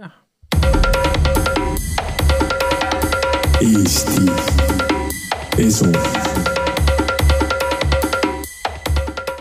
jah. 0.00 0.16
Eesti 3.60 4.22
Esu. 5.60 5.90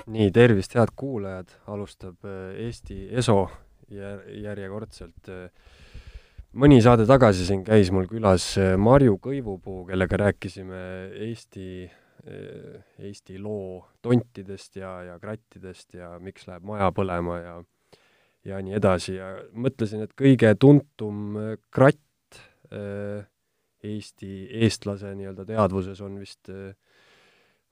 nii, 0.10 0.32
tervist, 0.36 0.76
head 0.76 0.92
kuulajad, 1.00 1.54
alustab 1.72 2.28
äh, 2.28 2.60
Eesti 2.66 3.08
Eso 3.16 3.46
järjekordselt. 3.90 5.31
mõni 6.60 6.81
saade 6.83 7.05
tagasi 7.07 7.46
siin 7.47 7.63
käis 7.63 7.94
mul 7.96 8.10
külas 8.12 8.51
äh, 8.60 8.76
Marju 8.78 9.15
Kõivupuu, 9.23 9.85
kellega 9.87 10.19
rääkisime 10.26 10.83
Eesti, 11.29 11.87
äh, 12.28 12.83
Eesti 12.99 13.39
loo 13.39 13.85
tontidest 14.01 14.76
ja, 14.76 14.97
ja 15.07 15.19
krattidest 15.19 15.96
ja 15.96 16.17
miks 16.20 16.49
läheb 16.52 16.67
maja 16.67 16.91
põlema 16.91 17.39
ja 17.39 17.59
ja 18.50 18.59
nii 18.66 18.76
edasi 18.77 19.16
ja 19.18 19.31
mõtlesin, 19.54 20.04
et 20.05 20.16
kõige 20.18 20.54
tuntum 20.60 21.38
kratt 21.73 22.42
äh, 22.73 23.28
Eesti, 23.80 24.50
eestlase 24.60 25.14
nii-öelda 25.16 25.46
teadvuses 25.48 26.02
on 26.04 26.18
vist, 26.20 26.50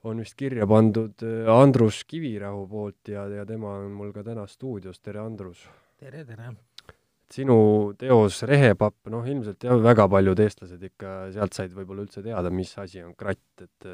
on 0.07 0.21
vist 0.23 0.37
kirja 0.39 0.63
pandud 0.63 1.25
Andrus 1.51 2.05
Kivirahu 2.07 2.61
poolt 2.71 3.11
ja, 3.11 3.25
ja 3.27 3.43
tema 3.49 3.73
on 3.81 3.91
mul 3.97 4.13
ka 4.15 4.23
täna 4.23 4.45
stuudios, 4.47 5.01
tere 5.03 5.19
Andrus! 5.19 5.65
tere, 5.99 6.23
tere! 6.23 6.53
sinu 7.33 7.57
teos 7.99 8.39
Rehepapp, 8.47 9.09
noh 9.11 9.25
ilmselt 9.27 9.67
jah, 9.67 9.75
väga 9.83 10.07
paljud 10.11 10.39
eestlased 10.39 10.83
ikka 10.87 11.17
sealt 11.35 11.57
said 11.57 11.73
võib-olla 11.75 12.05
üldse 12.05 12.23
teada, 12.23 12.51
mis 12.53 12.71
asi 12.79 13.03
on 13.03 13.13
kratt, 13.19 13.65
et 13.65 13.89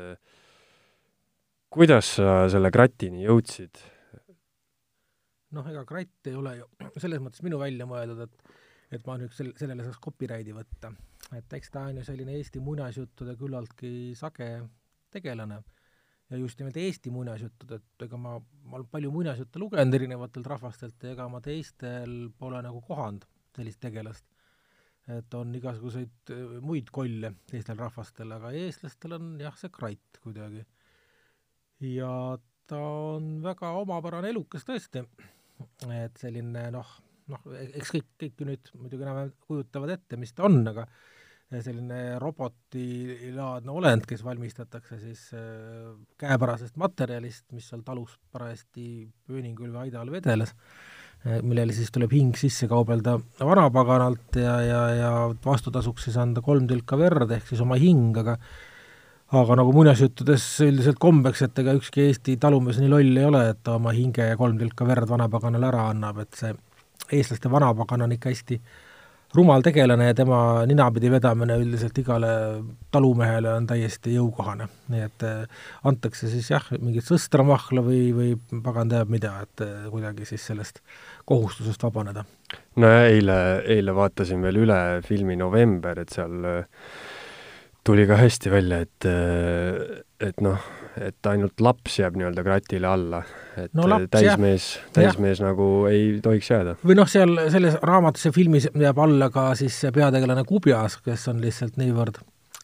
kuidas 1.74 2.16
sa 2.20 2.44
selle 2.54 2.70
kratini 2.74 3.26
jõudsid? 3.26 3.82
Noh, 5.54 5.68
ega 5.70 5.86
kratt 5.88 6.30
ei 6.30 6.38
ole 6.40 6.58
ju 6.60 6.70
selles 7.04 7.24
mõttes 7.24 7.44
minu 7.46 7.62
välja 7.62 7.88
mõeldud, 7.90 8.28
et 8.28 8.54
et 8.94 9.06
ma 9.08 9.18
nüüd 9.18 9.34
sel-, 9.34 9.56
sellele 9.58 9.86
saaks 9.88 10.02
copyrighti 10.04 10.54
võtta. 10.54 10.92
et 11.34 11.54
eks 11.58 11.72
ta 11.74 11.88
on 11.90 11.98
ju 11.98 12.04
selline 12.06 12.36
Eesti 12.38 12.62
muinasjuttude 12.62 13.36
küllaltki 13.40 14.14
sage 14.18 14.50
tegelane 15.14 15.62
ja 16.30 16.38
just 16.38 16.60
nimelt 16.60 16.78
Eesti 16.78 17.12
muinasjuttud, 17.14 17.72
et 17.78 18.06
ega 18.06 18.20
ma, 18.20 18.36
ma 18.40 18.78
olen 18.80 18.90
palju 18.92 19.12
muinasjutte 19.14 19.62
lugenud 19.62 19.98
erinevatelt 19.98 20.50
rahvastelt 20.54 21.04
ja 21.04 21.16
ega 21.16 21.28
ma 21.30 21.42
teistel 21.44 22.30
pole 22.40 22.62
nagu 22.66 22.82
kohanud 22.86 23.26
sellist 23.56 23.82
tegelast. 23.84 24.26
et 25.14 25.34
on 25.36 25.52
igasuguseid 25.58 26.32
äh, 26.32 26.56
muid 26.64 26.88
kolle 26.96 27.34
teistel 27.50 27.78
rahvastel, 27.78 28.32
aga 28.32 28.54
eestlastel 28.56 29.18
on 29.18 29.34
jah, 29.42 29.56
see 29.60 29.74
kratt 29.74 30.22
kuidagi. 30.24 30.64
ja 31.94 32.14
ta 32.68 32.80
on 33.14 33.36
väga 33.44 33.74
omapärane 33.84 34.32
elukas 34.32 34.64
tõesti, 34.68 35.04
et 35.94 36.22
selline 36.22 36.68
noh, 36.74 36.94
noh, 37.32 37.50
eks 37.64 37.94
kõik, 37.96 38.08
kõik 38.20 38.40
ju 38.42 38.48
nüüd 38.50 38.72
muidugi 38.80 39.06
enam-vähem 39.06 39.34
kujutavad 39.48 39.96
ette, 39.96 40.20
mis 40.20 40.34
ta 40.36 40.48
on, 40.50 40.62
aga 40.74 40.88
selline 41.62 42.18
robotilaadne 42.22 43.74
olend, 43.74 44.08
kes 44.10 44.24
valmistatakse 44.26 44.98
siis 45.02 45.28
äh, 45.38 45.92
käepärasest 46.22 46.80
materjalist, 46.82 47.46
mis 47.54 47.68
seal 47.70 47.84
talus 47.86 48.16
parajasti 48.34 49.06
pööningul 49.28 49.70
või 49.70 49.88
aida 49.88 50.02
all 50.02 50.14
vedeles, 50.14 50.56
äh, 51.28 51.44
millele 51.46 51.76
siis 51.76 51.94
tuleb 51.94 52.16
hing 52.16 52.38
sisse 52.40 52.70
kaubelda 52.72 53.20
vanapaganalt 53.38 54.40
ja, 54.42 54.56
ja, 54.66 54.82
ja 54.98 55.12
vastutasuks 55.46 56.10
siis 56.10 56.18
anda 56.22 56.42
kolm 56.46 56.66
tilka 56.70 56.98
verd, 56.98 57.30
ehk 57.38 57.52
siis 57.52 57.62
oma 57.62 57.78
hing, 57.82 58.18
aga 58.24 58.40
aga 59.32 59.56
nagu 59.58 59.74
muinasjuttudes 59.74 60.46
üldiselt 60.68 61.00
kombeks, 61.02 61.42
et 61.46 61.60
ega 61.60 61.74
ükski 61.78 62.08
Eesti 62.08 62.38
talumees 62.42 62.80
nii 62.82 62.92
loll 62.92 63.18
ei 63.18 63.26
ole, 63.26 63.48
et 63.54 63.62
ta 63.64 63.78
oma 63.80 63.94
hinge 63.96 64.28
ja 64.30 64.38
kolm 64.38 64.60
tilka 64.60 64.86
verd 64.86 65.10
vanapaganale 65.10 65.70
ära 65.70 65.88
annab, 65.94 66.20
et 66.26 66.38
see 66.38 66.54
eestlaste 67.14 67.52
vanapagan 67.52 68.06
on 68.06 68.14
ikka 68.16 68.34
hästi 68.34 68.60
rumal 69.34 69.64
tegelane 69.66 70.12
ja 70.12 70.14
tema 70.14 70.40
ninapidi 70.70 71.10
vedamine 71.12 71.56
üldiselt 71.58 71.98
igale 71.98 72.34
talumehele 72.94 73.50
on 73.54 73.66
täiesti 73.68 74.14
jõukohane. 74.18 74.68
nii 74.94 75.06
et 75.08 75.26
äh, 75.26 75.64
antakse 75.90 76.30
siis 76.30 76.52
jah, 76.52 76.68
mingit 76.80 77.08
sõstramahla 77.08 77.82
või, 77.86 78.04
või 78.14 78.62
pagan 78.66 78.92
teab 78.94 79.10
mida, 79.10 79.34
et 79.42 79.66
äh, 79.66 79.90
kuidagi 79.90 80.28
siis 80.30 80.46
sellest 80.52 80.84
kohustusest 81.26 81.84
vabaneda. 81.84 82.26
no 82.76 82.94
ja 82.94 83.08
eile, 83.10 83.38
eile 83.66 83.96
vaatasin 83.96 84.42
veel 84.42 84.62
üle 84.68 84.80
filmi 85.08 85.36
November, 85.40 86.00
et 86.06 86.14
seal 86.14 86.46
äh, 86.46 86.86
tuli 87.84 88.08
ka 88.08 88.18
hästi 88.20 88.52
välja, 88.52 88.80
et, 88.86 89.08
et 90.24 90.42
noh, 90.44 90.68
et 91.02 91.30
ainult 91.32 91.62
laps 91.64 91.98
jääb 92.00 92.18
nii-öelda 92.20 92.44
kratile 92.46 92.88
alla, 92.88 93.24
et 93.60 93.74
no, 93.76 93.88
laps, 93.90 94.12
täismees, 94.14 94.68
täismees 94.96 95.42
ja. 95.42 95.50
nagu 95.50 95.70
ei 95.90 96.20
tohiks 96.24 96.52
jääda. 96.54 96.76
või 96.86 96.98
noh, 97.00 97.10
seal 97.10 97.36
selles 97.54 97.80
raamatus 97.82 98.30
ja 98.30 98.34
filmis 98.36 98.70
jääb 98.70 99.02
alla 99.04 99.30
ka 99.34 99.50
siis 99.60 99.80
peategelane 99.94 100.46
Kubjas, 100.48 101.00
kes 101.04 101.28
on 101.34 101.42
lihtsalt 101.44 101.80
niivõrd 101.82 102.22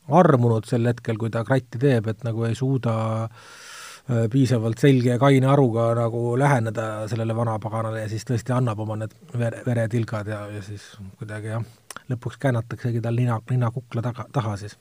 armunud 0.10 0.68
sel 0.70 0.88
hetkel, 0.90 1.18
kui 1.22 1.32
ta 1.34 1.44
kratti 1.46 1.82
teeb, 1.82 2.08
et 2.12 2.24
nagu 2.26 2.46
ei 2.48 2.56
suuda 2.58 2.96
äh, 3.26 4.24
piisavalt 4.32 4.82
selge 4.82 5.14
ja 5.14 5.20
kaine 5.22 5.50
aruga 5.52 5.92
nagu 5.98 6.34
läheneda 6.40 7.08
sellele 7.12 7.36
vanapaganale 7.38 8.06
ja 8.06 8.10
siis 8.12 8.26
tõesti 8.28 8.56
annab 8.56 8.82
oma 8.86 8.98
need 9.04 9.14
vere, 9.38 9.62
veretilgad 9.66 10.32
ja, 10.32 10.46
ja 10.54 10.64
siis 10.66 10.86
kuidagi 11.20 11.54
jah, 11.54 11.66
lõpuks 12.10 12.38
käänataksegi 12.42 13.02
tal 13.02 13.16
nina, 13.16 13.40
nina 13.50 13.72
kukla 13.72 14.02
taga, 14.02 14.26
taha 14.34 14.58
siis 14.58 14.78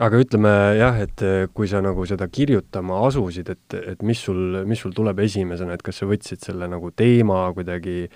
aga 0.00 0.20
ütleme 0.22 0.52
jah, 0.78 0.98
et 1.04 1.22
eh, 1.26 1.46
kui 1.52 1.68
sa 1.68 1.82
nagu 1.84 2.04
seda 2.08 2.28
kirjutama 2.32 3.02
asusid, 3.06 3.50
et, 3.52 3.78
et 3.94 4.04
mis 4.06 4.20
sul, 4.26 4.62
mis 4.68 4.80
sul 4.80 4.94
tuleb 4.96 5.20
esimesena, 5.24 5.76
et 5.76 5.84
kas 5.84 6.00
sa 6.00 6.08
võtsid 6.08 6.44
selle 6.46 6.68
nagu 6.70 6.92
teema 6.96 7.44
kuidagi, 7.56 8.06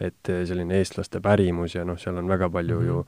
et 0.00 0.32
eh, 0.32 0.44
selline 0.48 0.80
eestlaste 0.80 1.20
pärimus 1.24 1.76
ja 1.76 1.84
noh, 1.88 1.98
seal 2.00 2.22
on 2.22 2.30
väga 2.30 2.48
palju 2.52 2.80
mm 2.80 2.84
-hmm. 2.84 2.88
ju 2.88 3.04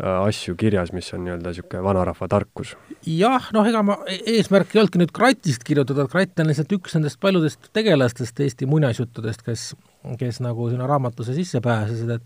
äh, 0.00 0.26
asju 0.26 0.56
kirjas, 0.56 0.92
mis 0.92 1.12
on 1.14 1.24
nii-öelda 1.24 1.52
niisugune 1.52 1.82
vanarahva 1.82 2.28
tarkus. 2.28 2.76
jah, 3.06 3.50
noh, 3.52 3.66
ega 3.66 3.82
ma, 3.82 3.98
e-, 4.06 4.22
eesmärk 4.36 4.74
ei 4.74 4.80
olnudki 4.80 4.98
nüüd 4.98 5.12
kratist 5.12 5.64
kirjutada, 5.64 6.08
kratt 6.08 6.40
on 6.40 6.50
lihtsalt 6.50 6.72
üks 6.72 6.94
nendest 6.94 7.20
paljudest 7.20 7.70
tegelastest 7.72 8.40
Eesti 8.40 8.66
muinasjuttudest, 8.66 9.42
kes, 9.42 9.74
kes 10.18 10.40
nagu 10.40 10.68
sinna 10.70 10.86
raamatusse 10.86 11.34
sisse 11.34 11.60
pääsesid, 11.60 12.10
et 12.10 12.22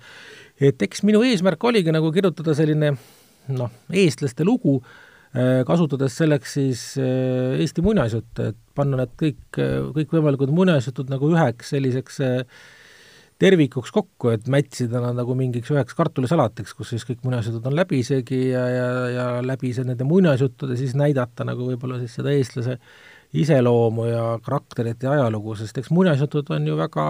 et 0.60 0.82
eks 0.82 1.02
minu 1.02 1.24
eesmärk 1.26 1.64
oligi 1.64 1.92
nagu 1.94 2.12
kirjutada 2.14 2.54
selline 2.54 2.94
noh, 3.54 3.72
eestlaste 3.92 4.46
lugu, 4.46 4.80
Äh, 5.34 5.64
kasutades 5.66 6.14
selleks 6.14 6.52
siis 6.54 6.80
äh, 7.02 7.56
Eesti 7.58 7.82
muinasjutte, 7.82 8.52
et 8.52 8.58
panna 8.78 9.00
need 9.00 9.16
kõik, 9.18 9.40
äh, 9.58 9.80
kõikvõimalikud 9.96 10.52
muinasjutud 10.54 11.10
nagu 11.10 11.26
üheks 11.32 11.72
selliseks 11.74 12.20
tervikuks 13.42 13.90
kokku, 13.90 14.30
et 14.30 14.46
mätsida 14.46 15.02
nad 15.02 15.18
nagu 15.18 15.34
mingiks 15.34 15.72
üheks 15.74 15.98
kartulisalatiks, 15.98 16.76
kus 16.78 16.92
siis 16.94 17.02
kõik 17.08 17.26
muinasjutud 17.26 17.66
on 17.66 17.74
läbisegi 17.74 18.44
ja, 18.52 18.62
ja, 18.70 18.86
ja 19.10 19.26
läbi 19.42 19.72
see 19.74 19.88
nende 19.88 20.06
muinasjuttude 20.06 20.78
siis 20.78 20.94
näidata 20.94 21.42
nagu 21.48 21.66
võib-olla 21.66 21.98
siis 21.98 22.14
seda 22.20 22.30
eestlase 22.30 22.78
iseloomu 23.34 24.06
ja 24.06 24.28
karakterit 24.44 25.02
ja 25.02 25.16
ajalugu, 25.16 25.58
sest 25.58 25.82
eks 25.82 25.90
muinasjutud 25.90 26.54
on 26.54 26.70
ju 26.70 26.78
väga 26.78 27.08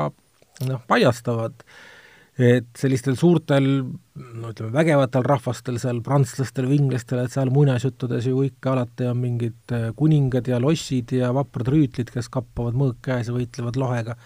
noh, 0.70 0.80
paljastavad. 0.88 1.60
äh, 1.60 1.93
et 2.34 2.66
sellistel 2.78 3.14
suurtel 3.14 3.66
no 3.84 4.50
ütleme, 4.50 4.72
vägevatel 4.74 5.26
rahvastel, 5.26 5.76
seal 5.82 6.00
prantslastel 6.04 6.66
või 6.66 6.80
inglastel, 6.82 7.20
et 7.22 7.34
seal 7.34 7.52
muinasjuttudes 7.54 8.26
ju 8.26 8.42
ikka 8.46 8.72
alati 8.74 9.06
on 9.10 9.20
mingid 9.22 9.74
äh, 9.74 9.86
kuningad 9.96 10.50
ja 10.50 10.58
lossid 10.62 11.14
ja 11.14 11.30
vaprad 11.34 11.70
rüütlid, 11.70 12.10
kes 12.14 12.30
kappavad 12.34 12.74
mõõk 12.78 12.98
käes 13.06 13.30
ja 13.30 13.36
võitlevad 13.36 13.78
lohega. 13.78 14.16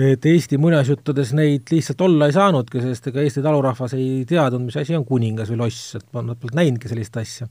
et 0.00 0.24
Eesti 0.26 0.56
muinasjuttudes 0.56 1.34
neid 1.36 1.68
lihtsalt 1.70 2.00
olla 2.00 2.30
ei 2.30 2.32
saanudki, 2.32 2.80
sest 2.80 3.10
ega 3.10 3.20
Eesti 3.20 3.42
talurahvas 3.44 3.94
ei 3.98 4.24
teadnud, 4.28 4.64
mis 4.70 4.80
asi 4.80 4.96
on 4.96 5.04
kuningas 5.04 5.50
või 5.52 5.60
loss, 5.66 5.94
et 6.00 6.06
nad 6.16 6.38
polnud 6.40 6.56
näinudki 6.56 6.88
sellist 6.88 7.16
asja. 7.20 7.48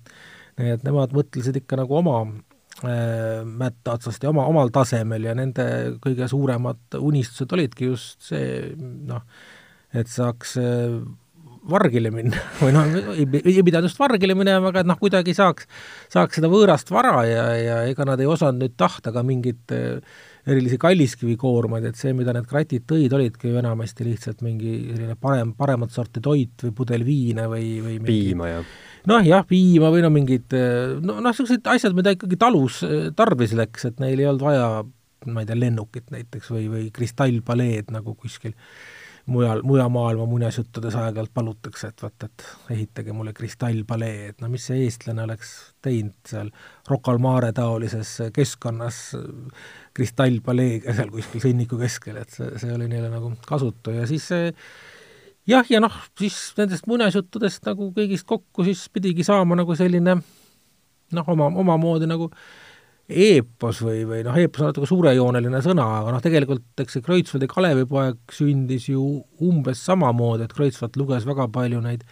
et 0.58 0.82
nemad 0.84 1.14
mõtlesid 1.14 1.62
ikka 1.62 1.78
nagu 1.78 1.98
oma 2.02 2.24
äh, 2.26 3.46
mätta 3.46 4.00
otsast 4.00 4.24
ja 4.24 4.34
oma, 4.34 4.50
omal 4.50 4.74
tasemel 4.74 5.30
ja 5.30 5.38
nende 5.38 5.70
kõige 6.02 6.28
suuremad 6.28 6.98
unistused 6.98 7.54
olidki 7.54 7.94
just 7.94 8.22
see 8.34 8.74
noh, 8.80 9.22
et 9.98 10.10
saaks 10.12 10.56
äh, 10.62 11.00
vargile 11.70 12.12
minna 12.14 12.40
või 12.62 12.74
noh, 12.76 12.90
ei, 13.14 13.28
ei 13.42 13.64
pidanud 13.66 13.90
just 13.90 14.00
vargile 14.00 14.36
minema, 14.38 14.72
aga 14.72 14.84
et 14.84 14.90
noh, 14.90 14.98
kuidagi 15.00 15.36
saaks, 15.38 15.68
saaks 16.12 16.40
seda 16.40 16.50
võõrast 16.52 16.92
vara 16.94 17.24
ja, 17.28 17.46
ja 17.58 17.80
ega 17.90 18.08
nad 18.08 18.22
ei 18.22 18.30
osanud 18.30 18.64
nüüd 18.64 18.76
tahta 18.80 19.14
ka 19.16 19.24
mingit 19.26 19.74
äh, 19.76 20.00
erilisi 20.50 20.80
kalliskivikoormaid, 20.82 21.90
et 21.90 22.00
see, 22.00 22.14
mida 22.18 22.34
need 22.36 22.48
kratid 22.50 22.86
tõid, 22.90 23.14
olidki 23.16 23.52
ju 23.52 23.60
enamasti 23.62 24.08
lihtsalt 24.08 24.44
mingi 24.46 24.76
selline 24.94 25.18
parem, 25.20 25.54
paremat 25.58 25.94
sorti 25.94 26.24
toit 26.26 26.66
või 26.66 26.76
pudel 26.78 27.04
viina 27.08 27.50
või, 27.52 27.80
või 27.84 27.98
mingi, 27.98 28.14
piima, 28.30 28.54
jah. 28.54 28.78
noh 29.12 29.26
jah, 29.28 29.44
piima 29.50 29.92
või 29.94 30.06
no 30.06 30.14
mingid 30.14 30.56
no 30.56 31.20
noh, 31.20 31.26
niisugused 31.28 31.68
asjad, 31.70 31.98
mida 31.98 32.16
ikkagi 32.16 32.40
talus 32.40 32.82
äh, 32.88 33.10
tarvis 33.18 33.58
läks, 33.58 33.90
et 33.92 34.00
neil 34.04 34.22
ei 34.22 34.30
olnud 34.32 34.48
vaja 34.48 34.70
ma 35.28 35.44
ei 35.44 35.50
tea, 35.50 35.60
lennukit 35.60 36.14
näiteks 36.14 36.54
või, 36.54 36.70
või 36.72 36.88
kristallpaleed 36.96 37.92
nagu 37.92 38.16
kuskil 38.16 38.56
mujal, 39.32 39.62
mujal 39.68 39.90
maailma 39.94 40.26
muinasjuttudes 40.30 40.96
aeg-ajalt 41.00 41.32
palutakse, 41.34 41.92
et 41.92 42.04
vaat, 42.04 42.26
et 42.28 42.46
ehitage 42.76 43.16
mulle 43.16 43.34
kristallpalee, 43.38 44.30
et 44.34 44.44
no 44.44 44.50
mis 44.52 44.66
see 44.70 44.84
eestlane 44.86 45.24
oleks 45.24 45.54
teinud 45.86 46.18
seal 46.30 46.52
Rocca 46.90 47.14
al 47.14 47.22
Mare 47.24 47.52
taolises 47.56 48.16
keskkonnas 48.36 49.02
kristallpaleega 49.98 50.96
seal 50.98 51.12
kuskil 51.14 51.44
sõnniku 51.46 51.80
keskel, 51.82 52.22
et 52.22 52.34
see, 52.34 52.52
see 52.62 52.74
oli 52.76 52.90
neile 52.92 53.12
nagu 53.14 53.34
kasutu. 53.48 53.96
Ja 53.96 54.08
siis 54.10 54.28
see 54.32 54.54
jah, 55.50 55.66
ja 55.70 55.82
noh, 55.84 55.96
siis 56.20 56.38
nendest 56.58 56.90
muinasjuttudest 56.90 57.66
nagu 57.70 57.92
kõigist 57.96 58.28
kokku 58.30 58.66
siis 58.68 58.86
pidigi 58.94 59.26
saama 59.28 59.58
nagu 59.60 59.76
selline 59.78 60.20
noh, 60.20 61.32
oma, 61.34 61.50
omamoodi 61.64 62.10
nagu 62.10 62.30
eepos 63.10 63.82
või, 63.82 64.04
või 64.06 64.24
noh, 64.26 64.36
eepos 64.38 64.62
on 64.62 64.70
natuke 64.70 64.88
suurejooneline 64.90 65.62
sõna, 65.66 65.86
aga 66.00 66.14
noh, 66.14 66.22
tegelikult 66.24 66.84
eks 66.84 66.98
see 66.98 67.06
Kreutzwaldi 67.06 67.50
Kalevipoeg 67.50 68.34
sündis 68.34 68.86
ju 68.92 69.04
umbes 69.46 69.82
samamoodi, 69.88 70.46
et 70.46 70.54
Kreutzwald 70.54 71.00
luges 71.00 71.26
väga 71.30 71.48
palju 71.54 71.82
neid 71.86 72.06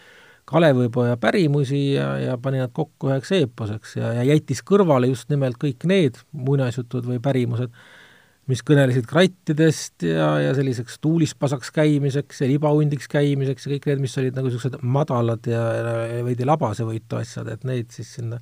Kalevipoja 0.48 1.18
pärimusi 1.20 1.82
ja, 1.92 2.08
ja 2.22 2.34
pani 2.40 2.62
nad 2.62 2.72
kokku 2.74 3.12
üheks 3.12 3.30
eeposeks 3.36 3.98
ja, 4.00 4.14
ja 4.16 4.26
jättis 4.30 4.62
kõrvale 4.66 5.10
just 5.10 5.28
nimelt 5.30 5.60
kõik 5.60 5.84
need 5.88 6.18
muinasjutud 6.32 7.06
või 7.06 7.20
pärimused, 7.22 7.70
mis 8.48 8.64
kõnelesid 8.64 9.06
krattidest 9.06 10.06
ja, 10.08 10.30
ja 10.40 10.54
selliseks 10.56 10.96
tuulispasaks 11.04 11.70
käimiseks 11.76 12.40
ja 12.42 12.48
libahundiks 12.50 13.10
käimiseks 13.12 13.68
ja 13.68 13.74
kõik 13.74 13.90
need, 13.92 14.02
mis 14.06 14.16
olid 14.18 14.40
nagu 14.40 14.48
niisugused 14.48 14.80
madalad 14.82 15.46
ja, 15.46 15.62
ja 16.16 16.24
veidi 16.26 16.48
labasevõitu 16.48 17.20
asjad, 17.20 17.52
et 17.52 17.68
neid 17.68 17.92
siis 17.94 18.16
sinna 18.16 18.40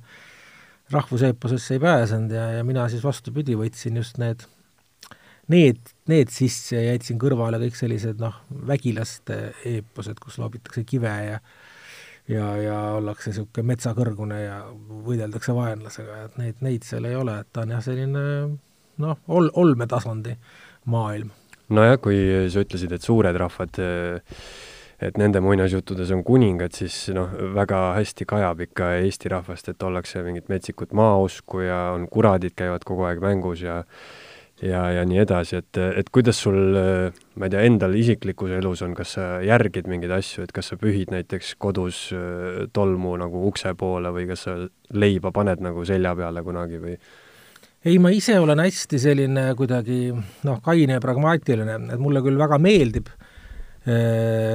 rahvuseeposesse 0.93 1.77
ei 1.77 1.83
pääsenud 1.83 2.31
ja, 2.31 2.45
ja 2.59 2.67
mina 2.67 2.87
siis 2.91 3.03
vastupidi, 3.03 3.57
võtsin 3.59 3.97
just 3.99 4.19
need, 4.21 4.45
need, 5.51 5.81
need 6.07 6.31
sisse 6.33 6.77
ja 6.79 6.93
jätsin 6.93 7.19
kõrvale 7.21 7.59
kõik 7.61 7.79
sellised 7.79 8.21
noh, 8.23 8.37
vägilaste 8.67 9.39
eeposed, 9.67 10.19
kus 10.23 10.39
loobitakse 10.41 10.85
kive 10.87 11.15
ja 11.31 11.41
ja, 12.27 12.47
ja 12.59 12.77
ollakse 12.97 13.31
niisugune 13.31 13.69
metsakõrgune 13.71 14.39
ja 14.41 14.61
võideldakse 15.05 15.55
vaenlasega, 15.55 16.23
et 16.25 16.39
neid, 16.41 16.63
neid 16.65 16.87
seal 16.87 17.07
ei 17.07 17.15
ole, 17.15 17.37
et 17.41 17.51
ta 17.55 17.63
on 17.63 17.75
jah, 17.75 17.83
selline 17.83 18.23
noh, 19.03 19.19
ol-, 19.27 19.51
olmetasandi 19.55 20.35
maailm. 20.91 21.31
nojah, 21.71 21.99
kui 22.03 22.19
sa 22.51 22.63
ütlesid, 22.63 22.95
et 22.95 23.05
suured 23.05 23.39
rahvad 23.39 23.79
et 25.01 25.17
nende 25.21 25.41
muinasjuttudes 25.45 26.11
on 26.15 26.23
kuningad, 26.25 26.73
siis 26.77 26.95
noh, 27.13 27.29
väga 27.55 27.91
hästi 27.99 28.25
kajab 28.29 28.63
ikka 28.65 28.93
Eesti 29.03 29.29
rahvast, 29.33 29.69
et 29.69 29.83
ollakse 29.85 30.23
mingit 30.25 30.49
metsikut 30.49 30.95
maausku 30.97 31.61
ja 31.67 31.91
on 31.93 32.07
kuradid, 32.09 32.55
käivad 32.57 32.85
kogu 32.87 33.05
aeg 33.09 33.21
mängus 33.21 33.61
ja 33.65 33.83
ja, 34.57 34.87
ja 34.89 35.03
nii 35.05 35.19
edasi, 35.21 35.59
et, 35.61 35.77
et 36.01 36.09
kuidas 36.09 36.39
sul, 36.41 36.57
ma 37.37 37.45
ei 37.45 37.53
tea, 37.53 37.61
endal 37.69 37.93
isiklikus 37.93 38.55
elus 38.57 38.81
on, 38.81 38.95
kas 38.97 39.13
sa 39.19 39.27
järgid 39.45 39.85
mingeid 39.85 40.15
asju, 40.17 40.47
et 40.47 40.53
kas 40.55 40.71
sa 40.71 40.79
pühid 40.81 41.13
näiteks 41.13 41.53
kodus 41.61 42.07
tolmu 42.73 43.13
nagu 43.21 43.45
ukse 43.51 43.75
poole 43.77 44.09
või 44.15 44.25
kas 44.31 44.47
sa 44.47 44.57
leiba 44.97 45.29
paned 45.35 45.61
nagu 45.61 45.85
selja 45.85 46.15
peale 46.17 46.41
kunagi 46.41 46.81
või? 46.81 46.97
ei, 47.85 48.01
ma 48.01 48.09
ise 48.09 48.39
olen 48.41 48.65
hästi 48.65 48.97
selline 48.99 49.51
kuidagi 49.55 50.09
noh, 50.09 50.57
kaine 50.65 50.97
ja 50.97 51.05
pragmaatiline, 51.05 51.77
et 51.93 52.01
mulle 52.01 52.25
küll 52.25 52.41
väga 52.41 52.57
meeldib 52.57 53.13
äh, 53.13 53.36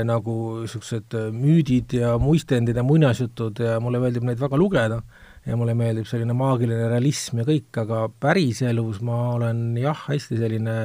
nagu 0.05 0.33
niisugused 0.61 1.15
müüdid 1.33 1.95
ja 1.97 2.15
muistendid 2.21 2.77
ja 2.77 2.85
muinasjutud 2.85 3.63
ja 3.65 3.79
mulle 3.81 4.01
meeldib 4.03 4.27
neid 4.29 4.41
väga 4.41 4.59
lugeda. 4.61 5.03
Ja 5.49 5.57
mulle 5.59 5.73
meeldib 5.75 6.07
selline 6.07 6.37
maagiline 6.39 6.91
realism 6.93 7.41
ja 7.41 7.47
kõik, 7.49 7.71
aga 7.81 8.05
päriselus 8.23 9.01
ma 9.03 9.33
olen 9.39 9.73
jah, 9.81 10.05
hästi 10.07 10.37
selline 10.39 10.77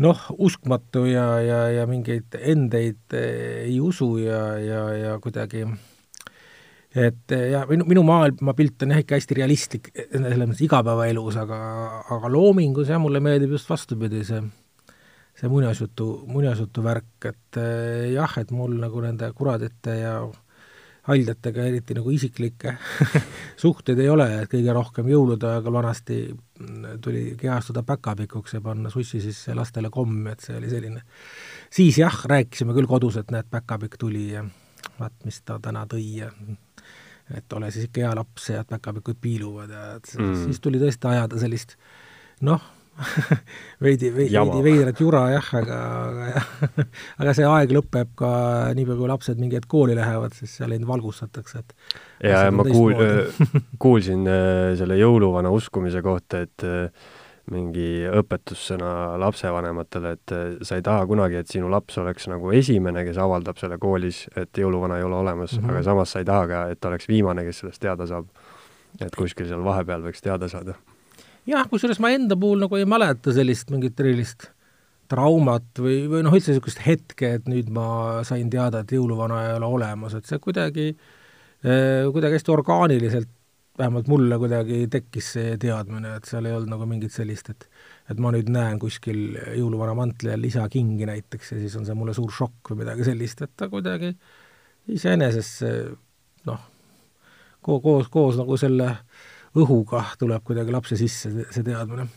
noh, 0.00 0.22
uskmatu 0.38 1.02
ja, 1.10 1.26
ja, 1.44 1.58
ja 1.80 1.88
mingeid 1.90 2.38
endeid 2.38 3.18
ei 3.18 3.76
usu 3.82 4.14
ja, 4.22 4.44
ja, 4.62 4.84
ja 4.96 5.18
kuidagi 5.20 5.66
äh, 5.66 5.74
et 6.94 7.32
ja 7.50 7.64
minu, 7.68 7.86
minu 7.88 8.02
maailmapilt 8.06 8.84
on 8.84 8.92
jah 8.92 9.00
ikka 9.02 9.16
hästi 9.16 9.36
realistlik 9.38 9.90
selles 9.96 10.36
mõttes 10.44 10.64
igapäevaelus, 10.66 11.38
aga, 11.40 11.60
aga 12.16 12.32
loomingus 12.32 12.92
jah, 12.92 13.00
mulle 13.00 13.22
meeldib 13.24 13.54
just 13.56 13.70
vastupidi, 13.70 14.22
see 14.28 14.42
see 15.42 15.50
muinasjutu, 15.50 16.06
muinasjutu 16.30 16.84
värk, 16.84 17.26
et 17.26 17.58
eh, 17.58 18.12
jah, 18.14 18.38
et 18.38 18.50
mul 18.54 18.76
nagu 18.78 19.02
nende 19.02 19.26
kuradite 19.34 19.96
ja 19.98 20.14
haljatega 21.08 21.64
eriti 21.66 21.96
nagu 21.98 22.12
isiklikke 22.14 22.76
suhteid 23.62 23.98
ei 23.98 24.10
ole, 24.12 24.28
et 24.44 24.50
kõige 24.52 24.74
rohkem 24.76 25.08
jõulude 25.10 25.48
ajal 25.48 25.74
vanasti 25.74 26.18
tuli 27.02 27.24
kehastuda 27.40 27.82
päkapikuks 27.82 28.54
ja 28.54 28.60
panna 28.62 28.90
sussi 28.90 29.18
sisse 29.24 29.56
lastele 29.58 29.90
kommi, 29.90 30.30
et 30.30 30.44
see 30.46 30.54
oli 30.60 30.70
selline, 30.70 31.02
siis 31.74 31.98
jah, 31.98 32.20
rääkisime 32.30 32.76
küll 32.76 32.86
kodus, 32.90 33.18
et 33.18 33.34
näed, 33.34 33.50
päkapikk 33.50 33.98
tuli 33.98 34.28
ja 34.36 34.44
vaat, 35.00 35.16
mis 35.26 35.40
ta 35.42 35.58
täna 35.62 35.82
tõi 35.90 36.06
ja 36.20 36.30
et 37.34 37.58
ole 37.58 37.72
siis 37.74 37.88
ikka 37.88 38.04
hea 38.04 38.14
laps 38.14 38.46
ja 38.52 38.62
päkapikud 38.68 39.18
piiluvad 39.18 39.74
ja 39.74 39.82
et 39.96 40.14
mm. 40.14 40.38
siis 40.44 40.62
tuli 40.62 40.78
tõesti 40.78 41.10
ajada 41.10 41.42
sellist 41.42 41.74
noh 42.46 42.62
veidi, 43.84 44.10
veidi, 44.14 44.36
veidi 44.36 44.62
veidrat 44.66 45.00
jura 45.00 45.22
jah, 45.32 45.48
aga, 45.62 45.78
aga 46.08 46.28
jah, 46.28 46.50
aga 47.24 47.34
see 47.38 47.48
aeg 47.48 47.74
lõpeb 47.78 48.12
ka 48.18 48.32
niipea, 48.76 48.98
kui 48.98 49.10
lapsed 49.10 49.40
mingi 49.40 49.58
hetk 49.58 49.70
kooli 49.72 49.96
lähevad, 49.98 50.36
siis 50.36 50.58
seal 50.58 50.74
neid 50.74 50.84
valgustatakse, 50.88 51.64
et 51.64 51.74
ja, 52.28 52.44
ja 52.46 52.54
ma 52.54 52.66
kuul-, 52.68 53.02
kuulsin 53.82 54.28
äh, 54.28 54.72
selle 54.78 55.00
jõuluvana 55.00 55.52
uskumise 55.54 56.04
kohta, 56.04 56.44
et 56.46 56.68
äh, 56.68 56.88
mingi 57.50 58.04
õpetussõna 58.06 59.18
lapsevanematele, 59.20 60.14
et 60.16 60.34
eh, 60.34 60.44
sa 60.66 60.78
ei 60.78 60.84
taha 60.86 61.06
kunagi, 61.10 61.40
et 61.40 61.50
sinu 61.50 61.70
laps 61.72 61.98
oleks 61.98 62.28
nagu 62.30 62.52
esimene, 62.54 63.04
kes 63.08 63.18
avaldab 63.22 63.58
selle 63.60 63.78
koolis, 63.82 64.24
et 64.38 64.62
jõuluvana 64.62 65.00
ei 65.00 65.06
ole 65.06 65.18
olemas 65.18 65.56
mm, 65.56 65.64
-hmm. 65.64 65.74
aga 65.74 65.82
samas 65.82 66.14
sa 66.14 66.22
ei 66.22 66.28
taha 66.28 66.46
ka, 66.46 66.62
et 66.74 66.90
oleks 66.90 67.08
viimane, 67.08 67.44
kes 67.44 67.64
sellest 67.64 67.82
teada 67.82 68.06
saab. 68.06 68.28
et 69.00 69.14
kuskil 69.16 69.46
seal 69.48 69.64
vahepeal 69.64 70.02
võiks 70.04 70.20
teada 70.20 70.48
saada. 70.48 70.74
Jah, 71.48 71.68
kusjuures 71.70 72.00
ma 72.02 72.12
enda 72.14 72.38
puhul 72.38 72.62
nagu 72.62 72.78
ei 72.78 72.88
mäleta 72.88 73.34
sellist 73.34 73.72
mingit 73.74 74.00
erilist 74.00 74.48
traumat 75.12 75.82
või, 75.82 76.06
või 76.08 76.22
noh, 76.24 76.34
üldse 76.36 76.54
niisugust 76.54 76.80
hetke, 76.86 77.34
et 77.38 77.48
nüüd 77.50 77.68
ma 77.74 78.22
sain 78.26 78.48
teada, 78.52 78.82
et 78.82 78.94
jõuluvana 78.94 79.42
ei 79.48 79.54
ole 79.58 79.68
olemas, 79.76 80.16
et 80.16 80.28
see 80.28 80.40
kuidagi, 80.42 80.92
eh, 81.64 82.04
kuidagi 82.14 82.38
hästi 82.38 82.54
orgaaniliselt 82.54 83.32
vähemalt 83.78 84.08
mulle 84.08 84.36
kuidagi 84.38 84.86
tekkis 84.92 85.30
see 85.36 85.56
teadmine, 85.60 86.16
et 86.18 86.28
seal 86.28 86.46
ei 86.46 86.54
olnud 86.56 86.74
nagu 86.74 86.86
mingit 86.88 87.14
sellist, 87.14 87.48
et 87.52 87.68
et 88.10 88.18
ma 88.20 88.32
nüüd 88.34 88.50
näen 88.52 88.80
kuskil 88.82 89.36
jõuluvana 89.56 89.94
mantli 89.96 90.32
all 90.32 90.44
isa 90.44 90.66
kingi 90.68 91.06
näiteks 91.08 91.54
ja 91.54 91.60
siis 91.60 91.76
on 91.78 91.86
see 91.88 91.96
mulle 91.96 92.12
suur 92.16 92.32
šokk 92.34 92.72
või 92.72 92.82
midagi 92.82 93.06
sellist, 93.06 93.40
et 93.46 93.52
ta 93.56 93.70
kuidagi 93.72 94.10
iseenesest 94.92 95.62
see 95.62 95.78
noh, 96.50 96.66
koos, 97.62 98.10
koos 98.12 98.36
nagu 98.40 98.58
selle 98.60 98.90
õhuga 99.58 100.04
tuleb 100.18 100.44
kuidagi 100.46 100.72
lapse 100.74 100.96
sisse 101.00 101.30
see, 101.50 101.62
teadmine. 101.66 102.08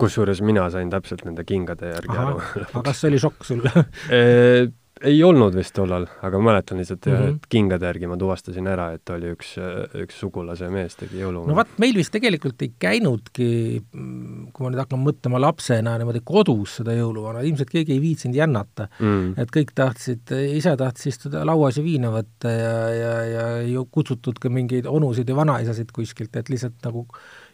Kusjuures 0.00 0.40
mina 0.40 0.64
sain 0.72 0.88
täpselt 0.90 1.26
nende 1.26 1.44
kingade 1.44 1.90
järgi 1.92 2.14
Aha, 2.16 2.28
aru. 2.30 2.64
aga 2.70 2.82
kas 2.86 3.02
see 3.02 3.10
oli 3.10 3.18
šokk 3.20 3.44
sulle 3.44 3.72
ei 5.06 5.22
olnud 5.24 5.54
vist 5.56 5.72
tollal, 5.76 6.04
aga 6.26 6.40
mäletan 6.42 6.80
lihtsalt 6.80 7.06
mm, 7.06 7.16
-hmm. 7.16 7.36
et 7.36 7.46
kingade 7.48 7.86
järgi 7.88 8.08
ma 8.10 8.16
tuvastasin 8.20 8.66
ära, 8.68 8.90
et 8.96 9.12
oli 9.14 9.32
üks, 9.34 9.54
üks 10.02 10.18
sugulase 10.20 10.68
mees 10.72 10.96
tegi 11.00 11.22
jõulumaa. 11.22 11.48
no 11.48 11.56
vot, 11.56 11.72
meil 11.80 11.96
vist 11.96 12.12
tegelikult 12.12 12.62
ei 12.62 12.72
käinudki, 12.78 13.48
kui 13.90 14.64
ma 14.64 14.72
nüüd 14.72 14.82
hakkan 14.82 15.00
mõtlema 15.04 15.40
lapsena 15.40 15.96
niimoodi 16.00 16.20
kodus 16.24 16.76
seda 16.80 16.96
jõuluvana, 16.98 17.44
ilmselt 17.48 17.72
keegi 17.72 17.96
ei 17.96 18.02
viitsinud 18.02 18.36
jännata 18.36 18.90
mm.. 18.98 19.38
et 19.40 19.54
kõik 19.56 19.72
tahtsid, 19.74 20.34
isa 20.60 20.76
tahtis 20.80 21.14
istuda 21.14 21.46
lauas 21.48 21.80
ja 21.80 21.84
viina 21.86 22.12
võtta 22.12 22.52
ja, 22.52 22.74
ja, 22.94 23.14
ja 23.30 23.46
ei 23.64 23.78
kutsutud 23.90 24.40
ka 24.42 24.52
mingeid 24.52 24.88
onusid 24.90 25.28
ja 25.28 25.38
vanaisasid 25.38 25.94
kuskilt, 25.96 26.36
et 26.36 26.52
lihtsalt 26.52 26.76
nagu 26.84 27.06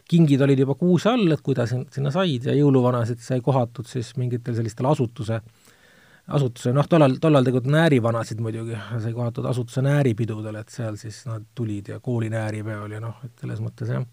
kingid 0.07 0.41
olid 0.43 0.59
juba 0.63 0.75
kuuse 0.79 1.09
all, 1.11 1.31
et 1.31 1.41
kui 1.43 1.55
ta 1.55 1.67
sinna 1.67 2.11
said 2.11 2.47
ja 2.47 2.55
jõuluvanasid 2.55 3.23
sai 3.23 3.41
kohatud 3.43 3.87
siis 3.87 4.13
mingitel 4.19 4.55
sellistel 4.55 4.87
asutuse 4.91 5.41
asutuse, 6.27 6.73
noh, 6.75 6.87
tollal, 6.89 7.17
tollal 7.23 7.45
tegelikult 7.45 7.71
näärivanasid 7.71 8.41
muidugi 8.43 8.75
sai 8.75 9.13
kohatud 9.15 9.47
asutuse 9.47 9.83
nääripidudel, 9.85 10.59
et 10.59 10.73
seal 10.73 10.97
siis 10.99 11.21
nad 11.29 11.45
tulid 11.55 11.93
ja 11.93 12.01
kooli 12.03 12.29
nääripeol 12.33 12.97
ja 12.97 13.01
noh, 13.03 13.21
et 13.25 13.43
selles 13.43 13.61
mõttes 13.63 13.93
jah, 13.93 14.03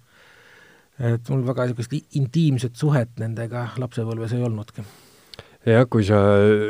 et 1.11 1.33
mul 1.33 1.43
väga 1.47 1.69
niisugust 1.71 1.97
intiimset 2.21 2.79
suhet 2.79 3.17
nendega 3.23 3.67
lapsepõlves 3.83 4.37
ei 4.37 4.45
olnudki. 4.47 4.87
jah, 5.67 5.89
kui 5.91 6.07
sa 6.07 6.21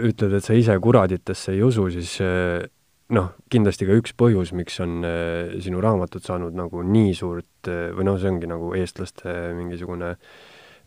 ütled, 0.08 0.38
et 0.38 0.46
sa 0.46 0.56
ise 0.56 0.78
kuraditesse 0.80 1.52
ei 1.52 1.62
usu, 1.66 1.90
siis 1.92 2.16
eh, 2.24 2.64
noh, 3.12 3.34
kindlasti 3.52 3.88
ka 3.88 4.00
üks 4.00 4.16
põhjus, 4.16 4.54
miks 4.56 4.80
on 4.80 5.04
eh, 5.04 5.60
sinu 5.60 5.84
raamatud 5.84 6.24
saanud 6.24 6.56
nagu 6.56 6.86
nii 6.88 7.12
suurt 7.20 7.68
eh, 7.68 7.90
või 7.92 8.08
noh, 8.08 8.16
see 8.20 8.32
ongi 8.32 8.48
nagu 8.48 8.72
eestlaste 8.80 9.36
mingisugune 9.58 10.14
äh, 10.14 10.42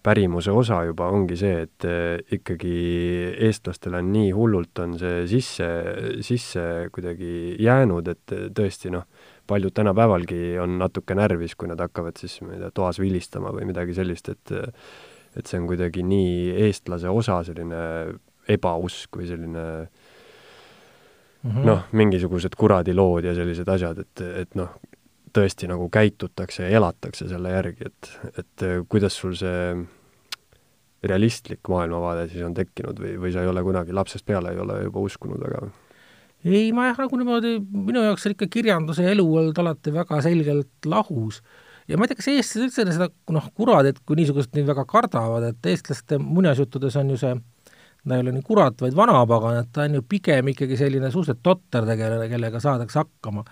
pärimuse 0.08 0.54
osa 0.56 0.80
juba 0.88 1.10
ongi 1.12 1.36
see, 1.40 1.66
et 1.68 1.88
eh, 1.88 2.22
ikkagi 2.38 2.76
eestlastele 3.48 4.00
on 4.00 4.12
nii 4.14 4.32
hullult 4.36 4.84
on 4.84 4.96
see 5.00 5.26
sisse, 5.32 5.68
sisse 6.26 6.64
kuidagi 6.96 7.58
jäänud, 7.64 8.08
et 8.14 8.36
tõesti 8.56 8.94
noh, 8.94 9.08
paljud 9.48 9.76
tänapäevalgi 9.76 10.58
on 10.64 10.78
natuke 10.80 11.16
närvis, 11.18 11.56
kui 11.60 11.70
nad 11.72 11.82
hakkavad 11.84 12.20
siis, 12.20 12.40
ma 12.44 12.56
ei 12.56 12.64
tea, 12.64 12.72
toas 12.76 13.02
vilistama 13.04 13.52
või 13.56 13.68
midagi 13.70 13.98
sellist, 13.98 14.34
et 14.34 14.56
et 15.38 15.46
see 15.46 15.60
on 15.60 15.68
kuidagi 15.70 16.02
nii 16.02 16.54
eestlase 16.66 17.12
osa, 17.14 17.44
selline 17.46 17.80
ebausk 18.50 19.20
või 19.20 19.28
selline 19.30 19.66
mm 21.44 21.52
-hmm. 21.52 21.66
noh, 21.68 21.84
mingisugused 21.92 22.56
kuradilood 22.58 23.28
ja 23.28 23.36
sellised 23.38 23.68
asjad, 23.70 24.00
et, 24.02 24.24
et 24.44 24.56
noh, 24.58 24.80
tõesti 25.36 25.70
nagu 25.70 25.90
käitutakse 25.94 26.64
ja 26.64 26.80
elatakse 26.80 27.28
selle 27.30 27.52
järgi, 27.54 27.92
et, 27.92 28.12
et 28.40 28.66
kuidas 28.90 29.20
sul 29.20 29.36
see 29.38 29.76
realistlik 31.04 31.70
maailmavaade 31.70 32.28
siis 32.32 32.46
on 32.46 32.56
tekkinud 32.58 33.00
või, 33.02 33.14
või 33.22 33.34
sa 33.34 33.44
ei 33.44 33.52
ole 33.52 33.64
kunagi 33.66 33.94
lapsest 33.94 34.26
peale 34.26 34.54
ei 34.54 34.62
ole 34.64 34.80
juba 34.88 35.04
uskunud 35.06 35.42
väga? 35.44 35.68
ei, 36.48 36.72
ma 36.74 36.90
jah, 36.90 37.00
nagu 37.04 37.20
niimoodi, 37.20 37.58
minu 37.62 38.04
jaoks 38.06 38.28
on 38.28 38.36
ikka 38.36 38.50
kirjanduse 38.52 39.06
elu 39.12 39.26
olnud 39.26 39.62
alati 39.62 39.94
väga 39.94 40.22
selgelt 40.26 40.90
lahus 40.90 41.42
ja 41.88 41.98
ma 41.98 42.06
ei 42.06 42.12
tea, 42.12 42.22
kas 42.22 42.32
eestlased 42.34 42.66
üldse 42.66 42.88
seda 42.98 43.10
noh, 43.36 43.52
kuradit 43.58 44.02
kui 44.06 44.20
niisugust 44.20 44.56
nii 44.58 44.66
väga 44.68 44.88
kardavad, 44.90 45.52
et 45.52 45.72
eestlaste 45.72 46.20
muinasjuttudes 46.24 46.98
on 47.02 47.14
ju 47.14 47.22
see 47.22 47.38
ta 48.08 48.16
ei 48.16 48.24
ole 48.24 48.34
nii 48.38 48.46
kurat, 48.46 48.78
vaid 48.82 48.96
vanapagan, 48.96 49.62
et 49.62 49.72
ta 49.76 49.84
on 49.84 49.98
ju 49.98 50.04
pigem 50.08 50.54
ikkagi 50.54 50.78
selline 50.80 51.10
suhteliselt 51.12 51.44
totter 51.44 51.88
tegelane, 51.88 52.30
kellega 52.32 52.62
saadakse 52.64 53.02
hakkama. 53.02 53.44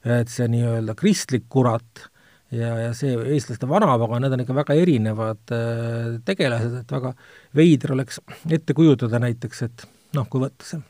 et 0.00 0.30
see 0.32 0.46
nii-öelda 0.48 0.94
kristlik 0.96 1.44
kurat 1.52 2.06
ja, 2.54 2.70
ja 2.86 2.92
see 2.96 3.16
eestlaste 3.34 3.68
vanapagan, 3.70 4.24
need 4.24 4.36
on 4.36 4.44
ikka 4.44 4.56
väga 4.60 4.76
erinevad 4.82 5.54
äh, 5.54 6.20
tegelased, 6.26 6.80
et 6.82 6.94
väga 6.96 7.14
veider 7.56 7.96
oleks 7.96 8.20
ette 8.50 8.76
kujutada 8.76 9.22
näiteks, 9.22 9.62
et 9.68 9.86
noh, 10.16 10.28
kui 10.30 10.42
võtta 10.44 10.66
see 10.66 10.82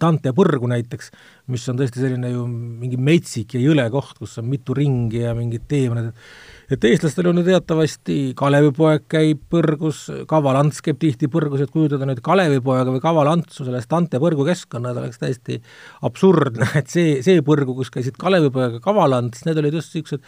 Dante 0.00 0.32
põrgu 0.32 0.68
näiteks, 0.70 1.10
mis 1.52 1.64
on 1.68 1.76
tõesti 1.76 2.00
selline 2.00 2.30
ju 2.32 2.46
mingi 2.48 2.96
metsik 3.00 3.52
ja 3.56 3.60
jõle 3.60 3.84
koht, 3.92 4.16
kus 4.20 4.38
on 4.40 4.46
mitu 4.48 4.72
ringi 4.76 5.20
ja 5.20 5.34
mingid 5.36 5.66
teemonid, 5.68 6.08
et 6.72 6.86
eestlastel 6.88 7.28
on 7.28 7.40
ju 7.40 7.44
teatavasti 7.50 8.16
Kalevipoeg 8.38 9.04
käib 9.12 9.42
põrgus, 9.52 10.06
Kaval 10.28 10.60
Ants 10.62 10.80
käib 10.84 11.00
tihti 11.02 11.28
põrgus, 11.32 11.64
et 11.64 11.72
kujutada 11.74 12.08
nüüd 12.08 12.22
Kalevipoega 12.24 12.88
või 12.94 13.04
Kaval 13.04 13.32
Antsu 13.34 13.66
selles 13.68 13.88
Dante 13.90 14.20
põrgu 14.22 14.46
keskkonnas 14.48 15.00
oleks 15.02 15.20
täiesti 15.20 15.60
absurdne, 16.08 16.70
et 16.80 16.88
see, 16.92 17.18
see 17.24 17.44
põrgu, 17.44 17.76
kus 17.76 17.92
käisid 17.92 18.16
Kalevipoeg 18.20 18.78
ja 18.78 18.84
Kaval 18.84 19.20
Ants, 19.20 19.44
need 19.48 19.60
olid 19.60 19.80
just 19.80 19.92
niisugused 19.92 20.24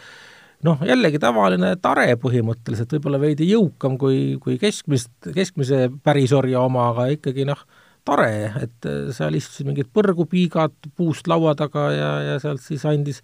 noh, 0.65 0.81
jällegi 0.85 1.19
tavaline 1.21 1.73
tare 1.81 2.13
põhimõtteliselt, 2.21 2.93
võib-olla 2.95 3.21
veidi 3.21 3.49
jõukam 3.49 3.97
kui, 4.01 4.37
kui 4.41 4.57
keskmist, 4.61 5.13
keskmise 5.33 5.87
pärisorja 6.05 6.61
oma, 6.61 6.91
aga 6.93 7.07
ikkagi 7.15 7.45
noh, 7.49 7.65
tore, 8.07 8.31
et 8.63 8.87
seal 9.15 9.35
istusid 9.37 9.67
mingid 9.69 9.89
põrgupiigad 9.93 10.91
puust 10.97 11.27
laua 11.29 11.53
taga 11.57 11.89
ja, 11.93 12.11
ja 12.31 12.37
sealt 12.41 12.63
siis 12.63 12.85
andis 12.89 13.21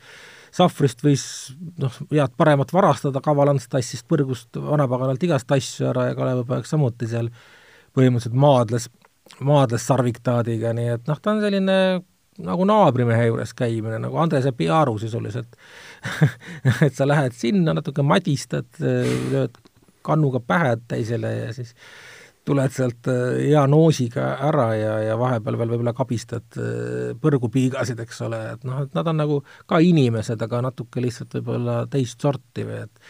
sahvrist 0.53 1.01
võis 1.05 1.23
noh, 1.81 1.93
head-paremat 2.11 2.71
varastada, 2.73 3.21
kavalants 3.23 3.67
tassis 3.71 4.03
põrgust 4.07 4.57
vanapaganalt 4.61 5.23
igast 5.27 5.51
asju 5.53 5.89
ära 5.91 6.09
ja 6.09 6.17
Kalevipoeg 6.17 6.67
samuti 6.69 7.09
seal 7.09 7.31
põhimõtteliselt 7.97 8.37
maadles, 8.37 8.87
maadles 9.41 9.87
sarviktaadiga, 9.89 10.73
nii 10.77 10.93
et 10.95 11.09
noh, 11.09 11.19
ta 11.21 11.33
on 11.33 11.43
selline 11.43 11.77
nagu 12.45 12.67
naabrimehe 12.69 13.29
juures 13.31 13.53
käimine, 13.57 13.97
nagu 14.01 14.19
Andres 14.21 14.45
ja 14.45 14.53
Piaru 14.53 14.97
sisuliselt. 15.01 15.55
Et 16.85 16.93
sa 16.93 17.07
lähed 17.07 17.33
sinna, 17.33 17.73
natuke 17.73 18.05
madistad, 18.05 18.69
lööd 18.77 19.57
kannuga 20.05 20.39
pähe 20.39 20.75
teisele 20.87 21.31
ja 21.33 21.49
siis 21.55 21.73
tuled 22.47 22.73
sealt 22.73 23.09
äh, 23.11 23.39
hea 23.49 23.63
noosiga 23.69 24.33
ära 24.47 24.67
ja, 24.77 24.93
ja 25.09 25.17
vahepeal 25.19 25.59
veel 25.59 25.73
võib-olla 25.75 25.95
kabistad 25.97 26.59
äh, 26.59 27.13
põrgupiigasid, 27.21 27.99
eks 28.03 28.21
ole, 28.27 28.41
et 28.55 28.67
noh, 28.67 28.83
et 28.87 28.97
nad 28.97 29.11
on 29.11 29.19
nagu 29.23 29.39
ka 29.69 29.81
inimesed, 29.83 30.41
aga 30.47 30.63
natuke 30.69 31.03
lihtsalt 31.03 31.39
võib-olla 31.39 31.81
teist 31.91 32.23
sorti 32.23 32.67
või 32.67 32.83
et 32.85 33.03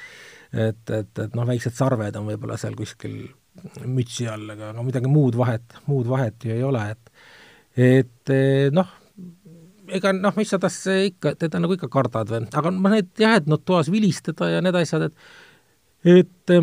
et, 0.47 0.89
et, 0.95 1.09
et 1.19 1.33
noh, 1.35 1.43
väiksed 1.43 1.75
sarved 1.75 2.15
on 2.15 2.29
võib-olla 2.29 2.55
seal 2.59 2.75
kuskil 2.77 3.17
mütsi 3.85 4.27
all, 4.31 4.45
aga, 4.53 4.71
aga 4.71 4.85
midagi 4.85 5.11
muud 5.11 5.35
vahet, 5.37 5.75
muud 5.89 6.07
vahet 6.09 6.45
ju 6.45 6.53
ei 6.55 6.63
ole, 6.63 6.83
et 6.93 7.11
et 7.77 8.33
eh, 8.33 8.69
noh, 8.73 8.89
ega 9.93 10.13
noh, 10.15 10.33
mis 10.37 10.49
sa 10.49 10.59
tast 10.61 10.87
ikka, 10.91 11.35
teda 11.41 11.61
nagu 11.61 11.75
ikka 11.77 11.89
kardad 11.93 12.31
või, 12.31 12.47
aga 12.61 12.73
ma 12.73 12.93
need 12.95 13.11
jah, 13.21 13.37
et 13.41 13.49
noh, 13.49 13.61
toas 13.61 13.91
vilistada 13.93 14.49
ja 14.55 14.63
need 14.63 14.77
asjad, 14.77 15.09
et 15.09 16.17
et 16.17 16.55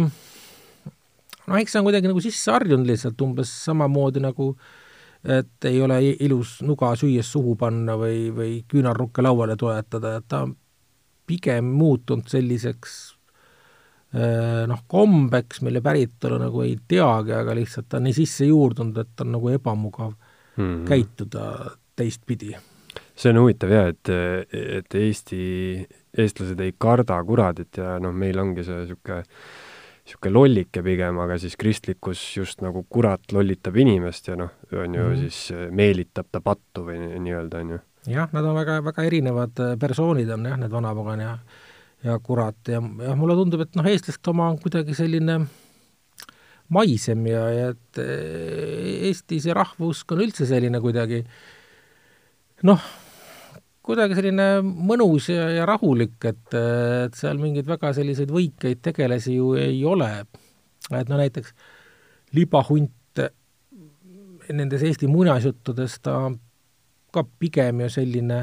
noh, 1.46 1.58
eks 1.58 1.72
see 1.72 1.80
on 1.80 1.88
kuidagi 1.88 2.10
nagu 2.10 2.22
sisse 2.24 2.52
harjunud 2.52 2.88
lihtsalt 2.88 3.20
umbes 3.26 3.52
samamoodi 3.64 4.22
nagu 4.24 4.52
et 5.24 5.64
ei 5.68 5.80
ole 5.82 5.98
ilus 6.26 6.58
nuga 6.66 6.92
süües 7.00 7.30
suhu 7.32 7.56
panna 7.56 7.96
või, 7.96 8.28
või 8.34 8.58
küünarnukke 8.68 9.24
lauale 9.24 9.56
toetada, 9.56 10.18
et 10.18 10.28
ta 10.28 10.42
on 10.44 10.52
pigem 11.26 11.70
muutunud 11.78 12.28
selliseks 12.28 12.98
äh, 14.16 14.64
noh, 14.68 14.84
kombeks, 14.90 15.62
mille 15.64 15.80
päritolu 15.84 16.38
nagu 16.42 16.64
ei 16.66 16.76
teagi, 16.88 17.32
aga 17.36 17.56
lihtsalt 17.56 17.88
ta 17.88 18.00
on 18.00 18.08
nii 18.08 18.18
sisse 18.20 18.50
juurdunud, 18.50 19.00
et 19.00 19.24
on 19.24 19.32
nagu 19.38 19.52
ebamugav 19.54 20.12
mm 20.12 20.62
-hmm. 20.62 20.86
käituda 20.88 21.76
teistpidi. 21.96 22.56
see 23.16 23.30
on 23.30 23.40
huvitav 23.40 23.70
jah, 23.70 23.88
et, 23.88 24.08
et 24.52 24.94
Eesti, 24.94 25.88
eestlased 26.18 26.60
ei 26.60 26.74
karda 26.78 27.24
kuradit 27.24 27.76
ja 27.76 27.98
noh, 27.98 28.12
meil 28.12 28.38
ongi 28.38 28.64
see 28.64 28.76
niisugune 28.76 29.22
niisugune 30.04 30.34
lollike 30.34 30.82
pigem, 30.84 31.18
aga 31.24 31.38
siis 31.40 31.56
kristlikkus 31.56 32.20
just 32.36 32.60
nagu 32.60 32.84
kurat 32.92 33.32
lollitab 33.32 33.76
inimest 33.80 34.28
ja 34.28 34.36
noh, 34.36 34.52
on 34.72 34.94
ju 34.94 35.04
mm 35.08 35.20
siis 35.24 35.50
äh, 35.54 35.70
meelitab 35.72 36.28
ta 36.32 36.40
pattu 36.44 36.84
või 36.84 36.98
nii-öelda, 37.24 37.60
on 37.64 37.70
ju. 37.76 37.78
jah, 38.12 38.28
nad 38.32 38.44
on 38.44 38.56
väga, 38.58 38.80
väga 38.84 39.04
erinevad 39.08 39.60
äh, 39.64 39.76
persoonid 39.80 40.30
on 40.36 40.44
jah, 40.50 40.58
need 40.60 40.72
vanapagan 40.72 41.20
ja 41.24 41.38
ja 42.04 42.18
kurat 42.20 42.68
ja, 42.68 42.82
ja 43.00 43.14
mulle 43.16 43.36
tundub, 43.38 43.62
et 43.64 43.76
noh, 43.78 43.86
eestlaste 43.88 44.30
oma 44.30 44.50
on 44.52 44.58
kuidagi 44.60 44.94
selline 44.94 45.38
maisem 46.74 47.24
ja, 47.28 47.44
ja 47.52 47.70
et 47.72 48.00
äh, 48.02 49.08
Eesti 49.08 49.40
see 49.40 49.56
rahvusk 49.56 50.12
on 50.12 50.20
üldse 50.26 50.48
selline 50.48 50.80
kuidagi 50.84 51.22
noh, 52.68 52.84
kuidagi 53.84 54.16
selline 54.16 54.48
mõnus 54.64 55.28
ja, 55.28 55.48
ja 55.52 55.68
rahulik, 55.68 56.16
et, 56.24 56.56
et 56.56 57.16
seal 57.18 57.40
mingeid 57.40 57.68
väga 57.68 57.92
selliseid 57.96 58.32
võikeid 58.32 58.80
tegelasi 58.84 59.36
ju 59.36 59.54
ei 59.60 59.82
ole. 59.84 60.10
et 60.90 61.08
no 61.08 61.20
näiteks 61.20 61.54
libahunt 62.34 62.92
nendes 64.52 64.82
Eesti 64.84 65.08
muinasjuttudes, 65.08 65.98
ta 66.04 66.28
ka 67.14 67.24
pigem 67.40 67.84
ju 67.84 67.90
selline 67.92 68.40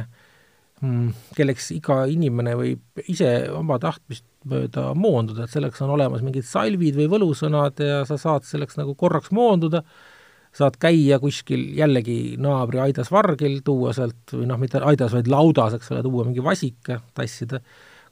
mm, 0.82 1.10
kelleks 1.38 1.72
iga 1.76 2.04
inimene 2.10 2.56
võib 2.58 3.04
ise 3.12 3.30
oma 3.54 3.78
tahtmist 3.82 4.26
mööda 4.50 4.92
moonduda, 4.98 5.46
et 5.46 5.54
selleks 5.54 5.84
on 5.86 5.94
olemas 5.98 6.24
mingid 6.26 6.48
salvid 6.48 6.98
või 6.98 7.10
võlusõnad 7.12 7.82
ja 7.84 8.02
sa 8.10 8.18
saad 8.22 8.48
selleks 8.48 8.80
nagu 8.80 8.96
korraks 8.98 9.34
moonduda 9.36 9.84
saad 10.56 10.76
käia 10.82 11.20
kuskil 11.22 11.70
jällegi 11.78 12.36
naabri 12.42 12.82
aidas 12.84 13.12
vargil, 13.12 13.62
tuua 13.66 13.94
sealt, 13.96 14.34
või 14.34 14.50
noh, 14.50 14.60
mitte 14.60 14.82
aidas, 14.84 15.14
vaid 15.16 15.30
laudas, 15.32 15.78
eks 15.78 15.94
ole, 15.94 16.04
tuua 16.04 16.26
mingi 16.28 16.44
vasika, 16.44 17.00
tassida 17.16 17.62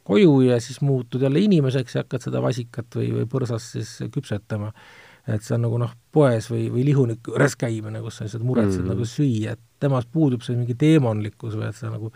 koju 0.09 0.39
ja 0.47 0.57
siis 0.63 0.79
muutud 0.81 1.21
jälle 1.21 1.41
inimeseks 1.43 1.95
ja 1.95 2.03
hakkad 2.03 2.23
seda 2.23 2.41
vasikat 2.41 2.95
või, 2.97 3.11
või 3.17 3.27
põrsas 3.29 3.71
siis 3.75 3.91
küpsetama. 4.13 4.71
et 5.29 5.43
see 5.45 5.53
on 5.53 5.61
nagu 5.67 5.77
noh, 5.77 5.91
poes 6.15 6.47
või, 6.49 6.69
või 6.73 6.83
lihuniku 6.87 7.35
juures 7.35 7.53
käimine, 7.59 7.99
kus 8.01 8.17
sa 8.17 8.25
lihtsalt 8.25 8.45
muretsed 8.47 8.79
mm 8.79 8.85
-hmm. 8.85 8.95
nagu 8.95 9.05
süüa, 9.05 9.51
et 9.51 9.59
temas 9.79 10.07
puudub 10.09 10.41
see 10.41 10.55
mingi 10.57 10.73
teemonlikkus 10.73 11.53
või 11.59 11.67
et 11.67 11.75
sa 11.75 11.91
nagu 11.91 12.09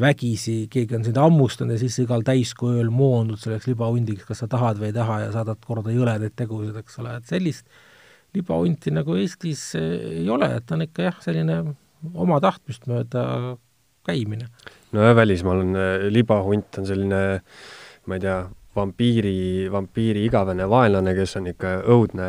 vägisi, 0.00 0.66
keegi 0.68 0.98
on 0.98 1.04
sind 1.04 1.16
hammustanud 1.16 1.72
ja 1.72 1.78
siis 1.78 1.98
igal 2.02 2.22
täiskuu 2.26 2.74
ööl 2.74 2.90
moondud 2.90 3.40
selleks 3.40 3.66
libahundiks, 3.70 4.26
kas 4.28 4.42
sa 4.44 4.48
tahad 4.48 4.76
või 4.76 4.90
ei 4.90 4.92
taha 4.92 5.20
ja 5.20 5.32
saadad 5.32 5.62
korda 5.64 5.94
jõledaid 5.94 6.36
tegusid, 6.36 6.76
eks 6.76 6.98
ole, 6.98 7.16
et 7.16 7.24
sellist 7.24 7.64
libahunti 8.36 8.92
nagu 8.94 9.16
Eestis 9.18 9.68
eh, 9.78 10.20
ei 10.22 10.28
ole, 10.32 10.50
et 10.58 10.74
on 10.74 10.84
ikka 10.86 11.08
jah, 11.08 11.18
selline 11.24 11.60
oma 12.14 12.38
tahtmist 12.44 12.86
mööda 12.90 13.56
käimine. 14.06 14.50
no 14.94 15.02
ja 15.06 15.16
välismaal 15.16 15.64
on 15.64 15.80
eh, 15.80 16.06
libahunt 16.12 16.80
on 16.80 16.88
selline, 16.88 17.22
ma 18.06 18.18
ei 18.18 18.24
tea, 18.24 18.38
vampiiri, 18.76 19.68
vampiiri 19.72 20.24
igavene 20.28 20.66
vaenlane, 20.68 21.14
kes 21.16 21.36
on 21.40 21.48
ikka 21.50 21.72
õudne, 21.92 22.28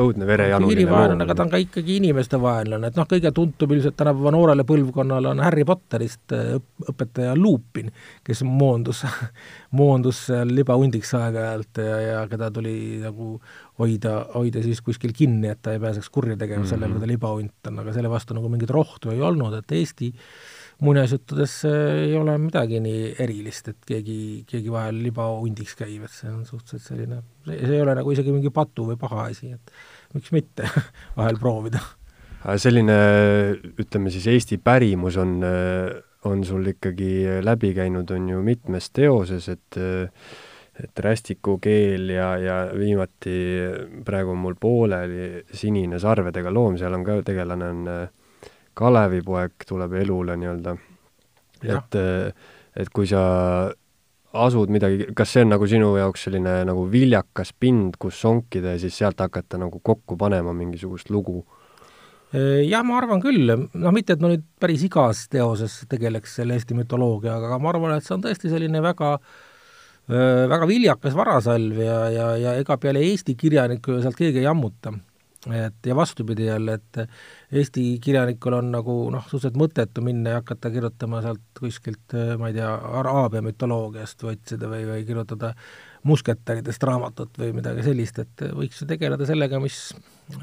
õudne 0.00 0.26
verejanuline 0.28 0.86
vaenlane, 0.90 1.26
aga 1.26 1.36
ta 1.36 1.44
on 1.46 1.52
ka 1.52 1.60
ikkagi 1.62 1.98
inimeste 2.00 2.40
vaenlane, 2.42 2.90
et 2.90 2.98
noh, 2.98 3.08
kõige 3.10 3.32
tuntum 3.34 3.74
ilmselt 3.76 3.96
tänapäeva 4.00 4.32
noorele 4.34 4.66
põlvkonnale 4.68 5.30
on 5.30 5.42
Harry 5.44 5.66
Potterist 5.68 6.34
äh, 6.36 6.56
õpetaja 6.90 7.36
Lupin, 7.38 7.92
kes 8.26 8.42
moondus 8.46 9.04
moondus 9.78 10.24
seal 10.28 10.50
libahundiks 10.54 11.14
aeg-ajalt 11.18 11.82
ja, 11.84 12.00
ja 12.08 12.24
keda 12.30 12.50
tuli 12.54 12.74
nagu 13.02 13.38
hoida, 13.78 14.18
hoida 14.34 14.62
siis 14.64 14.82
kuskil 14.84 15.14
kinni, 15.16 15.50
et 15.50 15.62
ta 15.62 15.74
ei 15.74 15.82
pääseks 15.82 16.10
kurja 16.10 16.36
tegema 16.36 16.62
mm 16.62 16.66
-hmm. 16.66 16.74
sellele, 16.74 16.92
kui 16.92 17.06
ta 17.06 17.12
libahunt 17.14 17.70
on, 17.70 17.78
aga 17.82 17.92
selle 17.92 18.10
vastu 18.10 18.34
nagu 18.34 18.48
mingit 18.48 18.70
rohtu 18.70 19.10
ei 19.10 19.22
olnud, 19.22 19.54
et 19.58 19.72
Eesti 19.72 20.12
muinasjuttudes 20.82 21.56
ei 21.70 22.14
ole 22.18 22.36
midagi 22.42 22.80
nii 22.82 23.12
erilist, 23.22 23.68
et 23.70 23.86
keegi, 23.86 24.18
keegi 24.48 24.72
vahel 24.72 25.02
libahundiks 25.04 25.76
käib, 25.78 26.06
et 26.06 26.14
see 26.14 26.30
on 26.32 26.42
suhteliselt 26.48 26.88
selline, 26.88 27.20
see 27.46 27.76
ei 27.76 27.82
ole 27.84 27.94
nagu 27.98 28.14
isegi 28.14 28.34
mingi 28.34 28.50
patu 28.54 28.88
või 28.90 28.98
paha 29.00 29.28
asi, 29.30 29.52
et 29.54 30.16
miks 30.16 30.32
mitte 30.34 30.66
vahel 31.18 31.38
proovida. 31.40 31.82
selline, 32.60 32.96
ütleme 33.78 34.10
siis 34.10 34.26
Eesti 34.32 34.58
pärimus 34.58 35.20
on, 35.22 35.38
on 36.30 36.42
sul 36.44 36.74
ikkagi 36.74 37.40
läbi 37.44 37.74
käinud, 37.76 38.10
on 38.10 38.28
ju 38.34 38.42
mitmes 38.42 38.90
teoses, 38.90 39.48
et 39.48 39.80
et 40.74 40.98
rästikukeel 40.98 42.08
ja, 42.10 42.32
ja 42.38 42.54
viimati 42.74 43.36
praegu 44.04 44.32
on 44.32 44.40
mul 44.42 44.56
pooleli 44.58 45.44
Sinine 45.54 46.00
sarvedega 46.02 46.50
loom, 46.50 46.74
seal 46.80 46.96
on 46.96 47.04
ka 47.06 47.20
tegelane 47.22 47.68
on 47.70 47.90
äh, 47.92 48.08
Kalevipoeg 48.74 49.66
tuleb 49.68 49.94
elule 50.02 50.36
nii-öelda. 50.40 50.76
et, 51.64 51.96
et 52.76 52.90
kui 52.92 53.06
sa 53.08 53.22
asud 54.34 54.72
midagi, 54.74 55.08
kas 55.16 55.30
see 55.32 55.44
on 55.44 55.52
nagu 55.54 55.66
sinu 55.70 55.92
jaoks 55.96 56.26
selline 56.26 56.56
nagu 56.68 56.86
viljakas 56.90 57.54
pind, 57.60 57.98
kus 58.02 58.18
sonkida 58.20 58.74
ja 58.74 58.82
siis 58.82 58.98
sealt 58.98 59.22
hakata 59.22 59.60
nagu 59.62 59.80
kokku 59.82 60.18
panema 60.20 60.52
mingisugust 60.56 61.12
lugu? 61.14 61.44
Jah, 62.34 62.82
ma 62.82 62.98
arvan 62.98 63.20
küll, 63.22 63.46
noh 63.46 63.94
mitte, 63.94 64.16
et 64.16 64.22
ma 64.22 64.32
nüüd 64.32 64.42
päris 64.58 64.82
igas 64.88 65.28
teoses 65.30 65.84
tegeleks 65.86 66.34
selle 66.40 66.56
Eesti 66.58 66.74
mütoloogiaga, 66.74 67.46
aga 67.46 67.60
ma 67.62 67.70
arvan, 67.70 67.94
et 67.94 68.06
see 68.06 68.16
on 68.16 68.24
tõesti 68.24 68.50
selline 68.50 68.82
väga 68.82 69.14
väga 70.04 70.66
viljakas 70.68 71.14
varasalv 71.16 71.78
ja, 71.80 72.00
ja, 72.12 72.24
ja 72.36 72.50
ega 72.60 72.76
peale 72.76 73.00
Eesti 73.06 73.38
kirjaniku 73.40 73.94
ju 73.94 74.02
sealt 74.04 74.18
keegi 74.18 74.42
ei 74.42 74.50
ammuta 74.50 74.92
et 75.52 75.86
ja 75.86 75.96
vastupidi 75.96 76.46
jälle, 76.46 76.74
et 76.74 77.08
Eesti 77.54 77.82
kirjanikul 78.02 78.56
on 78.58 78.72
nagu 78.74 78.94
noh, 79.14 79.26
suhteliselt 79.30 79.58
mõttetu 79.60 80.02
minna 80.02 80.32
ja 80.32 80.40
hakata 80.40 80.72
kirjutama 80.74 81.20
sealt 81.22 81.42
kuskilt, 81.58 82.16
ma 82.40 82.50
ei 82.50 82.56
tea, 82.56 82.70
Araabia 83.00 83.44
mütoloogiast 83.46 84.24
otsida 84.26 84.70
või, 84.70 84.82
või 84.88 85.04
kirjutada 85.06 85.52
musketäridest 86.04 86.82
raamatut 86.84 87.38
või 87.38 87.52
midagi 87.54 87.86
sellist, 87.86 88.18
et 88.24 88.48
võiks 88.58 88.82
ju 88.82 88.88
tegeleda 88.90 89.28
sellega, 89.28 89.60
mis, 89.62 89.78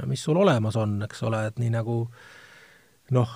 mis 0.08 0.24
sul 0.24 0.39
olemas 0.39 0.80
on, 0.80 1.01
eks 1.03 1.25
ole, 1.27 1.44
et 1.51 1.60
nii 1.60 1.74
nagu 1.75 1.98
äh, 2.06 2.40
noh, 3.12 3.32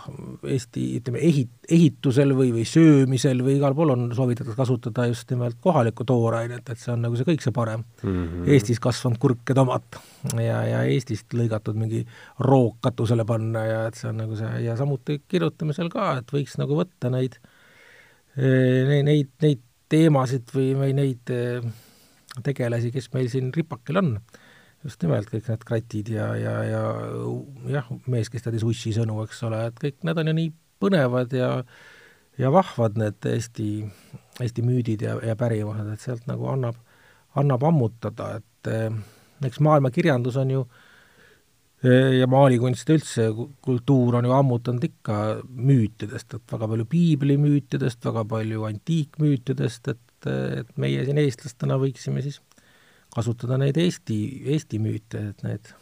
Eesti 0.48 0.84
ütleme, 1.00 1.20
ehit-, 1.26 1.68
ehitusel 1.72 2.32
või, 2.38 2.52
või 2.56 2.64
söömisel 2.68 3.42
või 3.44 3.58
igal 3.58 3.76
pool 3.78 3.92
on 3.96 4.06
soovitatud 4.16 4.56
kasutada 4.58 5.08
just 5.10 5.32
nimelt 5.34 5.58
kohalikku 5.64 6.06
toorainet, 6.08 6.70
et 6.72 6.82
see 6.82 6.94
on 6.94 7.04
nagu 7.06 7.20
see 7.20 7.28
kõik 7.28 7.44
see 7.44 7.56
parem 7.56 7.84
mm. 7.84 8.14
-hmm. 8.14 8.50
Eestis 8.56 8.80
kasvanud 8.84 9.20
kurk 9.22 9.52
ja 9.52 9.58
tomat 9.60 10.00
ja, 10.40 10.62
ja 10.70 10.84
Eestist 10.88 11.36
lõigatud 11.36 11.80
mingi 11.80 12.06
roog 12.48 12.80
katusele 12.86 13.28
panna 13.28 13.66
ja 13.68 13.84
et 13.90 14.00
see 14.00 14.10
on 14.12 14.24
nagu 14.24 14.40
see, 14.40 14.54
ja 14.64 14.78
samuti 14.80 15.20
kirjutamisel 15.28 15.92
ka, 15.92 16.14
et 16.22 16.36
võiks 16.38 16.56
nagu 16.62 16.80
võtta 16.80 17.12
neid, 17.12 17.40
eh, 18.38 19.04
neid, 19.04 19.34
neid 19.44 19.64
teemasid 19.92 20.56
või, 20.56 20.72
või 20.80 20.96
neid 20.98 21.36
eh, 21.36 21.62
tegelasi, 22.44 22.92
kes 22.96 23.12
meil 23.14 23.30
siin 23.32 23.52
ripakil 23.56 24.00
on 24.00 24.18
just 24.86 25.02
nimelt 25.02 25.30
kõik 25.32 25.50
need 25.50 25.66
kratid 25.66 26.14
ja, 26.14 26.30
ja, 26.38 26.56
ja 26.70 26.84
jah, 27.74 27.92
mees, 28.12 28.30
kes 28.30 28.46
teadis 28.46 28.66
Ussi 28.68 28.94
sõnu, 28.96 29.18
eks 29.26 29.42
ole, 29.48 29.66
et 29.72 29.80
kõik 29.82 30.06
need 30.06 30.22
on 30.22 30.30
ju 30.30 30.36
nii 30.38 30.52
põnevad 30.84 31.34
ja 31.34 31.52
ja 32.38 32.52
vahvad 32.52 32.98
need 33.00 33.28
Eesti, 33.32 33.70
Eesti 34.44 34.64
müüdid 34.66 35.06
ja, 35.06 35.16
ja 35.24 35.36
pärimused, 35.40 35.88
et 35.92 36.04
sealt 36.04 36.26
nagu 36.30 36.50
annab, 36.52 36.80
annab 37.40 37.64
ammutada, 37.70 38.36
et 38.42 38.72
eh, 38.72 38.90
eks 39.48 39.62
maailma 39.64 39.92
kirjandus 39.96 40.38
on 40.42 40.52
ju 40.52 40.64
eh, 41.84 42.18
ja 42.20 42.28
maalikunst 42.32 42.92
üldse, 42.92 43.30
kultuur 43.64 44.20
on 44.20 44.28
ju 44.28 44.36
ammutanud 44.36 44.84
ikka 44.90 45.22
müütidest, 45.48 46.36
et 46.36 46.58
väga 46.58 46.70
palju 46.74 46.90
piiblimüütidest, 46.92 48.04
väga 48.12 48.26
palju 48.36 48.68
antiikmüütidest, 48.72 49.94
et, 49.96 50.30
et 50.60 50.76
meie 50.82 51.08
siin 51.08 51.24
eestlastena 51.24 51.80
võiksime 51.80 52.24
siis 52.26 52.42
kasutada 53.16 53.60
neid 53.62 53.78
Eesti, 53.80 54.20
Eesti 54.54 54.80
müüte, 54.84 55.30
et 55.32 55.46
need 55.48 55.74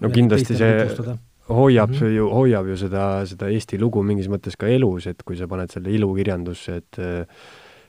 no 0.00 0.10
kindlasti 0.12 0.56
see 0.58 1.16
hoiab 1.48 1.90
mm 1.90 1.98
-hmm. 1.98 2.16
ju, 2.16 2.30
hoiab 2.30 2.68
ju 2.68 2.76
seda, 2.76 3.26
seda 3.26 3.48
Eesti 3.48 3.78
lugu 3.80 4.02
mingis 4.02 4.28
mõttes 4.28 4.56
ka 4.56 4.66
elus, 4.66 5.06
et 5.06 5.22
kui 5.22 5.36
sa 5.36 5.48
paned 5.48 5.70
selle 5.70 5.90
ilukirjandusse, 5.90 6.76
et 6.76 6.98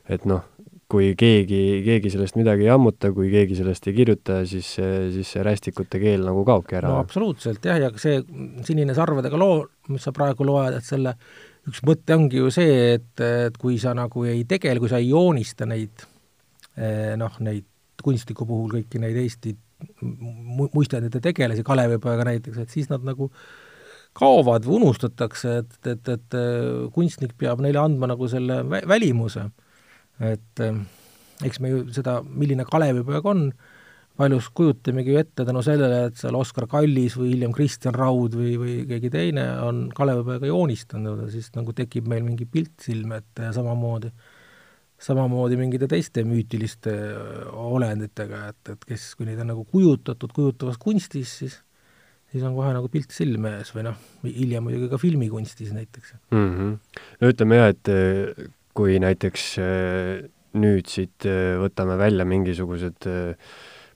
et 0.10 0.26
noh, 0.26 0.44
kui 0.88 1.16
keegi, 1.18 1.82
keegi 1.86 2.12
sellest 2.14 2.36
midagi 2.38 2.68
ei 2.68 2.70
ammuta, 2.70 3.10
kui 3.12 3.32
keegi 3.32 3.56
sellest 3.58 3.88
ei 3.88 3.94
kirjuta, 3.94 4.44
siis 4.46 4.68
see, 4.78 5.12
siis 5.16 5.32
see 5.34 5.44
rästikute 5.44 6.00
keel 6.00 6.26
nagu 6.28 6.44
kaobki 6.46 6.78
ära. 6.78 6.92
no 6.94 7.00
absoluutselt 7.02 7.66
jah, 7.66 7.80
ja 7.82 7.92
see 7.96 8.22
Sinine 8.64 8.94
sarvedega 8.94 9.38
loo, 9.38 9.66
mis 9.90 10.06
sa 10.06 10.14
praegu 10.16 10.46
loed, 10.46 10.78
et 10.78 10.86
selle 10.86 11.16
üks 11.66 11.82
mõte 11.88 12.14
ongi 12.14 12.38
ju 12.38 12.52
see, 12.54 12.94
et, 13.00 13.14
et 13.22 13.58
kui 13.58 13.80
sa 13.82 13.96
nagu 13.98 14.28
ei 14.30 14.44
tegele, 14.50 14.80
kui 14.80 14.92
sa 14.92 15.02
ei 15.02 15.10
joonista 15.10 15.66
neid 15.66 16.06
eh, 16.78 17.16
noh, 17.18 17.40
neid 17.40 17.66
kunstniku 18.04 18.48
puhul 18.48 18.72
kõiki 18.78 19.02
neid 19.02 19.18
Eesti 19.20 19.56
muistendite 20.74 21.22
tegelasi, 21.24 21.64
Kalevipoega 21.66 22.26
näiteks, 22.28 22.58
et 22.64 22.74
siis 22.74 22.90
nad 22.90 23.04
nagu 23.06 23.30
kaovad 24.16 24.66
või 24.66 24.80
unustatakse, 24.80 25.58
et, 25.62 25.78
et, 25.92 26.12
et 26.14 26.38
kunstnik 26.96 27.36
peab 27.40 27.64
neile 27.64 27.82
andma 27.82 28.08
nagu 28.14 28.30
selle 28.32 28.62
vä 28.64 28.82
välimuse. 28.88 29.50
et 30.24 30.62
eks 31.44 31.60
me 31.60 31.70
ju 31.74 31.82
seda, 31.92 32.22
milline 32.24 32.64
Kalevipoeg 32.70 33.26
on, 33.28 33.50
paljus 34.16 34.48
kujutamegi 34.56 35.12
ju 35.12 35.20
ette 35.20 35.44
tänu 35.46 35.60
sellele, 35.66 36.06
et 36.08 36.16
seal 36.16 36.38
Oskar 36.40 36.70
Kallis 36.72 37.18
või 37.20 37.34
hiljem 37.34 37.52
Kristjan 37.52 37.98
Raud 38.00 38.38
või, 38.40 38.54
või 38.62 38.76
keegi 38.88 39.12
teine 39.12 39.44
on 39.60 39.90
Kalevipoega 39.96 40.48
joonistanud 40.48 41.26
ja 41.26 41.28
siis 41.34 41.52
nagu 41.58 41.76
tekib 41.76 42.08
meil 42.08 42.24
mingi 42.24 42.48
pilt 42.48 42.80
silme 42.88 43.20
ette 43.20 43.50
ja 43.50 43.52
samamoodi 43.58 44.14
äh, 44.14 44.35
samamoodi 45.02 45.58
mingite 45.60 45.90
teiste 45.92 46.24
müütiliste 46.28 46.94
olenditega, 47.52 48.50
et, 48.54 48.74
et 48.74 48.90
kes, 48.94 49.12
kui 49.18 49.28
neid 49.28 49.42
on 49.44 49.52
nagu 49.52 49.66
kujutatud 49.68 50.34
kujutavas 50.36 50.80
kunstis, 50.82 51.38
siis 51.42 51.62
siis 52.32 52.44
on 52.44 52.56
kohe 52.58 52.72
nagu 52.76 52.90
pilt 52.92 53.14
silme 53.16 53.54
ees 53.60 53.72
või 53.76 53.86
noh, 53.86 54.00
hiljem 54.26 54.66
muidugi 54.66 54.90
ka 54.92 55.00
filmikunstis 55.00 55.72
näiteks 55.76 56.16
mm. 56.34 56.50
-hmm. 56.56 57.04
no 57.22 57.32
ütleme 57.32 57.60
jah, 57.62 57.70
et 57.72 57.92
eh, 57.92 58.50
kui 58.76 58.98
näiteks 59.00 59.46
eh, 59.64 60.26
nüüd 60.56 60.90
siit 60.92 61.28
võtame 61.62 61.98
välja 62.00 62.26
mingisugused 62.28 63.08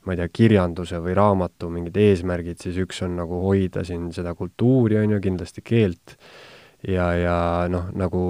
ma 0.06 0.16
ei 0.16 0.20
tea, 0.20 0.30
kirjanduse 0.32 1.00
või 1.04 1.16
raamatu 1.18 1.70
mingid 1.72 1.98
eesmärgid, 2.00 2.60
siis 2.64 2.80
üks 2.84 3.02
on 3.06 3.18
nagu 3.20 3.42
hoida 3.44 3.84
siin 3.88 4.10
seda 4.16 4.34
kultuuri, 4.36 4.98
on 5.00 5.16
ju, 5.16 5.20
kindlasti 5.24 5.64
keelt 5.66 6.16
ja, 6.88 7.06
ja 7.18 7.38
noh, 7.72 7.90
nagu 7.98 8.24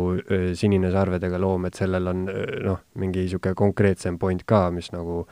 Sinine 0.57 0.91
sarvedega 0.93 1.39
loom, 1.41 1.67
et 1.69 1.77
sellel 1.77 2.11
on 2.11 2.27
noh, 2.65 2.83
mingi 3.01 3.25
niisugune 3.25 3.57
konkreetsem 3.57 4.19
point 4.21 4.45
ka, 4.47 4.67
mis 4.73 4.91
nagu 4.95 5.23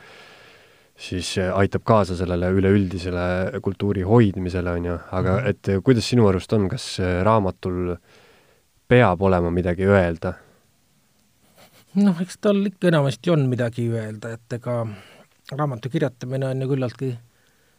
siis 0.98 1.36
aitab 1.54 1.86
kaasa 1.86 2.18
sellele 2.18 2.50
üleüldisele 2.58 3.62
kultuuri 3.62 4.06
hoidmisele, 4.06 4.74
on 4.80 4.90
ju, 4.92 4.98
aga 5.12 5.38
mhm. 5.38 5.54
et 5.54 5.84
kuidas 5.86 6.10
sinu 6.10 6.28
arust 6.30 6.54
on, 6.58 6.70
kas 6.72 6.98
raamatul 7.26 7.96
peab 8.88 9.22
olema 9.22 9.54
midagi 9.54 9.88
öelda? 9.88 10.38
noh, 11.98 12.18
eks 12.22 12.38
tal 12.42 12.60
ikka 12.70 12.92
enamasti 12.92 13.32
on 13.34 13.48
midagi 13.50 13.88
öelda, 13.90 14.36
et 14.38 14.58
ega 14.60 14.84
raamatu 15.58 15.90
kirjutamine 15.90 16.52
on 16.52 16.62
ju 16.62 16.68
küllaltki 16.70 17.14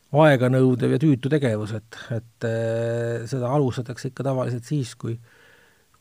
aeganõudev 0.08 0.94
ja 0.94 1.00
tüütu 1.02 1.28
tegevus, 1.32 1.74
et, 1.76 1.98
et 2.16 2.46
äh, 2.48 3.26
seda 3.28 3.50
alustatakse 3.52 4.08
ikka 4.08 4.24
tavaliselt 4.30 4.68
siis, 4.68 4.94
kui 4.96 5.18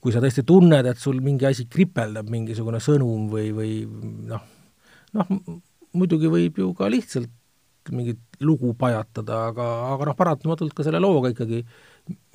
kui 0.03 0.13
sa 0.13 0.21
tõesti 0.23 0.45
tunned, 0.47 0.87
et 0.87 0.99
sul 1.01 1.17
mingi 1.25 1.47
asi 1.49 1.65
kripeldab, 1.67 2.29
mingisugune 2.31 2.79
sõnum 2.83 3.25
või, 3.31 3.49
või 3.55 3.71
noh, 4.29 4.43
noh, 5.17 5.31
muidugi 5.97 6.29
võib 6.31 6.61
ju 6.61 6.69
ka 6.77 6.89
lihtsalt 6.93 7.33
mingit 7.91 8.19
lugu 8.43 8.73
pajatada, 8.77 9.47
aga, 9.49 9.65
aga 9.93 10.09
noh, 10.09 10.15
paratamatult 10.19 10.75
ka 10.75 10.85
selle 10.85 11.01
looga 11.01 11.31
ikkagi 11.33 11.61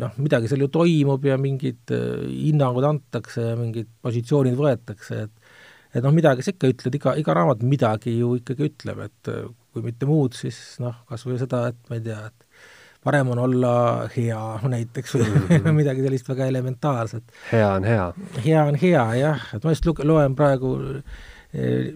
noh, 0.03 0.15
midagi 0.21 0.51
seal 0.51 0.65
ju 0.65 0.71
toimub 0.73 1.25
ja 1.29 1.39
mingid 1.41 1.93
äh, 1.95 2.25
hinnangud 2.29 2.87
antakse 2.89 3.53
ja 3.53 3.57
mingid 3.59 3.91
positsioonid 4.05 4.59
võetakse, 4.59 5.27
et 5.29 5.42
et 5.93 6.05
noh, 6.05 6.15
midagi 6.15 6.45
sa 6.45 6.55
ikka 6.55 6.71
ütled, 6.73 7.01
iga, 7.01 7.17
iga 7.21 7.37
raamat 7.37 7.65
midagi 7.67 8.17
ju 8.19 8.37
ikkagi 8.41 8.71
ütleb, 8.71 9.03
et 9.07 9.35
kui 9.73 9.85
mitte 9.85 10.09
muud, 10.09 10.37
siis 10.37 10.59
noh, 10.83 11.03
kas 11.09 11.27
või 11.29 11.41
seda, 11.41 11.67
et 11.73 11.91
ma 11.91 11.99
ei 11.99 12.05
tea, 12.05 12.21
et 12.29 12.49
parem 13.03 13.33
on 13.35 13.41
olla 13.43 13.75
hea 14.15 14.39
näiteks 14.69 15.17
või 15.17 15.27
mm 15.27 15.49
-hmm. 15.49 15.77
midagi 15.81 16.05
sellist 16.05 16.29
väga 16.29 16.47
elementaarset. 16.47 17.25
hea 17.53 17.69
on 17.73 17.85
hea. 17.85 18.13
hea 18.45 18.65
on 18.65 18.79
hea, 18.83 19.05
jah, 19.15 19.49
et 19.55 19.65
ma 19.65 19.75
just 19.75 19.87
lu-, 19.87 19.99
loen 20.05 20.35
praegu 20.39 20.77
eh, 21.53 21.95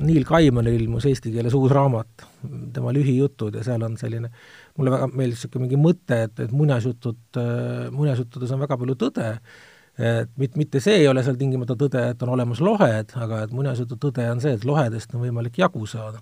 Neil 0.00 0.24
Gaimanil 0.24 0.80
ilmus 0.80 1.06
eesti 1.08 1.32
keeles 1.32 1.54
uus 1.54 1.72
raamat, 1.72 2.26
tema 2.72 2.92
lühijutud 2.92 3.54
ja 3.54 3.62
seal 3.64 3.82
on 3.82 3.96
selline, 3.96 4.30
mulle 4.76 4.90
väga 4.92 5.06
meeldis 5.08 5.38
niisugune 5.38 5.64
mingi 5.66 5.78
mõte, 5.80 6.22
et, 6.28 6.40
et 6.40 6.52
muinasjutud, 6.52 7.22
eh, 7.40 7.90
muinasjuttudes 7.90 8.52
on 8.52 8.60
väga 8.60 8.76
palju 8.76 8.94
tõde, 8.94 9.30
et 9.98 10.32
mit-, 10.36 10.56
mitte 10.60 10.80
see 10.84 11.00
ei 11.00 11.08
ole 11.08 11.22
seal 11.24 11.38
tingimata 11.40 11.76
tõde, 11.78 12.02
et 12.12 12.22
on 12.22 12.34
olemas 12.36 12.60
lohed, 12.60 13.14
aga 13.16 13.42
et 13.46 13.52
muinasjutu 13.56 13.96
tõde 14.00 14.26
on 14.30 14.42
see, 14.44 14.56
et 14.58 14.64
lohedest 14.68 15.14
on 15.14 15.24
võimalik 15.24 15.58
jagu 15.62 15.86
saada 15.88 16.20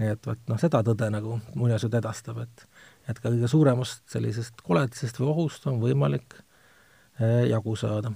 nii 0.00 0.12
et 0.12 0.28
vot 0.28 0.50
noh, 0.50 0.58
seda 0.60 0.82
tõde 0.84 1.08
nagu 1.12 1.38
muinasjutt 1.56 1.96
edastab, 2.00 2.42
et 2.44 2.66
et 3.06 3.18
ka 3.22 3.30
kõige 3.30 3.46
suuremast 3.46 4.02
sellisest 4.10 4.62
koledusest 4.66 5.20
või 5.20 5.28
ohust 5.30 5.66
on 5.70 5.78
võimalik 5.78 6.34
eh, 7.20 7.46
jagu 7.52 7.76
saada. 7.78 8.10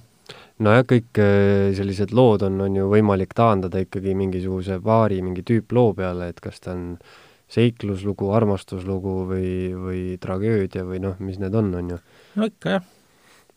nojah, 0.59 0.85
kõik 0.93 1.21
eh, 1.23 1.71
sellised 1.79 2.13
lood 2.17 2.43
on, 2.47 2.59
on 2.67 2.77
ju 2.77 2.89
võimalik 2.91 3.35
taandada 3.39 3.83
ikkagi 3.85 4.17
mingisuguse 4.19 4.81
paari 4.83 5.23
mingi 5.23 5.47
tüüploo 5.47 5.95
peale, 5.95 6.33
et 6.33 6.41
kas 6.43 6.61
ta 6.61 6.75
on 6.75 6.99
seikluslugu, 7.51 8.33
armastuslugu 8.35 9.15
või, 9.31 9.53
või 9.75 10.03
tragöödia 10.23 10.85
või 10.87 11.01
noh, 11.03 11.17
mis 11.19 11.39
need 11.39 11.55
on, 11.55 11.73
on 11.75 11.95
ju. 11.95 12.01
no 12.37 12.51
ikka, 12.51 12.77
jah. 12.77 12.91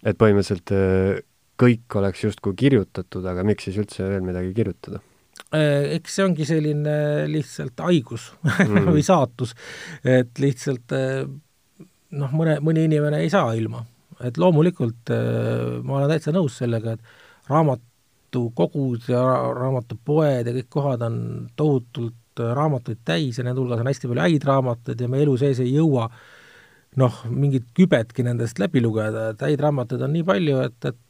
et 0.06 0.18
põhimõtteliselt 0.22 0.76
eh, 0.78 1.24
kõik 1.60 1.98
oleks 2.00 2.24
justkui 2.24 2.56
kirjutatud, 2.58 3.26
aga 3.30 3.44
miks 3.46 3.68
siis 3.70 3.78
üldse 3.82 4.08
veel 4.10 4.24
midagi 4.26 4.54
kirjutada 4.58 5.04
Äh, 5.54 6.00
eks 6.00 6.16
see 6.18 6.26
ongi 6.26 6.46
selline 6.50 6.94
lihtsalt 7.30 7.82
haigus 7.86 8.32
mm. 8.42 8.88
või 8.96 9.04
saatus, 9.06 9.54
et 10.02 10.40
lihtsalt 10.42 10.94
äh, 10.98 11.22
noh, 12.18 12.34
mõne, 12.34 12.58
mõni 12.66 12.88
inimene 12.88 13.20
ei 13.22 13.30
saa 13.34 13.52
ilma. 13.58 13.84
et 14.24 14.38
loomulikult 14.42 15.12
äh, 15.14 15.78
ma 15.86 16.00
olen 16.00 16.10
täitsa 16.10 16.34
nõus 16.34 16.58
sellega, 16.62 16.96
et 16.96 17.50
raamatukogud 17.52 19.10
ja 19.14 19.22
raamatupoed 19.60 20.50
ja 20.50 20.56
kõik 20.58 20.72
kohad 20.74 21.06
on 21.06 21.18
tohutult 21.60 22.42
raamatuid 22.42 23.04
täis 23.06 23.38
ja 23.38 23.46
nende 23.46 23.62
hulgas 23.62 23.84
on 23.84 23.92
hästi 23.92 24.10
palju 24.10 24.26
häid 24.26 24.50
raamatuid 24.50 25.06
ja 25.06 25.12
me 25.12 25.22
elu 25.22 25.38
sees 25.38 25.62
ei 25.62 25.76
jõua 25.76 26.08
noh, 26.98 27.24
mingit 27.30 27.70
kübetki 27.78 28.26
nendest 28.26 28.58
läbi 28.62 28.82
lugeda, 28.82 29.32
et 29.34 29.46
häid 29.46 29.62
raamatuid 29.62 30.02
on 30.06 30.14
nii 30.18 30.26
palju, 30.26 30.62
et, 30.66 30.90
et 30.90 31.03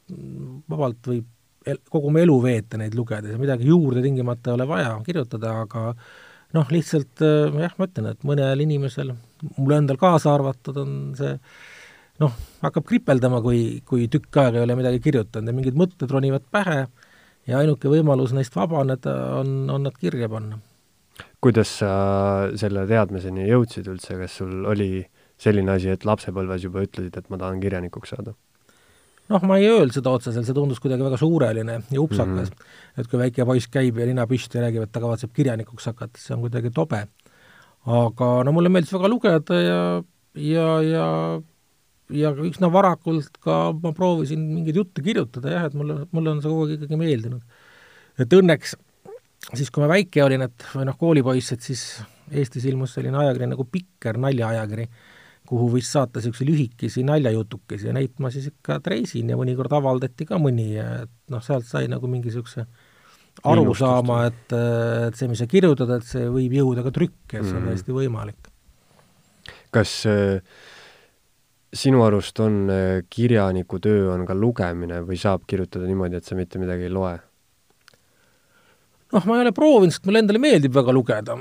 vabalt 0.70 1.10
võib 1.10 1.30
el, 1.70 1.80
kogu 1.88 2.10
oma 2.10 2.20
elu 2.24 2.36
veeta 2.42 2.80
neid 2.80 2.96
lugedes 2.98 3.34
ja 3.34 3.40
midagi 3.40 3.70
juurde 3.70 4.02
tingimata 4.04 4.50
ei 4.50 4.58
ole 4.58 4.66
vaja 4.68 4.90
kirjutada, 5.06 5.54
aga 5.64 5.86
noh, 6.54 6.68
lihtsalt 6.70 7.22
jah, 7.22 7.72
ma 7.78 7.88
ütlen, 7.88 8.10
et 8.12 8.26
mõnel 8.26 8.60
inimesel, 8.64 9.14
mul 9.56 9.78
endal 9.78 9.98
kaasa 10.00 10.34
arvatud, 10.36 10.76
on 10.82 10.92
see 11.18 11.32
noh, 12.22 12.36
hakkab 12.62 12.86
kripeldama, 12.86 13.40
kui, 13.44 13.80
kui 13.86 14.06
tükk 14.12 14.38
aega 14.42 14.60
ei 14.60 14.66
ole 14.68 14.76
midagi 14.78 15.02
kirjutanud 15.02 15.50
ja 15.50 15.56
mingid 15.56 15.78
mõtted 15.78 16.12
ronivad 16.12 16.46
pähe 16.52 16.84
ja 17.48 17.58
ainuke 17.60 17.90
võimalus 17.90 18.34
neist 18.36 18.54
vabaneda 18.56 19.14
on, 19.40 19.64
on 19.72 19.84
nad 19.88 19.98
kirja 19.98 20.30
panna. 20.30 20.60
kuidas 21.44 21.78
sa 21.80 21.90
selle 22.56 22.86
teadmiseni 22.88 23.48
jõudsid 23.48 23.90
üldse, 23.90 24.16
kas 24.20 24.38
sul 24.40 24.64
oli 24.70 25.04
selline 25.40 25.74
asi, 25.74 25.90
et 25.92 26.06
lapsepõlves 26.06 26.64
juba 26.64 26.84
ütlesid, 26.86 27.16
et 27.18 27.30
ma 27.30 27.40
tahan 27.40 27.60
kirjanikuks 27.60 28.14
saada? 28.14 28.36
Noh, 29.32 29.44
ma 29.48 29.58
ei 29.60 29.68
öelnud 29.70 29.94
seda 29.96 30.12
otseselt, 30.14 30.46
see 30.46 30.56
tundus 30.56 30.80
kuidagi 30.82 31.06
väga 31.06 31.18
suureline 31.20 31.78
ja 31.80 32.00
upsakas 32.02 32.50
mm, 32.50 32.58
-hmm. 32.58 33.00
et 33.00 33.10
kui 33.10 33.20
väike 33.20 33.46
poiss 33.48 33.70
käib 33.72 33.98
ja 33.98 34.06
nina 34.08 34.26
püsti 34.30 34.58
ja 34.58 34.66
räägib, 34.66 34.84
et 34.84 34.92
ta 34.92 35.00
kavatseb 35.00 35.32
kirjanikuks 35.32 35.88
hakata, 35.92 36.20
see 36.20 36.36
on 36.36 36.44
kuidagi 36.44 36.70
tobe. 36.74 37.06
aga 37.84 38.28
no 38.44 38.52
mulle 38.52 38.68
meeldis 38.72 38.92
väga 38.92 39.08
lugeda 39.08 39.60
ja, 39.60 39.80
ja, 40.34 40.68
ja 40.82 41.08
ja 42.12 42.30
üsna 42.32 42.68
varakult 42.72 43.38
ka 43.40 43.72
ma 43.72 43.92
proovisin 43.96 44.40
mingeid 44.40 44.76
jutte 44.76 45.02
kirjutada 45.02 45.52
jah, 45.52 45.68
et 45.68 45.74
mulle, 45.74 46.06
mulle 46.12 46.30
on 46.30 46.42
see 46.42 46.50
kogu 46.50 46.66
aeg 46.66 46.74
ikkagi 46.78 47.00
meeldinud. 47.00 47.42
et 48.18 48.36
õnneks 48.38 48.76
siis, 49.52 49.70
kui 49.70 49.82
ma 49.84 49.88
väike 49.92 50.24
olin, 50.24 50.46
et 50.46 50.66
või 50.72 50.86
noh, 50.88 50.96
koolipoiss, 51.00 51.52
et 51.52 51.64
siis 51.64 51.84
Eestis 52.32 52.64
ilmus 52.64 52.94
selline 52.96 53.18
ajakiri 53.20 53.50
nagu 53.50 53.66
Pikker, 53.68 54.16
naljaajakiri 54.16 54.86
kuhu 55.48 55.68
võis 55.74 55.90
saata 55.92 56.20
niisuguseid 56.20 56.48
lühikesi 56.48 57.04
naljajutukesi 57.04 57.90
ja 57.90 57.94
neid 57.96 58.16
ma 58.22 58.30
siis 58.32 58.48
ikka 58.48 58.78
treisin 58.84 59.32
ja 59.32 59.36
mõnikord 59.36 59.72
avaldati 59.76 60.26
ka 60.28 60.38
mõni 60.40 60.70
ja 60.72 60.86
et 61.04 61.12
noh, 61.32 61.42
sealt 61.44 61.68
sai 61.68 61.88
nagu 61.92 62.08
mingi 62.08 62.30
niisuguse 62.30 62.64
arusaama, 63.50 64.20
et, 64.30 64.54
et 65.08 65.18
see, 65.18 65.28
mis 65.28 65.42
sa 65.42 65.48
kirjutad, 65.50 65.90
et 65.96 66.06
see 66.06 66.28
võib 66.30 66.54
jõuda 66.54 66.84
ka 66.86 66.94
trükki, 66.94 67.40
et 67.40 67.42
see 67.42 67.56
on 67.56 67.64
mm. 67.64 67.72
täiesti 67.72 67.96
võimalik. 67.96 68.50
kas 69.74 69.92
äh, 70.06 70.38
sinu 71.74 72.04
arust 72.06 72.40
on 72.40 72.70
äh, 72.70 73.02
kirjaniku 73.10 73.80
töö, 73.82 74.12
on 74.14 74.24
ka 74.28 74.36
lugemine 74.38 75.02
või 75.04 75.18
saab 75.20 75.48
kirjutada 75.50 75.88
niimoodi, 75.90 76.20
et 76.20 76.28
sa 76.28 76.38
mitte 76.38 76.62
midagi 76.62 76.88
ei 76.88 76.94
loe? 76.94 77.16
Noh, 79.14 79.28
ma 79.28 79.38
ei 79.38 79.44
ole 79.44 79.54
proovinud, 79.54 79.94
sest 79.94 80.08
mulle 80.08 80.24
endale 80.24 80.40
meeldib 80.42 80.74
väga 80.74 80.94
lugeda, 80.94 81.36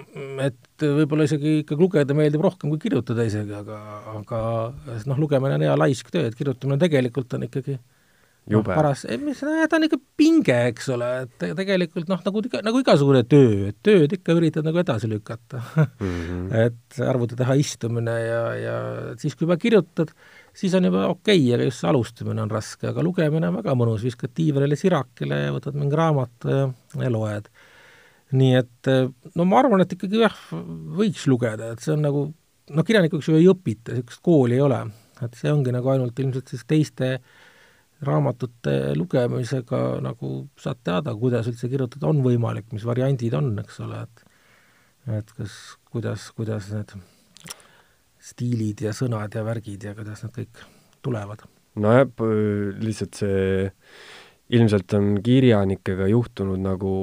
et 0.45 0.85
võib-olla 0.85 1.27
isegi 1.27 1.59
ikkagi 1.63 1.81
lugeda 1.81 2.17
meeldib 2.17 2.43
rohkem 2.45 2.73
kui 2.73 2.81
kirjutada 2.85 3.25
isegi, 3.27 3.55
aga, 3.57 3.79
aga 4.13 4.43
noh, 5.09 5.19
lugemine 5.19 5.57
on 5.57 5.65
hea 5.67 5.79
laisk 5.79 6.13
töö, 6.13 6.29
et 6.29 6.37
kirjutamine 6.37 6.79
tegelikult 6.81 7.33
on 7.37 7.47
ikkagi 7.49 7.77
noh, 7.77 7.83
jube 8.49 8.67
no,. 8.69 8.75
paras, 8.75 9.05
mis, 9.23 9.39
ta 9.39 9.77
on 9.77 9.87
ikka 9.87 9.99
pinge, 10.19 10.55
eks 10.71 10.89
ole, 10.93 11.09
et 11.23 11.45
tegelikult 11.57 12.09
noh, 12.11 12.21
nagu, 12.25 12.43
nagu 12.67 12.81
igasugune 12.83 13.23
töö, 13.29 13.69
et 13.71 13.79
tööd 13.85 14.15
ikka 14.17 14.35
üritad 14.37 14.67
nagu 14.67 14.81
edasi 14.81 15.09
lükata 15.11 15.61
mm. 15.63 16.13
-hmm. 16.13 16.47
et 16.67 17.01
arvuti 17.07 17.39
taha 17.39 17.55
istumine 17.59 18.17
ja, 18.19 18.41
ja 18.59 18.77
siis, 19.21 19.35
kui 19.35 19.47
juba 19.47 19.57
kirjutad, 19.57 20.11
siis 20.53 20.75
on 20.75 20.89
juba 20.89 21.07
okei 21.07 21.39
okay,, 21.39 21.53
aga 21.55 21.69
just 21.69 21.81
see 21.81 21.89
alustamine 21.89 22.43
on 22.43 22.51
raske, 22.51 22.87
aga 22.91 23.05
lugemine 23.05 23.47
on 23.47 23.61
väga 23.61 23.77
mõnus, 23.79 24.03
viskad 24.03 24.35
diivanile 24.35 24.79
sirakile 24.79 25.45
ja 25.47 25.53
võtad 25.55 25.79
mingi 25.79 25.99
raamatu 25.99 26.51
ja, 26.51 26.67
ja 26.99 27.13
loed 27.13 27.47
nii 28.33 28.53
et 28.57 28.91
no 29.37 29.45
ma 29.45 29.61
arvan, 29.61 29.83
et 29.83 29.93
ikkagi 29.95 30.21
jah, 30.23 30.37
võiks 30.97 31.27
lugeda, 31.29 31.73
et 31.73 31.83
see 31.83 31.93
on 31.93 32.03
nagu 32.05 32.27
noh, 32.73 32.85
kirjanikuks 32.87 33.29
ju 33.29 33.39
ei 33.39 33.49
õpita, 33.51 33.93
niisugust 33.93 34.23
kooli 34.25 34.57
ei 34.57 34.63
ole, 34.63 34.79
et 35.25 35.39
see 35.39 35.51
ongi 35.53 35.73
nagu 35.75 35.91
ainult 35.93 36.19
ilmselt 36.19 36.51
siis 36.51 36.63
teiste 36.69 37.17
raamatute 38.03 38.93
lugemisega 38.97 39.81
nagu 40.03 40.33
saad 40.59 40.81
teada, 40.83 41.13
kuidas 41.15 41.47
üldse 41.51 41.69
kirjutada 41.71 42.09
on 42.09 42.21
võimalik, 42.25 42.67
mis 42.75 42.85
variandid 42.87 43.35
on, 43.37 43.53
eks 43.63 43.79
ole, 43.85 44.03
et 44.03 44.29
et 45.19 45.33
kas, 45.35 45.53
kuidas, 45.91 46.29
kuidas 46.31 46.69
need 46.71 46.93
stiilid 48.23 48.85
ja 48.85 48.93
sõnad 48.95 49.33
ja 49.35 49.43
värgid 49.43 49.83
ja 49.83 49.91
kuidas 49.97 50.23
nad 50.23 50.31
kõik 50.35 50.61
tulevad. 51.03 51.43
nojah, 51.75 52.07
lihtsalt 52.79 53.19
see 53.19 53.67
ilmselt 54.53 54.93
on 54.95 55.17
kirjanikega 55.23 56.07
juhtunud 56.11 56.61
nagu 56.63 56.93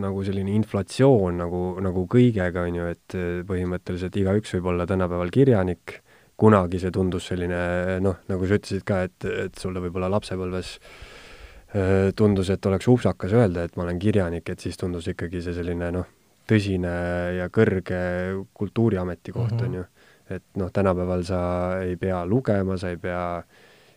nagu 0.00 0.22
selline 0.24 0.54
inflatsioon 0.56 1.40
nagu, 1.42 1.62
nagu 1.84 2.06
kõigega, 2.10 2.64
on 2.64 2.78
ju, 2.78 2.88
et 2.94 3.16
eh, 3.18 3.42
põhimõtteliselt 3.48 4.16
igaüks 4.16 4.54
võib 4.56 4.70
olla 4.72 4.86
tänapäeval 4.88 5.32
kirjanik, 5.34 5.98
kunagi 6.40 6.80
see 6.80 6.92
tundus 6.94 7.28
selline 7.30 8.00
noh, 8.02 8.22
nagu 8.30 8.48
sa 8.48 8.58
ütlesid 8.58 8.86
ka, 8.88 9.02
et, 9.08 9.26
et 9.46 9.58
sulle 9.60 9.82
võib-olla 9.84 10.08
lapsepõlves 10.14 10.72
äh, 10.78 12.08
tundus, 12.16 12.50
et 12.54 12.66
oleks 12.66 12.88
upsakas 12.90 13.36
öelda, 13.36 13.66
et 13.66 13.76
ma 13.76 13.84
olen 13.86 14.00
kirjanik, 14.02 14.48
et 14.48 14.64
siis 14.64 14.80
tundus 14.80 15.10
ikkagi 15.12 15.42
see 15.44 15.54
selline 15.58 15.92
noh, 15.94 16.08
tõsine 16.48 16.94
ja 17.38 17.50
kõrge 17.52 18.00
kultuuriametikoht 18.58 19.52
mm, 19.52 19.58
-hmm. 19.58 19.68
on 19.68 19.74
ju. 19.82 19.84
et 20.32 20.44
noh, 20.56 20.72
tänapäeval 20.72 21.24
sa 21.28 21.42
ei 21.84 21.96
pea 22.00 22.24
lugema, 22.26 22.78
sa 22.80 22.90
ei 22.90 22.96
pea 22.96 23.42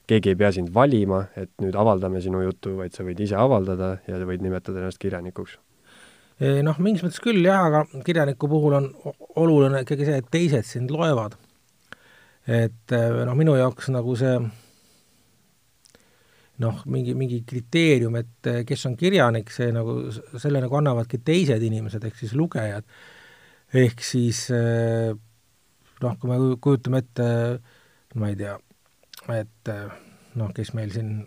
keegi 0.06 0.30
ei 0.30 0.36
pea 0.36 0.52
sind 0.52 0.74
valima, 0.74 1.26
et 1.36 1.50
nüüd 1.64 1.76
avaldame 1.76 2.22
sinu 2.22 2.44
jutu, 2.44 2.76
vaid 2.78 2.94
sa 2.94 3.04
võid 3.04 3.20
ise 3.20 3.36
avaldada 3.40 3.98
ja 4.08 4.20
võid 4.22 4.44
nimetada 4.44 4.84
ennast 4.84 5.02
kirjanikuks 5.02 5.58
noh, 6.39 6.80
mingis 6.84 7.04
mõttes 7.06 7.21
küll 7.24 7.45
jah, 7.45 7.69
aga 7.69 7.86
kirjaniku 8.04 8.50
puhul 8.52 8.76
on 8.76 8.89
oluline 9.39 9.86
ikkagi 9.86 10.08
see, 10.08 10.19
et 10.19 10.30
teised 10.32 10.67
sind 10.67 10.91
loevad. 10.91 11.38
et 12.45 12.91
eh, 12.93 13.24
noh, 13.26 13.34
minu 13.34 13.56
jaoks 13.58 13.88
nagu 13.89 14.15
see 14.19 14.36
noh, 16.62 16.84
mingi, 16.86 17.15
mingi 17.17 17.41
kriteerium, 17.48 18.19
et 18.19 18.52
eh, 18.52 18.60
kes 18.67 18.86
on 18.86 18.98
kirjanik, 19.00 19.50
see 19.52 19.71
nagu, 19.74 20.12
selle 20.12 20.62
nagu 20.62 20.78
annavadki 20.78 21.24
teised 21.26 21.63
inimesed, 21.63 22.04
ehk 22.04 22.19
siis 22.19 22.36
lugejad. 22.36 22.84
ehk 23.74 24.04
siis 24.04 24.50
eh, 24.52 25.15
noh, 26.04 26.19
kui 26.19 26.30
me 26.30 26.38
kujutame 26.60 27.02
ette, 27.02 27.32
ma 28.19 28.30
ei 28.30 28.38
tea, 28.43 28.60
et 29.39 29.76
noh, 30.36 30.52
kes 30.54 30.76
meil 30.76 30.91
siin 30.91 31.17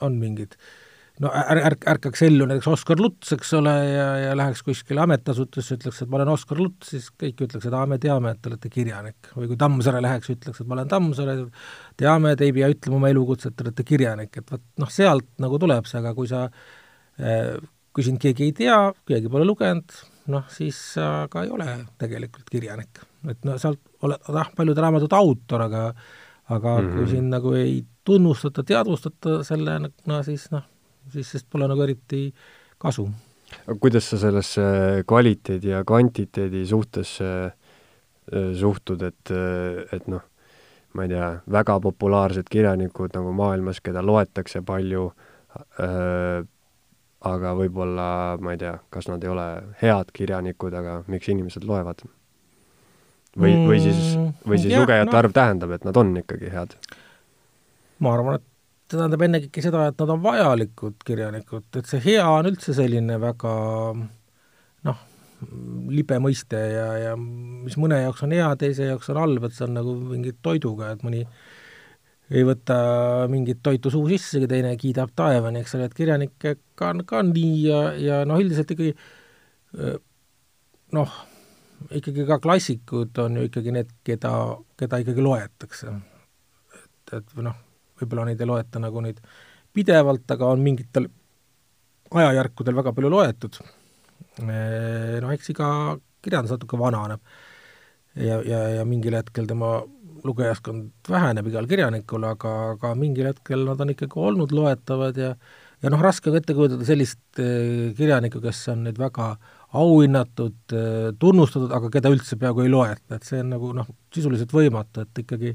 on 0.00 0.16
mingid 0.18 0.58
äh, 0.58 0.79
no 1.20 1.30
ärk, 1.36 1.62
ärk, 1.68 1.86
ärkaks 1.94 2.22
ellu 2.26 2.46
näiteks 2.48 2.68
Oskar 2.72 3.00
Luts, 3.00 3.32
eks 3.36 3.52
ole, 3.58 3.72
ja, 3.90 4.06
ja 4.24 4.36
läheks 4.38 4.62
kuskile 4.66 5.02
ametiasutusse, 5.04 5.76
ütleks, 5.78 6.02
et 6.02 6.12
ma 6.12 6.20
olen 6.20 6.32
Oskar 6.34 6.60
Luts, 6.60 6.92
siis 6.94 7.10
kõik 7.20 7.42
ütleks, 7.46 7.66
et 7.68 7.76
aa, 7.76 7.88
me 7.90 7.98
teame, 8.02 8.34
et 8.34 8.40
te 8.42 8.52
olete 8.52 8.70
kirjanik. 8.72 9.32
või 9.36 9.50
kui 9.50 9.58
Tammsaare 9.60 10.00
läheks, 10.04 10.30
ütleks, 10.36 10.62
et 10.62 10.70
ma 10.70 10.78
olen 10.78 10.92
Tammsaare, 10.94 11.36
teame, 12.00 12.36
et 12.36 12.46
ei 12.46 12.54
pea 12.56 12.70
ütlema 12.72 13.00
oma 13.00 13.12
elukutset, 13.12 13.56
te 13.56 13.66
olete 13.66 13.86
kirjanik, 13.86 14.32
et 14.40 14.54
vot 14.56 14.64
noh, 14.80 14.94
sealt 14.94 15.28
nagu 15.44 15.60
tuleb 15.60 15.90
see, 15.90 16.00
aga 16.00 16.14
kui 16.16 16.30
sa 16.30 16.46
äh, 16.46 17.60
kui 17.92 18.06
sind 18.06 18.22
keegi 18.22 18.48
ei 18.48 18.56
tea, 18.56 18.80
keegi 19.08 19.30
pole 19.32 19.44
lugenud, 19.48 19.92
noh, 20.30 20.48
siis 20.52 20.78
sa 20.94 21.26
ka 21.30 21.44
ei 21.44 21.52
ole 21.52 21.68
tegelikult 22.00 22.48
kirjanik. 22.50 23.04
et 23.28 23.44
no 23.44 23.58
sealt 23.60 23.80
oled, 24.06 24.20
ah, 24.32 24.48
paljude 24.56 24.80
raamatute 24.80 25.16
autor, 25.16 25.68
aga 25.68 25.94
aga 26.50 26.80
mm 26.80 26.86
-hmm. 26.86 26.92
kui 26.94 27.02
mhm. 27.02 27.10
sind 27.10 27.28
nagu 27.30 27.52
ei 27.54 27.84
tunnustata, 28.04 28.62
teadvustata 28.62 29.42
selle, 29.44 29.90
no 30.06 30.22
siis 30.22 30.50
noh, 30.50 30.62
siis 31.12 31.30
sest 31.36 31.48
pole 31.50 31.68
nagu 31.70 31.82
eriti 31.82 32.28
kasu. 32.78 33.08
kuidas 33.80 34.10
sa 34.10 34.18
sellesse 34.18 34.62
kvaliteedi 35.06 35.72
ja 35.72 35.84
kvantiteedi 35.84 36.66
suhtesse 36.66 37.30
äh, 37.46 38.52
suhtud, 38.60 39.02
et, 39.02 39.32
äh, 39.34 39.82
et 39.92 40.06
noh, 40.08 40.22
ma 40.94 41.06
ei 41.06 41.12
tea, 41.12 41.32
väga 41.50 41.80
populaarsed 41.80 42.48
kirjanikud 42.50 43.14
nagu 43.14 43.32
maailmas, 43.32 43.80
keda 43.80 44.02
loetakse 44.06 44.62
palju 44.66 45.10
äh,, 45.80 46.46
aga 47.20 47.52
võib-olla, 47.58 48.06
ma 48.40 48.54
ei 48.54 48.62
tea, 48.62 48.78
kas 48.90 49.10
nad 49.10 49.24
ei 49.24 49.30
ole 49.32 49.46
head 49.82 50.14
kirjanikud, 50.16 50.74
aga 50.74 51.02
miks 51.10 51.28
inimesed 51.28 51.66
loevad? 51.68 52.06
või, 53.38 53.52
või 53.66 53.78
siis, 53.82 54.14
või 54.46 54.58
siis 54.58 54.72
mm, 54.74 54.80
lugejate 54.82 55.12
no. 55.12 55.18
arv 55.20 55.34
tähendab, 55.34 55.74
et 55.76 55.84
nad 55.86 55.98
on 56.00 56.14
ikkagi 56.22 56.50
head? 56.50 56.74
ma 58.02 58.14
arvan, 58.16 58.40
et 58.40 58.46
tähendab 58.98 59.22
ennekõike 59.26 59.62
seda, 59.64 59.86
et 59.90 60.00
nad 60.02 60.14
on 60.14 60.24
vajalikud 60.24 60.98
kirjanikud, 61.06 61.68
et 61.78 61.88
see 61.90 62.02
hea 62.08 62.26
on 62.26 62.48
üldse 62.50 62.74
selline 62.76 63.16
väga 63.22 63.54
noh, 64.88 65.06
libe 65.94 66.18
mõiste 66.22 66.58
ja, 66.58 66.88
ja 67.04 67.14
mis 67.16 67.78
mõne 67.80 68.02
jaoks 68.02 68.26
on 68.26 68.34
hea, 68.36 68.50
teise 68.60 68.90
jaoks 68.90 69.10
on 69.12 69.22
halb, 69.22 69.46
et 69.46 69.56
see 69.56 69.66
on 69.68 69.78
nagu 69.78 69.96
mingi 70.10 70.34
toiduga, 70.42 70.92
et 70.94 71.06
mõni 71.06 71.24
ei 72.30 72.44
võta 72.46 72.76
mingit 73.30 73.58
toitu 73.62 73.90
suu 73.90 74.04
sissegi, 74.10 74.46
teine 74.50 74.76
kiidab 74.78 75.10
taevani, 75.18 75.64
eks 75.64 75.74
ole, 75.78 75.88
et 75.88 75.96
kirjanikega 75.96 76.92
on 76.92 77.02
ka 77.08 77.24
nii 77.26 77.56
ja, 77.64 77.80
ja 77.98 78.20
noh, 78.28 78.38
üldiselt 78.42 78.70
ikkagi 78.74 78.94
noh, 80.94 81.16
ikkagi 81.96 82.26
ka 82.28 82.38
klassikud 82.42 83.18
on 83.22 83.40
ju 83.40 83.48
ikkagi 83.48 83.74
need, 83.74 83.90
keda, 84.06 84.32
keda 84.78 85.00
ikkagi 85.02 85.24
loetakse. 85.24 85.96
et, 86.76 87.14
et 87.18 87.34
noh, 87.42 87.56
võib-olla 88.02 88.28
neid 88.28 88.40
ei 88.40 88.48
loeta 88.50 88.82
nagu 88.82 89.02
neid 89.04 89.20
pidevalt, 89.76 90.26
aga 90.34 90.50
on 90.50 90.64
mingitel 90.64 91.06
ajajärkudel 92.10 92.76
väga 92.80 92.92
palju 92.96 93.12
loetud. 93.12 93.60
Noh, 94.40 95.30
eks 95.34 95.52
iga 95.52 95.70
kirjandus 96.24 96.54
natuke 96.54 96.78
vananeb 96.80 97.22
ja, 98.16 98.40
ja, 98.44 98.60
ja 98.80 98.84
mingil 98.88 99.16
hetkel 99.18 99.46
tema 99.48 99.78
lugejaskond 100.24 101.08
väheneb 101.08 101.48
igal 101.48 101.68
kirjanikul, 101.68 102.24
aga, 102.28 102.52
aga 102.74 102.92
mingil 102.98 103.30
hetkel 103.30 103.64
nad 103.68 103.80
on 103.80 103.92
ikkagi 103.94 104.20
olnud 104.20 104.52
loetavad 104.52 105.20
ja 105.20 105.34
ja 105.80 105.88
noh, 105.92 106.02
raske 106.04 106.28
on 106.30 106.36
ette 106.36 106.54
kujutada 106.56 106.84
sellist 106.84 107.40
kirjanikku, 107.96 108.42
kes 108.44 108.66
on 108.72 108.84
nüüd 108.84 108.98
väga 109.00 109.30
auhinnatud, 109.80 110.74
tunnustatud, 111.22 111.70
aga 111.72 111.90
keda 111.94 112.12
üldse 112.12 112.36
peaaegu 112.40 112.66
ei 112.66 112.72
loeta, 112.72 113.16
et 113.16 113.28
see 113.28 113.40
on 113.40 113.54
nagu 113.54 113.70
noh, 113.76 113.88
sisuliselt 114.12 114.52
võimatu, 114.52 115.06
et 115.06 115.22
ikkagi 115.22 115.54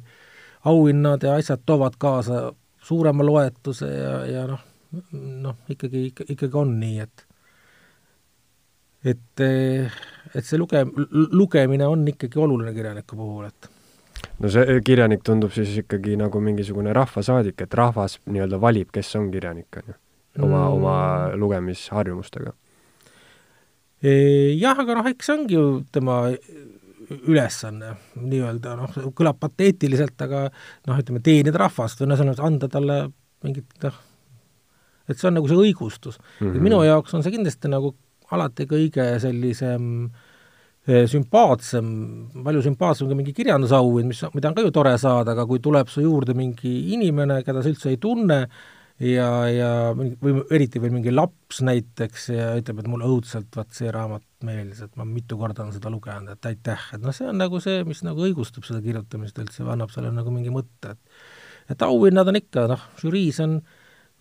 auhinnad 0.66 1.24
ja 1.24 1.36
asjad 1.40 1.62
toovad 1.66 1.98
kaasa 1.98 2.52
suurema 2.86 3.26
loetuse 3.26 3.90
ja, 3.90 4.18
ja 4.26 4.48
noh, 4.50 4.62
noh, 5.12 5.56
ikkagi, 5.70 6.08
ikkagi 6.30 6.58
on 6.58 6.76
nii, 6.80 7.00
et 7.06 7.26
et, 9.06 9.46
et 10.34 10.46
see 10.46 10.58
luge-, 10.58 10.86
lugemine 11.12 11.88
on 11.88 12.06
ikkagi 12.10 12.42
oluline 12.42 12.74
kirjaniku 12.74 13.18
puhul, 13.20 13.48
et 13.50 13.70
no 14.42 14.52
see 14.52 14.80
kirjanik 14.86 15.24
tundub 15.26 15.54
siis 15.56 15.76
ikkagi 15.84 16.18
nagu 16.20 16.42
mingisugune 16.42 16.94
rahvasaadik, 16.96 17.62
et 17.62 17.78
rahvas 17.78 18.20
nii-öelda 18.26 18.60
valib, 18.62 18.92
kes 18.94 19.16
on 19.20 19.30
kirjanik, 19.34 19.70
on 19.82 19.92
ju, 19.94 19.98
oma 20.42 20.62
mm., 20.62 20.78
oma 20.78 20.96
lugemisharjumustega. 21.42 22.54
jah, 24.06 24.82
aga 24.82 24.98
noh, 24.98 25.12
eks 25.14 25.30
see 25.30 25.38
ongi 25.38 25.58
ju 25.58 25.68
tema 25.94 26.24
ülesanne 27.14 27.94
nii-öelda, 28.18 28.76
noh, 28.80 28.98
kõlab 29.18 29.40
pateetiliselt, 29.42 30.18
aga 30.26 30.48
noh, 30.50 31.00
ütleme, 31.00 31.22
teenida 31.26 31.62
rahvast 31.62 32.02
või 32.02 32.12
noh, 32.12 32.20
selles 32.20 32.36
mõttes 32.36 32.48
anda 32.48 32.70
talle 32.72 33.00
mingit 33.46 33.76
noh, 33.84 33.98
et 35.10 35.20
see 35.20 35.30
on 35.30 35.38
nagu 35.38 35.50
see 35.50 35.60
õigustus 35.68 36.18
mm. 36.18 36.48
-hmm. 36.48 36.64
minu 36.66 36.82
jaoks 36.86 37.14
on 37.14 37.26
see 37.26 37.36
kindlasti 37.36 37.70
nagu 37.72 37.94
alati 38.34 38.66
kõige 38.70 39.04
sellisem 39.22 39.90
eh, 40.88 41.06
sümpaatsem, 41.10 41.92
palju 42.46 42.64
sümpaatsem 42.66 43.10
kui 43.10 43.20
mingi 43.20 43.36
kirjandusauhind, 43.38 44.10
mis, 44.10 44.24
mida 44.34 44.50
on 44.50 44.58
ka 44.58 44.66
ju 44.66 44.74
tore 44.74 44.96
saada, 45.02 45.36
aga 45.36 45.46
kui 45.50 45.62
tuleb 45.62 45.92
su 45.94 46.02
juurde 46.06 46.34
mingi 46.38 46.74
inimene, 46.98 47.44
keda 47.46 47.62
sa 47.62 47.70
üldse 47.70 47.94
ei 47.94 48.02
tunne, 48.02 48.40
ja, 49.04 49.30
ja 49.52 49.70
või 49.96 50.40
eriti 50.56 50.82
veel 50.82 50.94
mingi 50.96 51.14
laps 51.14 51.62
näiteks 51.66 52.30
ja 52.32 52.52
ütleb, 52.60 52.82
et 52.82 52.90
mulle 52.92 53.10
õudselt 53.10 53.52
vaat 53.58 53.76
see 53.76 53.92
raamat 53.92 54.24
meeldis, 54.46 54.84
et 54.86 55.00
ma 55.00 55.08
mitu 55.08 55.38
korda 55.40 55.64
olen 55.64 55.76
seda 55.76 55.92
lugenud, 55.94 56.36
et 56.36 56.52
aitäh, 56.52 56.90
et 56.96 57.02
noh, 57.04 57.16
see 57.16 57.30
on 57.32 57.42
nagu 57.42 57.62
see, 57.64 57.82
mis 57.88 58.04
nagu 58.06 58.28
õigustab 58.28 58.68
seda 58.68 58.82
kirjutamist 58.86 59.42
üldse 59.42 59.66
või 59.66 59.76
annab 59.76 59.94
sellele 59.94 60.16
nagu 60.16 60.34
mingi 60.34 60.54
mõtte, 60.54 60.96
et 60.96 61.74
et 61.74 61.82
auhinnad 61.82 62.30
on 62.30 62.38
ikka, 62.38 62.68
noh, 62.70 62.82
žüriis 63.02 63.40
on 63.42 63.58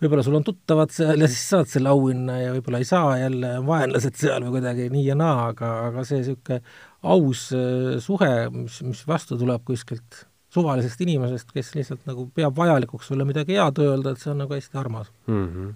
võib-olla 0.01 0.23
sul 0.25 0.35
on 0.39 0.45
tuttavad 0.45 0.91
seal 0.91 1.21
ja 1.21 1.27
siis 1.31 1.43
saad 1.53 1.69
selle 1.71 1.91
auhinna 1.91 2.39
ja 2.41 2.53
võib-olla 2.55 2.81
ei 2.81 2.87
saa 2.89 3.15
jälle, 3.21 3.51
vaenlased 3.67 4.17
seal 4.19 4.43
või 4.43 4.57
kuidagi 4.57 4.89
nii 4.91 5.05
ja 5.07 5.17
naa, 5.19 5.51
aga, 5.53 5.71
aga 5.89 6.03
see 6.07 6.19
niisugune 6.19 6.59
aus 7.05 7.47
äh, 7.55 7.95
suhe, 8.03 8.31
mis, 8.53 8.81
mis 8.87 9.03
vastu 9.07 9.37
tuleb 9.39 9.63
kuskilt 9.67 10.25
suvalisest 10.55 11.01
inimesest, 11.03 11.51
kes 11.55 11.73
lihtsalt 11.75 12.05
nagu 12.09 12.27
peab 12.35 12.55
vajalikuks 12.57 13.09
sulle 13.11 13.27
midagi 13.27 13.57
head 13.59 13.81
öelda, 13.83 14.13
et 14.13 14.23
see 14.23 14.31
on 14.33 14.43
nagu 14.43 14.55
hästi 14.55 14.79
armas 14.79 15.11
mm. 15.27 15.47
-hmm. 15.47 15.73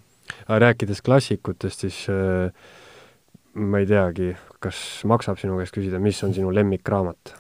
rääkides 0.66 1.02
klassikutest, 1.06 1.88
siis 1.88 2.06
äh, 2.12 2.52
ma 3.54 3.82
ei 3.82 3.88
teagi, 3.90 4.34
kas 4.62 4.80
maksab 5.10 5.40
sinu 5.42 5.58
käest 5.60 5.76
küsida, 5.76 6.02
mis 6.02 6.20
on 6.26 6.36
sinu 6.36 6.52
lemmikraamat? 6.54 7.34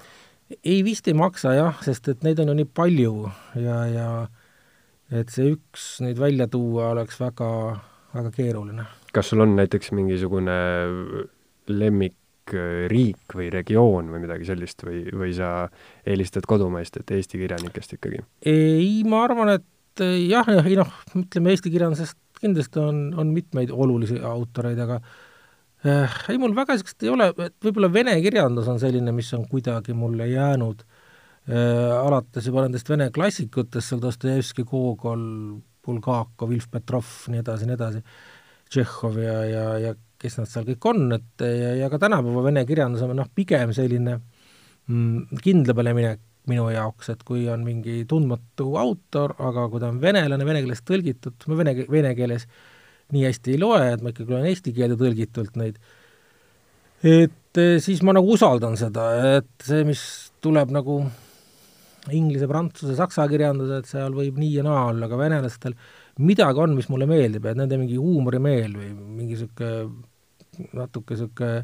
ei, 0.64 0.82
vist 0.86 1.08
ei 1.08 1.18
maksa 1.18 1.54
jah, 1.54 1.82
sest 1.86 2.10
et 2.10 2.24
neid 2.26 2.40
on 2.42 2.52
ju 2.52 2.58
nii 2.58 2.70
palju 2.74 3.14
ja, 3.62 3.80
ja 3.90 4.10
et 5.14 5.30
see 5.34 5.54
üks 5.54 6.00
nüüd 6.06 6.18
välja 6.22 6.50
tuua 6.50 6.92
oleks 6.96 7.20
väga, 7.22 7.50
väga 8.16 8.32
keeruline. 8.34 8.88
kas 9.14 9.30
sul 9.30 9.46
on 9.46 9.54
näiteks 9.60 9.94
mingisugune 9.98 10.58
lemmikriik 11.70 13.38
või 13.38 13.50
regioon 13.54 14.10
või 14.14 14.24
midagi 14.26 14.50
sellist 14.50 14.86
või, 14.86 15.04
või 15.14 15.36
sa 15.38 15.68
eelistad 16.06 16.50
kodumaist, 16.50 16.98
et 16.98 17.14
Eesti 17.14 17.42
kirjanikest 17.42 18.00
ikkagi? 18.00 18.24
ei, 18.50 19.04
ma 19.06 19.26
arvan, 19.28 19.54
et 19.60 20.06
jah, 20.26 20.50
ei 20.66 20.80
noh, 20.80 20.98
ütleme 21.14 21.54
Eesti 21.54 21.74
kirjandusest 21.74 22.18
kindlasti 22.40 22.80
on, 22.82 23.10
on 23.20 23.34
mitmeid 23.36 23.72
olulisi 23.74 24.18
autoreid, 24.24 24.80
aga 24.80 25.02
ei, 25.86 26.38
mul 26.42 26.56
väga 26.58 26.76
niisugust 26.76 27.06
ei 27.06 27.12
ole, 27.14 27.30
et 27.46 27.56
võib-olla 27.64 27.92
vene 27.94 28.18
kirjandus 28.24 28.68
on 28.68 28.82
selline, 28.82 29.14
mis 29.16 29.30
on 29.38 29.46
kuidagi 29.48 29.96
mulle 29.96 30.28
jäänud. 30.28 30.82
Äh, 30.84 31.06
Äh, 31.50 31.96
alates 31.98 32.46
juba 32.46 32.62
nendest 32.62 32.90
vene 32.92 33.08
klassikutest, 33.14 33.90
seal 33.90 34.02
Dostojevski, 34.04 34.68
Gogol, 34.70 35.24
Bulgakov, 35.86 36.52
Ilf 36.54 36.68
Petrov, 36.70 37.08
nii 37.34 37.42
edasi, 37.42 37.66
nii 37.66 37.78
edasi, 37.78 38.02
Tšehhov 38.70 39.18
ja, 39.18 39.38
ja, 39.50 39.64
ja 39.82 39.94
kes 40.22 40.38
nad 40.38 40.50
seal 40.52 40.68
kõik 40.68 40.86
on, 40.92 41.08
et 41.16 41.42
ja, 41.42 41.72
ja 41.80 41.88
ka 41.90 41.98
tänapäeva 42.04 42.44
vene 42.46 42.62
kirjandus 42.70 43.02
on 43.02 43.16
noh, 43.18 43.32
pigem 43.34 43.74
selline 43.74 44.20
mm, 44.20 45.40
kindla 45.42 45.74
peale 45.80 45.96
minek 45.98 46.22
minu 46.52 46.68
jaoks, 46.70 47.10
et 47.16 47.26
kui 47.26 47.48
on 47.50 47.66
mingi 47.66 48.04
tundmatu 48.10 48.70
autor, 48.78 49.34
aga 49.42 49.66
kui 49.72 49.82
ta 49.82 49.90
on 49.90 49.98
venelane, 50.04 50.46
vene 50.46 50.62
keelest 50.62 50.86
tõlgitud, 50.86 51.50
vene, 51.50 51.74
vene 51.90 52.14
keeles 52.20 52.46
nii 53.16 53.26
hästi 53.28 53.56
ei 53.56 53.62
loe, 53.62 53.82
et 53.94 54.04
ma 54.04 54.14
ikkagi 54.14 54.34
loen 54.34 54.50
eesti 54.50 54.74
keelde 54.76 55.00
tõlgitult 55.00 55.58
neid, 55.60 55.80
et 57.06 57.64
siis 57.84 58.04
ma 58.06 58.14
nagu 58.16 58.30
usaldan 58.36 58.78
seda, 58.80 59.10
et 59.40 59.66
see, 59.66 59.86
mis 59.88 60.04
tuleb 60.44 60.72
nagu 60.76 61.02
inglise, 62.16 62.48
prantsuse, 62.50 62.96
saksa 62.98 63.26
kirjandused, 63.30 63.88
seal 63.90 64.16
võib 64.16 64.40
nii 64.40 64.54
ja 64.60 64.66
naa 64.66 64.86
olla, 64.92 65.10
aga 65.10 65.20
venelastel 65.20 65.76
midagi 66.24 66.64
on, 66.64 66.76
mis 66.78 66.90
mulle 66.92 67.08
meeldib, 67.10 67.46
et 67.48 67.60
nende 67.60 67.80
mingi 67.80 68.00
huumorimeel 68.00 68.76
või 68.76 68.92
mingi 68.96 69.36
niisugune 69.36 70.70
natuke 70.76 71.16
niisugune 71.16 71.64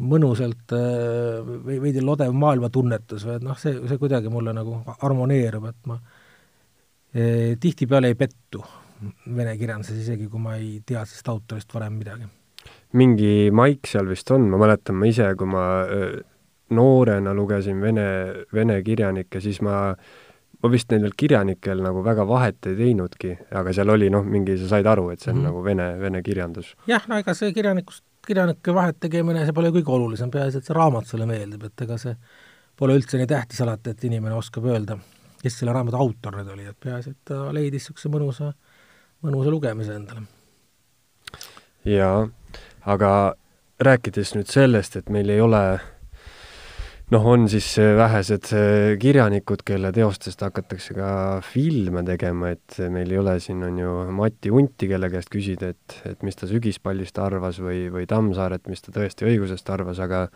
mõnusalt 0.00 0.72
või 0.72 1.76
veidi 1.82 2.00
lodev 2.00 2.32
maailmatunnetus 2.40 3.26
või 3.28 3.36
et 3.36 3.44
noh, 3.44 3.58
see, 3.60 3.74
see 3.88 4.00
kuidagi 4.00 4.32
mulle 4.32 4.54
nagu 4.56 4.78
harmoneerub, 5.02 5.66
et 5.68 5.90
ma 5.90 5.98
e, 7.12 7.24
tihtipeale 7.60 8.08
ei 8.08 8.16
pettu 8.16 8.62
vene 9.36 9.56
kirjanduses, 9.58 10.02
isegi 10.02 10.28
kui 10.28 10.40
ma 10.40 10.56
ei 10.56 10.80
tea 10.86 11.04
sellest 11.04 11.28
autorist 11.28 11.74
varem 11.74 11.98
midagi. 11.98 12.28
mingi 12.92 13.50
maik 13.50 13.86
seal 13.88 14.08
vist 14.10 14.30
on, 14.30 14.48
ma 14.50 14.58
mäletan, 14.60 14.98
ma 14.98 15.06
ise, 15.08 15.30
kui 15.38 15.48
ma 15.48 15.64
noorena 16.70 17.34
lugesin 17.34 17.80
vene, 17.80 18.06
vene 18.54 18.80
kirjanikke, 18.86 19.40
siis 19.42 19.60
ma, 19.64 19.94
ma 20.62 20.70
vist 20.72 20.92
nendel 20.92 21.14
kirjanikel 21.18 21.82
nagu 21.82 22.02
väga 22.06 22.26
vahet 22.28 22.70
ei 22.70 22.76
teinudki, 22.78 23.32
aga 23.58 23.74
seal 23.76 23.90
oli 23.94 24.10
noh, 24.12 24.26
mingi, 24.26 24.56
sa 24.60 24.70
said 24.74 24.86
aru, 24.90 25.08
et 25.14 25.20
see 25.20 25.32
on 25.32 25.38
mm 25.38 25.42
-hmm. 25.42 25.48
nagu 25.50 25.64
vene, 25.64 25.88
vene 26.00 26.22
kirjandus. 26.22 26.74
jah, 26.86 27.08
no 27.08 27.18
ega 27.18 27.34
see 27.34 27.52
kirjanikust, 27.52 28.04
kirjanike 28.26 28.74
vahet 28.74 29.00
tegemine, 29.00 29.44
see 29.44 29.52
pole 29.52 29.70
kõige 29.70 29.90
olulisem, 29.96 30.30
peaasi, 30.30 30.58
et 30.58 30.64
see 30.64 30.74
raamat 30.74 31.06
sulle 31.06 31.26
meeldib, 31.26 31.64
et 31.64 31.82
ega 31.86 31.98
see 31.98 32.16
pole 32.76 32.96
üldse 32.96 33.18
nii 33.18 33.26
tähtis 33.26 33.60
alati, 33.60 33.90
et 33.90 34.04
inimene 34.04 34.34
oskab 34.34 34.64
öelda, 34.64 34.98
kes 35.42 35.58
selle 35.58 35.72
raamatu 35.72 35.96
autor 35.96 36.36
nüüd 36.36 36.52
oli, 36.52 36.64
et 36.64 36.76
peaasi, 36.80 37.10
et 37.10 37.24
ta 37.24 37.52
leidis 37.52 37.88
niisuguse 37.88 38.08
mõnusa, 38.08 38.52
mõnusa 39.24 39.52
lugemise 39.52 39.96
endale. 39.96 40.26
jaa, 41.88 42.26
aga 42.88 43.12
rääkides 43.80 44.34
nüüd 44.36 44.50
sellest, 44.52 44.96
et 45.00 45.08
meil 45.12 45.30
ei 45.32 45.40
ole 45.40 45.62
noh, 47.10 47.24
on 47.26 47.46
siis 47.50 47.66
vähesed 47.96 48.50
kirjanikud, 49.02 49.64
kelle 49.66 49.90
teostest 49.94 50.44
hakatakse 50.44 50.94
ka 50.94 51.12
filme 51.44 52.04
tegema, 52.06 52.52
et 52.54 52.76
meil 52.92 53.10
ei 53.10 53.20
ole 53.20 53.38
siin, 53.42 53.64
on 53.66 53.80
ju, 53.80 53.94
Mati 54.14 54.52
Unti, 54.54 54.88
kelle 54.90 55.10
käest 55.12 55.32
küsida, 55.32 55.72
et, 55.74 55.96
et 56.12 56.22
mis 56.26 56.38
ta 56.38 56.48
Sügispallist 56.50 57.18
arvas 57.22 57.58
või, 57.64 57.86
või 57.92 58.06
Tammsaaret, 58.10 58.68
mis 58.70 58.84
ta 58.84 58.94
tõesti 58.94 59.26
õigusest 59.28 59.72
arvas, 59.74 60.02
aga 60.04 60.26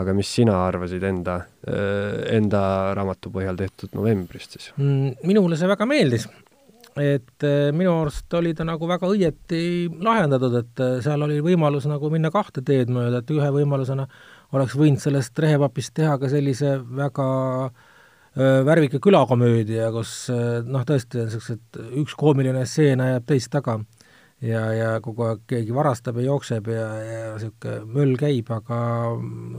aga 0.00 0.14
mis 0.16 0.30
sina 0.30 0.60
arvasid 0.68 1.02
enda, 1.08 1.40
enda 2.30 2.62
raamatu 2.96 3.32
põhjal 3.34 3.58
tehtud 3.58 3.96
novembrist 3.98 4.56
siis 4.56 4.70
mm,? 4.76 5.18
minule 5.26 5.58
see 5.58 5.68
väga 5.70 5.88
meeldis 5.88 6.28
et 7.00 7.46
minu 7.76 7.92
arust 8.02 8.34
oli 8.38 8.52
ta 8.56 8.64
nagu 8.68 8.88
väga 8.88 9.08
õieti 9.08 9.62
lahendatud, 10.02 10.54
et 10.60 10.82
seal 11.04 11.22
oli 11.26 11.40
võimalus 11.44 11.86
nagu 11.90 12.10
minna 12.12 12.30
kahte 12.34 12.62
teed 12.66 12.92
mööda, 12.92 13.22
et 13.22 13.32
ühe 13.34 13.48
võimalusena 13.54 14.06
oleks 14.56 14.76
võinud 14.78 15.02
sellest 15.02 15.38
rehepapist 15.38 15.94
teha 15.96 16.16
ka 16.18 16.30
sellise 16.30 16.76
väga 16.96 17.26
äh, 17.66 18.60
värvika 18.66 19.00
külakomöödia, 19.02 19.90
kus 19.94 20.14
äh, 20.32 20.60
noh, 20.66 20.84
tõesti 20.86 21.22
on 21.22 21.30
niisugused, 21.30 21.80
üks 22.02 22.16
koomiline 22.18 22.64
stseen 22.66 23.02
ajab 23.04 23.28
teist 23.30 23.52
taga. 23.54 23.80
Ja, 24.40 24.62
ja 24.72 24.92
kogu 25.04 25.26
aeg 25.26 25.42
keegi 25.50 25.74
varastab 25.76 26.16
ja 26.16 26.30
jookseb 26.30 26.70
ja, 26.72 26.86
ja 27.04 27.24
niisugune 27.34 27.82
möll 27.92 28.14
käib, 28.16 28.48
aga 28.54 28.78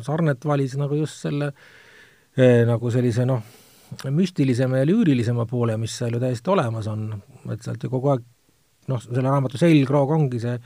Sarnet 0.02 0.48
valis 0.50 0.74
nagu 0.80 0.98
just 0.98 1.22
selle 1.22 1.52
nagu 2.66 2.90
sellise 2.90 3.28
noh, 3.30 3.44
müstilisema 4.10 4.82
ja 4.82 4.88
lüürilisema 4.88 5.46
poole, 5.50 5.78
mis 5.78 5.98
seal 6.00 6.16
ju 6.16 6.22
täiesti 6.22 6.54
olemas 6.54 6.88
on, 6.92 7.10
et 7.52 7.62
sealt 7.66 7.84
ju 7.84 7.92
kogu 7.92 8.14
aeg 8.14 8.24
noh, 8.92 9.04
selle 9.04 9.28
raamatu 9.28 9.62
selgroog 9.62 10.18
ongi 10.18 10.42
see 10.42 10.58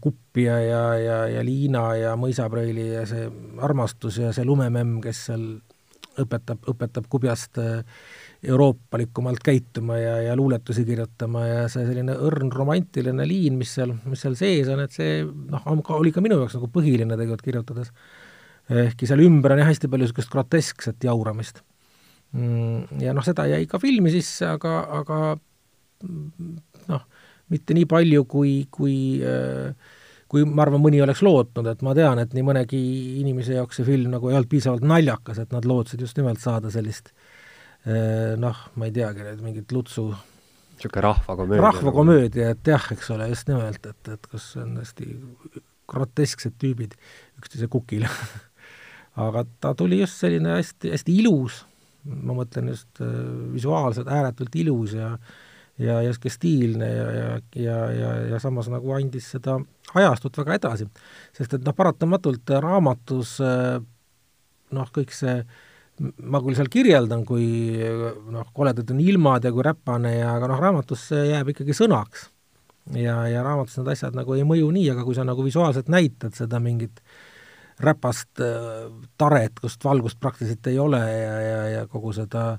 Kuppia 0.00 0.58
ja, 0.60 0.82
ja, 1.00 1.18
ja 1.38 1.44
Liina 1.44 1.86
ja 1.96 2.10
Mõisapreili 2.20 2.84
ja 2.90 3.06
see 3.08 3.24
armastus 3.64 4.18
ja 4.20 4.28
see 4.36 4.44
lumememm, 4.44 4.98
kes 5.02 5.22
seal 5.30 5.46
õpetab, 6.20 6.60
õpetab 6.70 7.08
kubjast 7.10 7.58
euroopalikumalt 8.44 9.40
käituma 9.42 9.96
ja, 9.98 10.18
ja 10.28 10.36
luuletusi 10.36 10.84
kirjutama 10.84 11.46
ja 11.48 11.64
see 11.72 11.88
selline 11.88 12.12
õrn 12.28 12.52
romantiline 12.52 13.26
liin, 13.26 13.56
mis 13.58 13.72
seal, 13.78 13.96
mis 14.04 14.20
seal 14.22 14.36
sees 14.38 14.68
on, 14.70 14.84
et 14.84 14.92
see 14.94 15.22
noh, 15.24 15.64
oli 15.96 16.12
ka 16.12 16.22
minu 16.24 16.42
jaoks 16.42 16.58
nagu 16.60 16.68
põhiline 16.74 17.16
tegelikult 17.16 17.48
kirjutades. 17.48 17.92
ehkki 18.68 19.08
seal 19.08 19.24
ümber 19.24 19.56
on 19.56 19.64
jah 19.64 19.72
hästi 19.72 19.88
palju 19.88 20.06
niisugust 20.06 20.32
groteskset 20.32 21.08
jauramist 21.08 21.64
ja 22.34 23.12
noh, 23.14 23.24
seda 23.26 23.46
jäi 23.50 23.66
ka 23.70 23.78
filmi 23.82 24.10
sisse, 24.14 24.48
aga, 24.56 24.78
aga 25.00 25.18
mm, 26.02 26.54
noh, 26.90 27.04
mitte 27.52 27.76
nii 27.76 27.86
palju, 27.90 28.24
kui, 28.30 28.56
kui 28.74 28.96
kui 30.34 30.42
ma 30.48 30.64
arvan, 30.64 30.82
mõni 30.82 30.98
oleks 31.04 31.20
lootnud, 31.22 31.68
et 31.70 31.82
ma 31.86 31.92
tean, 31.94 32.18
et 32.18 32.32
nii 32.34 32.42
mõnegi 32.42 32.78
inimese 33.20 33.54
jaoks 33.54 33.78
see 33.78 33.86
film 33.86 34.10
nagu 34.16 34.30
ei 34.30 34.34
olnud 34.34 34.50
piisavalt 34.50 34.86
naljakas, 34.88 35.38
et 35.44 35.52
nad 35.54 35.66
lootsid 35.68 36.00
just 36.02 36.18
nimelt 36.18 36.42
saada 36.42 36.72
sellist 36.74 37.12
noh, 38.40 38.62
ma 38.74 38.88
ei 38.88 38.94
teagi, 38.96 39.22
nüüd 39.22 39.44
mingit 39.44 39.74
lutsu 39.76 40.08
niisugune 40.74 41.04
rahvakomöödia. 41.04 41.62
rahvakomöödia, 41.62 42.48
et 42.54 42.72
jah, 42.72 42.88
eks 42.96 43.10
ole, 43.14 43.28
just 43.30 43.48
nimelt, 43.48 43.86
et, 43.86 44.10
et 44.16 44.26
kus 44.30 44.48
on 44.58 44.74
hästi 44.80 45.06
grotesksed 45.90 46.56
tüübid 46.58 46.96
üksteise 47.38 47.68
kukil 47.70 48.08
aga 49.26 49.44
ta 49.60 49.74
tuli 49.78 50.00
just 50.00 50.18
selline 50.22 50.56
hästi, 50.56 50.94
hästi 50.94 51.18
ilus, 51.22 51.62
ma 52.04 52.36
mõtlen 52.36 52.70
just 52.72 53.02
äh, 53.02 53.10
visuaalselt 53.54 54.10
ääretult 54.12 54.54
ilus 54.60 54.96
ja 54.98 55.14
ja, 55.78 55.98
ja 55.98 56.10
niisugune 56.10 56.30
stiilne 56.30 56.88
ja, 56.88 57.06
ja, 57.10 57.30
ja, 57.58 57.78
ja, 57.90 58.10
ja 58.30 58.40
samas 58.42 58.68
nagu 58.70 58.92
andis 58.94 59.26
seda 59.34 59.58
ajastut 59.94 60.38
väga 60.38 60.58
edasi. 60.60 60.86
sest 61.34 61.56
et 61.58 61.64
noh, 61.66 61.74
paratamatult 61.76 62.54
raamatus 62.62 63.38
äh, 63.42 63.78
noh, 64.74 64.92
kõik 64.94 65.14
see 65.14 65.40
ma 66.26 66.40
küll 66.42 66.56
seal 66.58 66.70
kirjeldan, 66.72 67.22
kui 67.26 67.46
noh, 68.34 68.46
koledad 68.54 68.88
on 68.90 69.02
ilmad 69.02 69.44
ja 69.46 69.52
kui 69.54 69.62
räpane 69.62 70.16
ja 70.16 70.32
aga 70.34 70.48
noh, 70.50 70.62
raamatus 70.62 71.10
see 71.12 71.28
jääb 71.30 71.52
ikkagi 71.54 71.76
sõnaks. 71.76 72.28
ja, 72.98 73.20
ja 73.30 73.42
raamatus 73.46 73.78
need 73.78 73.92
asjad 73.94 74.16
nagu 74.18 74.34
ei 74.34 74.46
mõju 74.46 74.72
nii, 74.74 74.88
aga 74.92 75.06
kui 75.06 75.14
sa 75.16 75.26
nagu 75.26 75.44
visuaalselt 75.46 75.88
näitad 75.92 76.34
seda 76.36 76.60
mingit 76.60 77.00
räpast 77.80 78.40
äh, 78.42 78.86
taret, 79.18 79.60
kust 79.60 79.84
valgust 79.84 80.20
praktiliselt 80.20 80.66
ei 80.70 80.78
ole 80.78 81.00
ja, 81.00 81.36
ja, 81.40 81.60
ja 81.78 81.86
kogu 81.90 82.12
seda 82.14 82.58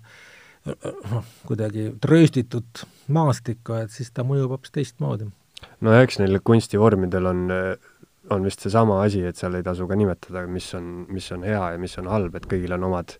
noh, 0.66 1.26
kuidagi 1.46 1.92
trööstitud 2.02 2.86
maastikku, 3.14 3.78
et 3.86 3.94
siis 3.94 4.10
ta 4.12 4.26
mõjub 4.26 4.56
hoopis 4.56 4.74
teistmoodi. 4.74 5.30
no 5.86 5.94
eks 6.00 6.20
neil 6.20 6.40
kunstivormidel 6.44 7.30
on 7.30 7.44
on 8.30 8.46
vist 8.46 8.64
seesama 8.66 9.02
asi, 9.04 9.22
et 9.26 9.38
seal 9.38 9.58
ei 9.58 9.66
tasu 9.66 9.88
ka 9.88 9.98
nimetada, 9.98 10.46
mis 10.50 10.68
on, 10.78 11.06
mis 11.14 11.28
on 11.36 11.44
hea 11.46 11.62
ja 11.76 11.82
mis 11.82 11.98
on 12.02 12.10
halb, 12.10 12.36
et 12.38 12.48
kõigil 12.50 12.74
on 12.78 12.88
omad, 12.88 13.16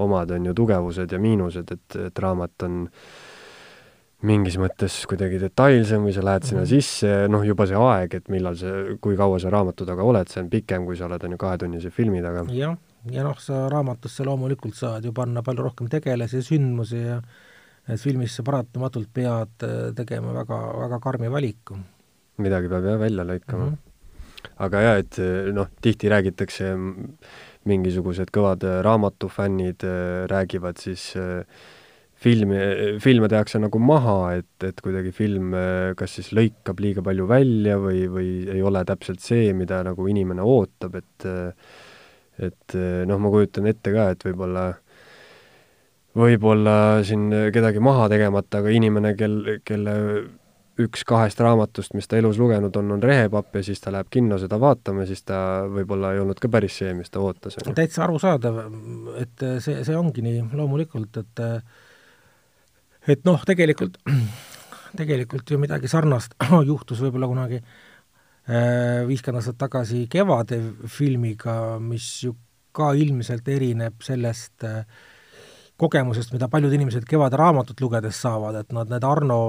omad 0.00 0.32
on 0.36 0.46
ju 0.48 0.54
tugevused 0.56 1.12
ja 1.12 1.20
miinused, 1.20 1.72
et, 1.74 1.98
et 2.06 2.22
raamat 2.24 2.66
on 2.66 2.78
mingis 4.26 4.56
mõttes 4.60 4.98
kuidagi 5.08 5.38
detailsem 5.40 6.04
või 6.04 6.12
sa 6.12 6.24
lähed 6.24 6.44
sinna 6.44 6.62
mm 6.62 6.66
-hmm. 6.66 6.82
sisse, 6.82 7.28
noh, 7.32 7.44
juba 7.46 7.66
see 7.66 7.76
aeg, 7.80 8.14
et 8.14 8.28
millal 8.28 8.56
see, 8.56 8.96
kui 9.00 9.16
kaua 9.16 9.38
sa 9.40 9.50
raamatu 9.50 9.86
taga 9.88 10.04
oled, 10.04 10.28
see 10.28 10.42
on 10.42 10.50
pikem, 10.52 10.84
kui 10.84 10.96
sa 10.96 11.06
oled, 11.06 11.24
on 11.24 11.36
ju, 11.36 11.38
kahetunnise 11.40 11.90
filmi 11.90 12.22
taga. 12.22 12.44
jah, 12.52 12.76
ja 13.10 13.24
noh, 13.24 13.38
sa 13.40 13.68
raamatusse 13.72 14.24
loomulikult 14.24 14.74
saad 14.74 15.04
ju 15.04 15.12
panna 15.12 15.42
palju 15.42 15.62
rohkem 15.62 15.88
tegelasi 15.88 16.36
ja 16.36 16.42
sündmusi 16.42 17.04
ja 17.06 17.22
et 17.88 18.00
filmis 18.00 18.36
sa 18.36 18.42
paratamatult 18.42 19.08
pead 19.12 19.64
äh, 19.64 19.94
tegema 19.96 20.34
väga, 20.34 20.58
väga 20.84 21.00
karmi 21.00 21.30
valiku. 21.30 21.78
midagi 22.36 22.68
peab 22.68 22.84
jah 22.84 22.98
välja 23.00 23.24
lõikama 23.24 23.64
mm. 23.64 23.70
-hmm 23.70 23.86
aga 24.56 24.80
jaa, 24.80 24.96
et 24.96 25.18
noh, 25.52 25.68
tihti 25.84 26.08
räägitakse, 26.08 26.72
mingisugused 27.68 28.30
kõvad 28.32 28.64
raamatufännid 28.82 29.84
äh, 29.84 30.26
räägivad 30.32 30.80
siis 30.80 31.12
äh, 31.16 31.44
filmi, 32.20 32.58
filme 33.00 33.30
tehakse 33.32 33.60
nagu 33.62 33.80
maha, 33.82 34.16
et, 34.40 34.66
et 34.66 34.82
kuidagi 34.84 35.12
film 35.16 35.54
äh, 35.56 35.92
kas 35.98 36.18
siis 36.18 36.32
lõikab 36.36 36.82
liiga 36.82 37.04
palju 37.06 37.28
välja 37.30 37.78
või, 37.80 38.04
või 38.12 38.28
ei 38.50 38.60
ole 38.66 38.84
täpselt 38.88 39.24
see, 39.24 39.54
mida 39.56 39.82
nagu 39.86 40.08
inimene 40.10 40.44
ootab, 40.44 41.00
et 41.00 41.30
et 42.40 42.72
noh, 43.04 43.18
ma 43.20 43.28
kujutan 43.28 43.66
ette 43.68 43.92
ka, 43.92 44.06
et 44.14 44.22
võib-olla 44.24 44.70
võib-olla 46.16 46.74
siin 47.04 47.26
kedagi 47.52 47.82
maha 47.84 48.06
tegemata, 48.08 48.62
aga 48.62 48.72
inimene, 48.72 49.12
kel, 49.18 49.34
kelle 49.66 49.96
üks 50.80 51.04
kahest 51.08 51.40
raamatust, 51.42 51.94
mis 51.96 52.08
ta 52.08 52.18
elus 52.20 52.38
lugenud 52.40 52.74
on, 52.80 52.94
on 52.96 53.02
Rehepapp 53.02 53.56
ja 53.58 53.62
siis 53.66 53.82
ta 53.82 53.92
läheb 53.94 54.08
kinno 54.12 54.38
seda 54.40 54.58
vaatama, 54.60 55.04
siis 55.08 55.22
ta 55.26 55.66
võib-olla 55.70 56.14
ei 56.14 56.22
olnud 56.22 56.40
ka 56.40 56.50
päris 56.52 56.78
see, 56.80 56.94
mis 56.96 57.12
ta 57.12 57.22
ootas. 57.24 57.58
täitsa 57.76 58.04
arusaadav, 58.06 58.60
et 59.20 59.46
see, 59.64 59.80
see 59.86 59.96
ongi 59.96 60.24
nii 60.24 60.44
loomulikult, 60.56 61.20
et 61.20 61.44
et 63.16 63.24
noh, 63.28 63.42
tegelikult, 63.46 63.98
tegelikult 65.00 65.50
ju 65.50 65.60
midagi 65.60 65.90
sarnast 65.90 66.36
juhtus 66.70 67.02
võib-olla 67.04 67.28
kunagi 67.30 67.60
äh, 67.60 69.06
viiskümmend 69.08 69.42
aastat 69.42 69.60
tagasi 69.60 70.06
Kevade 70.10 70.60
filmiga, 70.90 71.78
mis 71.82 72.12
ju 72.24 72.36
ka 72.76 72.92
ilmselt 72.98 73.48
erineb 73.50 74.02
sellest 74.06 74.66
äh, 74.68 74.84
kogemusest, 75.80 76.34
mida 76.34 76.48
paljud 76.52 76.72
inimesed 76.76 77.06
Kevade 77.08 77.38
raamatut 77.40 77.80
lugedes 77.80 78.20
saavad, 78.20 78.60
et 78.60 78.74
nad 78.76 78.90
need 78.92 79.06
Arno 79.06 79.40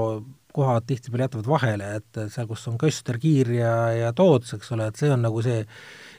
kohad 0.51 0.83
tihtipeale 0.87 1.27
jätavad 1.27 1.47
vahele, 1.47 1.93
et 1.99 2.19
seal, 2.31 2.47
kus 2.49 2.65
on 2.67 2.77
Köster, 2.79 3.19
Kiir 3.19 3.53
ja, 3.55 3.75
ja 3.95 4.11
Toots, 4.15 4.55
eks 4.57 4.71
ole, 4.75 4.89
et 4.91 4.99
see 4.99 5.11
on 5.11 5.23
nagu 5.23 5.43
see 5.43 5.61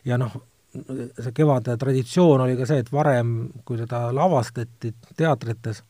ja 0.09 0.17
noh, 0.21 0.33
see 0.73 1.33
kevade 1.37 1.77
traditsioon 1.81 2.45
oli 2.47 2.57
ka 2.57 2.67
see, 2.69 2.81
et 2.83 2.93
varem, 2.93 3.35
kui 3.69 3.81
seda 3.81 4.07
lavastati 4.15 4.95
teatrites 5.19 5.83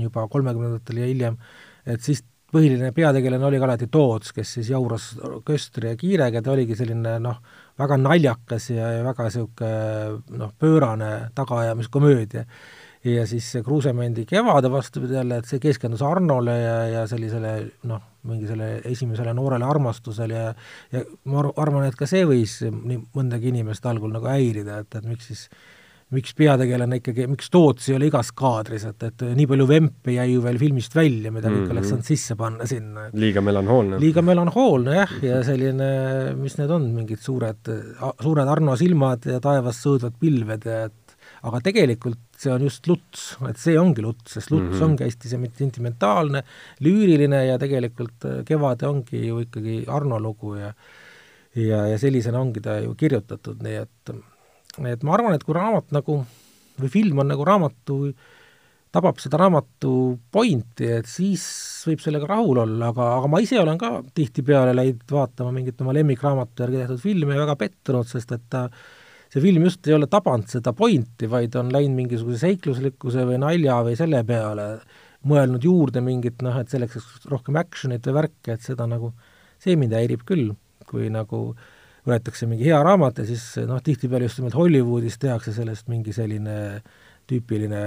juba 0.00 0.26
kolmekümnendatel 0.32 1.02
ja 1.02 1.10
hiljem, 1.10 1.36
et 1.86 2.02
siis 2.02 2.24
põhiline 2.52 2.92
peategelane 2.94 3.46
oli 3.48 3.60
ka 3.60 3.66
alati 3.68 3.88
Toots, 3.92 4.32
kes 4.36 4.56
siis 4.58 4.70
jauras 4.70 5.10
Köstri 5.46 5.90
ja 5.90 5.98
Kiirega, 5.98 6.42
ta 6.42 6.54
oligi 6.54 6.76
selline 6.78 7.16
noh, 7.22 7.38
väga 7.78 7.98
naljakas 8.00 8.70
ja, 8.72 8.90
ja 8.96 9.04
väga 9.06 9.28
niisugune 9.28 10.40
noh, 10.42 10.52
pöörane 10.58 11.12
tagaajamiskomöödia. 11.36 12.46
Ja 13.06 13.22
siis 13.28 13.46
see 13.52 13.62
Kruusemändi 13.62 14.24
Kevade 14.26 14.70
vastupidi 14.70 15.14
jälle, 15.14 15.36
et 15.38 15.46
see 15.46 15.60
keskendus 15.62 16.02
Arnole 16.02 16.56
ja, 16.58 16.76
ja 16.90 17.04
sellisele 17.06 17.52
noh, 17.86 18.00
mingi 18.26 18.48
selle 18.48 18.80
esimesele 18.90 19.34
noorele 19.36 19.66
armastusele 19.68 20.40
ja 20.40 20.48
ja 20.90 21.04
ma 21.30 21.44
arvan, 21.54 21.86
et 21.86 21.98
ka 21.98 22.08
see 22.10 22.24
võis 22.26 22.58
nii 22.66 22.98
mõndagi 23.14 23.52
inimest 23.52 23.86
algul 23.86 24.10
nagu 24.10 24.26
häirida, 24.26 24.80
et, 24.82 24.98
et 24.98 25.06
miks 25.06 25.30
siis 25.30 25.44
miks 26.14 26.36
peategelane 26.38 27.00
ikkagi, 27.00 27.24
miks 27.30 27.48
Toots 27.50 27.88
ei 27.90 27.96
ole 27.96 28.06
igas 28.10 28.30
kaadris, 28.36 28.84
et, 28.86 29.06
et 29.08 29.24
nii 29.34 29.46
palju 29.50 29.66
vempe 29.66 30.14
jäi 30.14 30.28
ju 30.30 30.42
veel 30.44 30.58
filmist 30.60 30.94
välja, 30.94 31.32
mida 31.34 31.48
kõik 31.48 31.56
mm 31.56 31.64
-hmm. 31.64 31.72
oleks 31.74 31.88
saanud 31.90 32.06
sisse 32.06 32.36
panna 32.38 32.66
sinna. 32.66 33.08
liiga 33.12 33.42
melanhoolne. 33.42 33.98
liiga 34.00 34.22
melanhoolne 34.22 34.94
jah, 34.94 35.16
ja 35.22 35.40
selline, 35.42 35.88
mis 36.38 36.58
need 36.58 36.70
on, 36.70 36.86
mingid 36.94 37.18
suured, 37.18 37.72
suured 38.22 38.48
Arno 38.48 38.76
silmad 38.76 39.26
ja 39.26 39.40
taevas 39.40 39.82
sõudvad 39.82 40.14
pilved 40.20 40.70
ja 40.70 40.84
et 40.86 41.16
aga 41.42 41.60
tegelikult 41.60 42.22
see 42.38 42.52
on 42.52 42.62
just 42.62 42.86
luts, 42.86 43.26
et 43.48 43.58
see 43.58 43.74
ongi 43.78 44.04
luts, 44.04 44.36
sest 44.36 44.50
luts 44.50 44.62
mm 44.62 44.78
-hmm. 44.78 44.84
ongi 44.84 45.04
hästi 45.04 45.28
see 45.28 45.50
sentimentaalne, 45.58 46.42
lüüriline 46.80 47.46
ja 47.46 47.58
tegelikult 47.58 48.24
äh, 48.24 48.44
Kevade 48.44 48.86
ongi 48.86 49.26
ju 49.26 49.40
ikkagi 49.40 49.84
Arno 49.88 50.20
lugu 50.20 50.54
ja 50.54 50.72
ja, 51.56 51.86
ja 51.86 51.98
sellisena 51.98 52.40
ongi 52.40 52.60
ta 52.60 52.78
ju 52.78 52.94
kirjutatud, 52.94 53.62
nii 53.62 53.74
et 53.74 54.14
et 54.84 55.04
ma 55.06 55.14
arvan, 55.16 55.36
et 55.36 55.44
kui 55.44 55.56
raamat 55.56 55.94
nagu 55.96 56.20
või 56.76 56.90
film 56.92 57.22
on 57.22 57.30
nagu 57.32 57.44
raamatu, 57.48 57.96
tabab 58.92 59.20
seda 59.20 59.40
raamatu 59.40 59.92
pointi, 60.32 60.90
et 60.98 61.08
siis 61.08 61.42
võib 61.88 62.02
sellega 62.04 62.28
rahul 62.28 62.60
olla, 62.66 62.92
aga, 62.92 63.08
aga 63.20 63.30
ma 63.32 63.40
ise 63.44 63.58
olen 63.60 63.80
ka 63.80 64.02
tihtipeale 64.16 64.76
läinud 64.76 65.08
vaatama 65.10 65.54
mingit 65.56 65.80
oma 65.80 65.96
lemmikraamatu 65.96 66.64
järgi 66.64 66.82
tehtud 66.82 67.02
filmi 67.02 67.36
ja 67.36 67.44
väga 67.44 67.56
pettunud, 67.64 68.08
sest 68.08 68.32
et 68.36 68.44
ta 68.52 68.66
äh, 68.68 68.86
see 69.32 69.42
film 69.42 69.66
just 69.66 69.86
ei 69.86 69.94
ole 69.96 70.08
tabanud 70.10 70.48
seda 70.50 70.72
pointi, 70.76 71.28
vaid 71.30 71.56
on 71.58 71.72
läinud 71.74 71.96
mingisuguse 71.98 72.38
seikluslikkuse 72.44 73.26
või 73.28 73.40
nalja 73.42 73.80
või 73.86 73.96
selle 73.98 74.22
peale, 74.26 74.68
mõelnud 75.26 75.64
juurde 75.66 76.02
mingit 76.04 76.44
noh, 76.46 76.56
et 76.60 76.70
selleks 76.70 76.98
oleks 77.00 77.26
rohkem 77.32 77.58
action'it 77.60 78.06
või 78.06 78.16
värke, 78.20 78.54
et 78.54 78.66
seda 78.66 78.86
nagu, 78.88 79.12
see 79.62 79.76
mind 79.78 79.96
häirib 79.96 80.22
küll, 80.28 80.52
kui 80.86 81.10
nagu 81.12 81.48
võetakse 82.06 82.46
mingi 82.50 82.68
hea 82.68 82.78
raamat 82.84 83.22
ja 83.22 83.26
siis 83.28 83.44
noh, 83.66 83.82
tihtipeale 83.82 84.28
just 84.28 84.40
nimelt 84.40 84.56
Hollywoodis 84.58 85.18
tehakse 85.22 85.54
sellest 85.56 85.90
mingi 85.92 86.14
selline 86.16 86.56
tüüpiline 87.26 87.82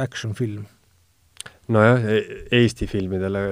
action 0.00 0.36
film 0.36 0.66
nojah, 1.72 2.04
e-, 2.04 2.42
Eesti 2.58 2.88
filmidele 2.90 3.42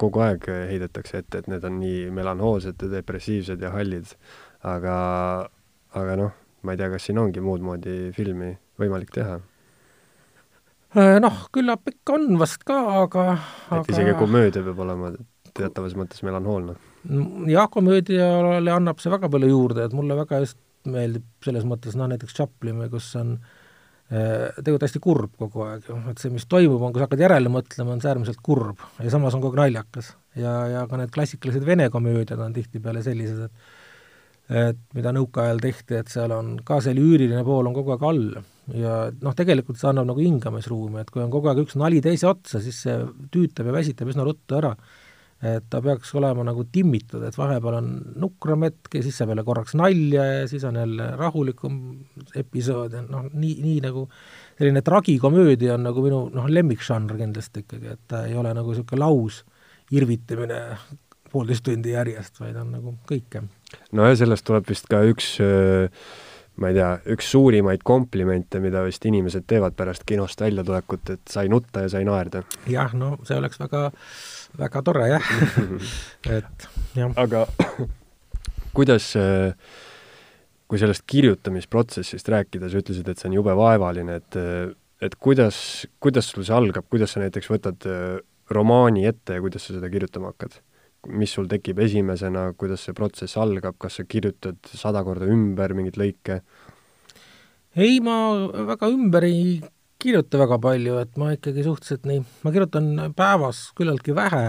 kogu 0.00 0.22
aeg 0.24 0.46
heidetakse 0.70 1.22
ette, 1.22 1.42
et 1.42 1.50
need 1.50 1.64
on 1.66 1.78
nii 1.80 2.10
melanhoolsed 2.14 2.86
ja 2.86 2.92
depressiivsed 2.98 3.62
ja 3.64 3.72
hallid, 3.74 4.14
aga, 4.66 4.96
aga 5.96 6.16
noh, 6.20 6.38
ma 6.64 6.74
ei 6.74 6.80
tea, 6.80 6.92
kas 6.94 7.08
siin 7.08 7.20
ongi 7.22 7.42
muud 7.44 7.64
moodi 7.64 7.98
filmi 8.16 8.54
võimalik 8.80 9.12
teha? 9.14 9.38
Äh, 10.94 11.16
noh, 11.22 11.46
küllap 11.54 11.88
ikka 11.90 12.18
on 12.18 12.34
vast 12.38 12.62
ka, 12.66 12.78
aga 13.02 13.28
et 13.34 13.78
aga... 13.80 13.86
isegi 13.90 14.16
komöödia 14.18 14.62
peab 14.66 14.84
olema 14.86 15.14
teatavas 15.54 15.96
mõttes 15.98 16.22
melanhoolne? 16.26 16.76
Jah, 17.50 17.68
komöödiale 17.72 18.72
annab 18.72 19.02
see 19.02 19.12
väga 19.12 19.30
palju 19.32 19.50
juurde, 19.50 19.88
et 19.88 19.96
mulle 19.96 20.16
väga 20.18 20.40
just 20.44 20.58
meeldib 20.88 21.26
selles 21.44 21.64
mõttes, 21.68 21.96
noh 21.96 22.08
näiteks 22.10 22.36
Chaplin, 22.36 22.82
kus 22.92 23.06
on 23.20 23.36
äh, 23.38 24.50
tegelikult 24.58 24.84
hästi 24.84 25.00
kurb 25.04 25.38
kogu 25.40 25.64
aeg 25.66 25.88
ju, 25.88 25.96
et 26.12 26.20
see, 26.20 26.32
mis 26.34 26.44
toimub, 26.50 26.82
on, 26.82 26.92
kui 26.92 27.00
sa 27.00 27.08
hakkad 27.08 27.24
järele 27.24 27.52
mõtlema, 27.52 27.94
on 27.94 28.04
see 28.04 28.12
äärmiselt 28.12 28.42
kurb 28.44 28.84
ja 29.00 29.12
samas 29.12 29.36
on 29.36 29.44
kogu 29.44 29.56
aeg 29.56 29.64
naljakas. 29.64 30.12
ja, 30.36 30.58
ja 30.72 30.84
ka 30.90 31.00
need 31.00 31.14
klassikalised 31.14 31.64
vene 31.64 31.88
komöödiad 31.92 32.40
on 32.40 32.56
tihtipeale 32.56 33.04
sellised, 33.06 33.48
et 33.48 33.82
et 34.52 34.80
mida 34.92 35.12
nõukaajal 35.14 35.60
tehti, 35.62 35.96
et 35.96 36.10
seal 36.12 36.32
on 36.36 36.58
ka 36.66 36.76
see 36.84 36.92
lüüriline 36.96 37.40
pool 37.46 37.70
on 37.70 37.76
kogu 37.76 37.94
aeg 37.94 38.02
all. 38.04 38.26
ja 38.76 38.98
noh, 39.24 39.34
tegelikult 39.36 39.80
see 39.80 39.88
annab 39.90 40.10
nagu 40.10 40.20
hingamisruumi, 40.20 41.00
et 41.00 41.10
kui 41.12 41.22
on 41.24 41.32
kogu 41.32 41.48
aeg 41.50 41.62
üks 41.64 41.78
nali 41.80 42.02
teise 42.04 42.28
otsa, 42.28 42.60
siis 42.64 42.82
see 42.84 42.98
tüütab 43.32 43.68
ja 43.68 43.74
väsitab 43.76 44.12
üsna 44.12 44.24
ruttu 44.24 44.56
ära. 44.60 44.74
Et 45.44 45.66
ta 45.70 45.80
peaks 45.84 46.14
olema 46.16 46.44
nagu 46.46 46.64
timmitud, 46.72 47.22
et 47.26 47.36
vahepeal 47.36 47.78
on 47.78 47.88
nukram 48.22 48.64
hetk 48.66 48.96
ja 48.96 49.02
siis 49.04 49.18
saab 49.18 49.34
jälle 49.34 49.44
korraks 49.46 49.76
nalja 49.78 50.24
ja 50.24 50.48
siis 50.48 50.64
on 50.64 50.78
jälle 50.80 51.10
rahulikum 51.20 51.78
episood 52.40 52.96
ja 52.96 53.02
noh, 53.04 53.28
nii, 53.32 53.56
nii 53.62 53.78
nagu 53.84 54.06
selline 54.58 54.82
tragikomöödia 54.86 55.74
on 55.76 55.88
nagu 55.88 56.04
minu 56.04 56.24
noh, 56.34 56.48
lemmikžanr 56.48 57.18
kindlasti 57.20 57.64
ikkagi, 57.64 57.96
et 57.96 58.04
ta 58.08 58.24
ei 58.28 58.36
ole 58.40 58.54
nagu 58.56 58.72
niisugune 58.72 59.02
laus 59.04 59.42
irvitamine 59.94 60.60
poolteist 61.32 61.66
tundi 61.66 61.92
järjest, 61.92 62.38
vaid 62.40 62.56
on 62.56 62.70
nagu 62.78 62.94
kõike. 63.10 63.42
no 63.92 64.06
ja 64.08 64.16
sellest 64.16 64.46
tuleb 64.48 64.70
vist 64.70 64.88
ka 64.90 65.02
üks 65.10 65.36
äh 65.44 65.90
ma 66.62 66.70
ei 66.70 66.76
tea, 66.76 66.90
üks 67.14 67.30
suurimaid 67.34 67.82
komplimente, 67.86 68.60
mida 68.62 68.84
vist 68.86 69.04
inimesed 69.08 69.46
teevad 69.50 69.74
pärast 69.78 70.04
kinost 70.06 70.44
väljatulekut, 70.44 71.10
et 71.16 71.32
sai 71.32 71.50
nutta 71.50 71.84
ja 71.84 71.90
sai 71.96 72.04
naerda. 72.06 72.44
jah, 72.70 72.94
no 72.94 73.16
see 73.26 73.38
oleks 73.38 73.58
väga, 73.60 73.88
väga 74.60 74.84
tore 74.86 75.08
jah 75.10 75.32
et 76.38 76.68
jah. 76.94 77.10
aga 77.20 77.46
kuidas, 78.76 79.10
kui 80.70 80.82
sellest 80.82 81.06
kirjutamisprotsessist 81.10 82.30
rääkida, 82.36 82.70
sa 82.70 82.82
ütlesid, 82.82 83.10
et 83.10 83.18
see 83.18 83.32
on 83.32 83.40
jube 83.40 83.56
vaevaline, 83.58 84.20
et 84.22 84.40
et 85.04 85.18
kuidas, 85.20 85.56
kuidas 86.00 86.30
sul 86.30 86.46
see 86.46 86.54
algab, 86.54 86.86
kuidas 86.88 87.12
sa 87.12 87.20
näiteks 87.20 87.50
võtad 87.50 87.82
romaani 88.54 89.04
ette 89.10 89.36
ja 89.36 89.42
kuidas 89.42 89.66
sa 89.66 89.74
seda 89.74 89.90
kirjutama 89.90 90.30
hakkad? 90.32 90.60
Mis 91.10 91.34
sul 91.36 91.48
tekib 91.50 91.80
esimesena, 91.84 92.46
kuidas 92.58 92.86
see 92.86 92.96
protsess 92.96 93.38
algab, 93.40 93.76
kas 93.80 94.00
sa 94.00 94.06
kirjutad 94.08 94.58
sada 94.70 95.04
korda 95.06 95.28
ümber 95.30 95.74
mingeid 95.76 95.98
lõike? 96.00 96.40
ei, 97.74 97.98
ma 98.04 98.16
väga 98.70 98.88
ümber 98.94 99.26
ei 99.26 99.60
kirjuta 100.04 100.38
väga 100.38 100.58
palju, 100.62 100.96
et 101.02 101.16
ma 101.20 101.32
ikkagi 101.34 101.64
suhteliselt 101.66 102.08
nii, 102.08 102.24
ma 102.44 102.52
kirjutan 102.54 102.90
päevas 103.16 103.66
küllaltki 103.78 104.14
vähe, 104.16 104.44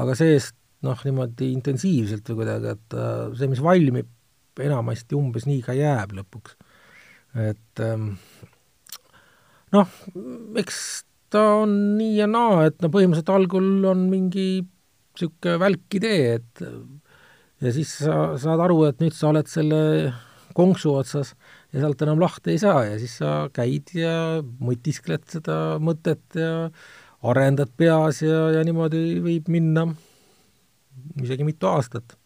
aga 0.00 0.18
see-eest 0.18 0.56
noh, 0.84 1.00
niimoodi 1.06 1.50
intensiivselt 1.52 2.28
või 2.30 2.42
kuidagi, 2.42 2.74
et 2.76 2.96
äh, 2.98 3.24
see, 3.38 3.48
mis 3.50 3.62
valmib, 3.64 4.10
enamasti 4.64 5.16
umbes 5.18 5.48
nii 5.48 5.64
ka 5.66 5.74
jääb 5.74 6.14
lõpuks. 6.14 6.54
et 7.42 7.82
ähm, 7.82 8.12
noh, 9.74 9.96
eks 10.60 10.78
ta 11.34 11.42
on 11.64 11.72
nii 11.98 12.20
ja 12.20 12.28
naa, 12.30 12.68
et 12.68 12.78
no 12.82 12.90
põhimõtteliselt 12.94 13.32
algul 13.34 13.88
on 13.90 14.06
mingi 14.12 14.62
niisugune 15.14 15.58
välk 15.62 15.98
idee, 15.98 16.38
et 16.40 16.64
ja 17.64 17.72
siis 17.74 17.92
sa 18.02 18.34
saad 18.40 18.62
aru, 18.66 18.84
et 18.90 19.02
nüüd 19.02 19.14
sa 19.16 19.30
oled 19.30 19.50
selle 19.50 19.80
konksu 20.54 20.94
otsas 20.94 21.32
ja 21.72 21.82
sealt 21.82 22.02
enam 22.06 22.20
lahti 22.22 22.54
ei 22.54 22.60
saa 22.62 22.84
ja 22.86 22.98
siis 23.00 23.16
sa 23.20 23.48
käid 23.54 23.90
ja 23.98 24.42
mõtiskled 24.42 25.26
seda 25.32 25.78
mõtet 25.82 26.38
ja 26.38 26.68
arendad 27.24 27.72
peas 27.76 28.20
ja, 28.22 28.50
ja 28.54 28.62
niimoodi 28.66 29.18
võib 29.24 29.48
minna 29.52 29.88
isegi 31.22 31.46
mitu 31.46 31.68
aastat. 31.70 32.16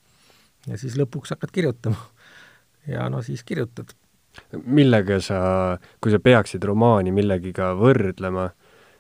ja 0.67 0.77
siis 0.77 0.99
lõpuks 0.99 1.33
hakkad 1.35 1.53
kirjutama. 1.55 2.01
ja 2.87 3.09
no 3.09 3.23
siis 3.23 3.45
kirjutad. 3.45 3.95
millega 4.65 5.21
sa, 5.21 5.79
kui 6.01 6.13
sa 6.13 6.21
peaksid 6.21 6.65
romaani 6.65 7.13
millegiga 7.15 7.73
võrdlema, 7.79 8.51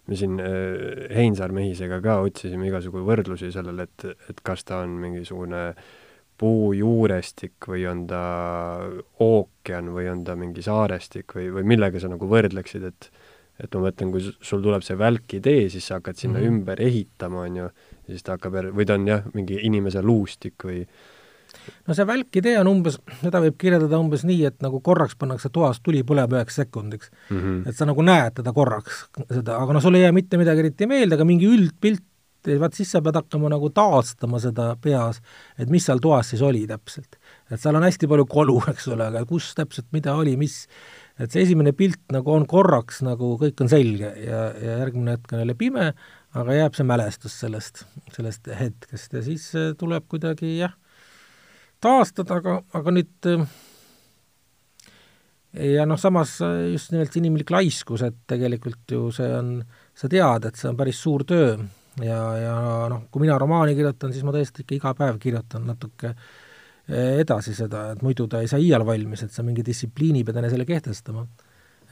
me 0.09 0.16
siin 0.16 0.40
äh, 0.40 1.09
Heinsaar 1.14 1.52
Mehisega 1.52 2.00
ka 2.04 2.18
otsisime 2.24 2.68
igasugu 2.70 3.04
võrdlusi 3.06 3.52
sellele, 3.54 3.88
et, 3.88 4.20
et 4.32 4.44
kas 4.44 4.64
ta 4.68 4.82
on 4.84 4.98
mingisugune 5.02 5.72
puujuurestik 6.38 7.66
või 7.66 7.82
on 7.90 8.04
ta 8.11 8.22
ookean 9.24 9.90
või 9.94 10.06
on 10.12 10.22
ta 10.24 10.36
mingi 10.38 10.62
saarestik 10.62 11.34
või, 11.34 11.48
või 11.56 11.66
millega 11.74 12.00
sa 12.00 12.11
nagu 12.12 12.30
võrdleksid, 12.30 12.86
et 12.88 13.11
et 13.59 13.74
ma 13.74 13.88
mõtlen, 13.88 14.12
kui 14.14 14.22
sul 14.22 14.61
tuleb 14.62 14.84
see 14.86 14.94
välk 14.94 15.32
idee, 15.34 15.64
siis 15.72 15.88
sa 15.88 15.96
hakkad 15.98 16.14
sinna 16.14 16.38
mm 16.38 16.44
-hmm. 16.44 16.59
ümber 16.61 16.80
ehitama, 16.82 17.40
on 17.42 17.56
ju, 17.56 17.68
siis 18.06 18.22
ta 18.22 18.36
hakkab 18.36 18.54
või 18.70 18.86
ta 18.86 18.94
on 18.94 19.09
jah, 19.09 19.24
mingi 19.34 19.59
inimese 19.66 20.02
luustik 20.02 20.62
või 20.64 20.84
no 21.87 21.97
see 21.97 22.07
välkidee 22.09 22.57
on 22.61 22.71
umbes, 22.71 22.99
seda 23.23 23.43
võib 23.45 23.57
kirjeldada 23.61 24.01
umbes 24.01 24.25
nii, 24.29 24.45
et 24.51 24.61
nagu 24.64 24.81
korraks 24.85 25.16
pannakse 25.19 25.51
toas 25.55 25.81
tuli 25.85 26.05
põlema 26.07 26.41
üheks 26.41 26.61
sekundiks 26.62 27.11
mm. 27.31 27.39
-hmm. 27.39 27.64
et 27.69 27.77
sa 27.77 27.89
nagu 27.89 28.05
näed 28.05 28.39
teda 28.41 28.55
korraks, 28.57 29.07
seda, 29.31 29.59
aga 29.59 29.77
no 29.77 29.83
sul 29.85 29.99
ei 29.99 30.07
jää 30.07 30.14
mitte 30.16 30.41
midagi 30.41 30.64
eriti 30.66 30.89
meelde, 30.91 31.19
aga 31.19 31.27
mingi 31.29 31.49
üldpilt, 31.49 32.05
vaat 32.61 32.77
siis 32.79 32.93
sa 32.95 33.03
pead 33.05 33.19
hakkama 33.19 33.51
nagu 33.53 33.71
taastama 33.75 34.39
seda 34.41 34.71
peas, 34.81 35.21
et 35.59 35.69
mis 35.73 35.85
seal 35.85 36.01
toas 36.01 36.31
siis 36.33 36.43
oli 36.43 36.66
täpselt. 36.71 37.19
et 37.51 37.61
seal 37.61 37.77
on 37.77 37.85
hästi 37.85 38.09
palju 38.09 38.27
kolu, 38.27 38.61
eks 38.73 38.89
ole, 38.95 39.11
aga 39.11 39.25
kus 39.29 39.53
täpselt 39.59 39.89
mida 39.93 40.14
oli, 40.14 40.37
mis, 40.37 40.66
et 41.19 41.31
see 41.31 41.43
esimene 41.43 41.73
pilt 41.77 42.01
nagu 42.14 42.33
on 42.33 42.47
korraks 42.47 43.03
nagu 43.03 43.37
kõik 43.41 43.61
on 43.64 43.69
selge 43.73 44.12
ja, 44.25 44.43
ja 44.55 44.79
järgmine 44.85 45.16
hetk 45.16 45.33
on 45.33 45.45
jälle 45.45 45.59
pime, 45.59 45.93
aga 46.39 46.59
jääb 46.61 46.77
see 46.77 46.89
mälestus 46.89 47.39
sellest, 47.41 47.85
sellest 48.14 48.51
hetkest 48.61 49.16
ja 49.16 49.25
siis 49.25 49.49
tuleb 49.81 50.07
kuidagi 50.09 50.59
jah 50.59 50.77
taastada, 51.81 52.39
aga, 52.41 52.61
aga 52.74 52.95
nüüd 52.95 53.29
ja 55.59 55.87
noh, 55.89 55.99
samas 56.01 56.39
just 56.72 56.93
nimelt 56.93 57.12
see 57.12 57.22
inimlik 57.22 57.51
laiskus, 57.55 58.05
et 58.07 58.18
tegelikult 58.29 58.95
ju 58.95 59.09
see 59.14 59.29
on, 59.35 59.57
sa 59.97 60.11
tead, 60.11 60.49
et 60.49 60.59
see 60.59 60.70
on 60.70 60.79
päris 60.79 61.01
suur 61.03 61.24
töö 61.29 61.57
ja, 62.05 62.20
ja 62.39 62.59
noh, 62.93 63.07
kui 63.11 63.24
mina 63.24 63.39
romaani 63.41 63.76
kirjutan, 63.79 64.12
siis 64.12 64.26
ma 64.26 64.35
tõesti 64.35 64.64
ikka 64.64 64.76
iga 64.76 64.95
päev 64.99 65.18
kirjutan 65.22 65.66
natuke 65.68 66.14
edasi 66.89 67.53
seda, 67.57 67.91
et 67.93 68.03
muidu 68.05 68.26
ta 68.31 68.41
ei 68.41 68.49
saa 68.49 68.61
iial 68.62 68.85
valmis, 68.87 69.22
et 69.24 69.33
sa 69.35 69.45
mingi 69.45 69.64
distsipliini 69.64 70.24
pead 70.24 70.39
enesele 70.41 70.64
kehtestama. 70.68 71.26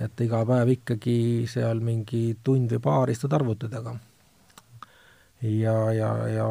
et 0.00 0.20
iga 0.20 0.42
päev 0.44 0.68
ikkagi 0.74 1.46
seal 1.48 1.80
mingi 1.80 2.36
tund 2.44 2.68
või 2.72 2.80
paar 2.84 3.10
istud 3.10 3.32
arvuti 3.32 3.68
taga. 3.68 3.96
ja, 5.42 5.76
ja, 5.92 6.10
ja 6.28 6.46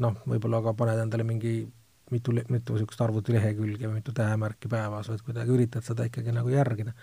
noh, 0.00 0.16
võib-olla 0.26 0.62
ka 0.62 0.72
paned 0.72 0.98
endale 0.98 1.24
mingi 1.24 1.68
mitu, 2.14 2.34
mitu 2.52 2.76
niisugust 2.76 3.04
arvutilehekülge 3.04 3.86
või 3.86 4.00
mitu 4.00 4.14
tähemärki 4.16 4.70
päevas, 4.72 5.10
vaid 5.12 5.22
kuidagi 5.26 5.54
üritad 5.54 5.86
seda 5.86 6.08
ikkagi 6.08 6.34
nagu 6.36 6.52
järgida. 6.52 6.94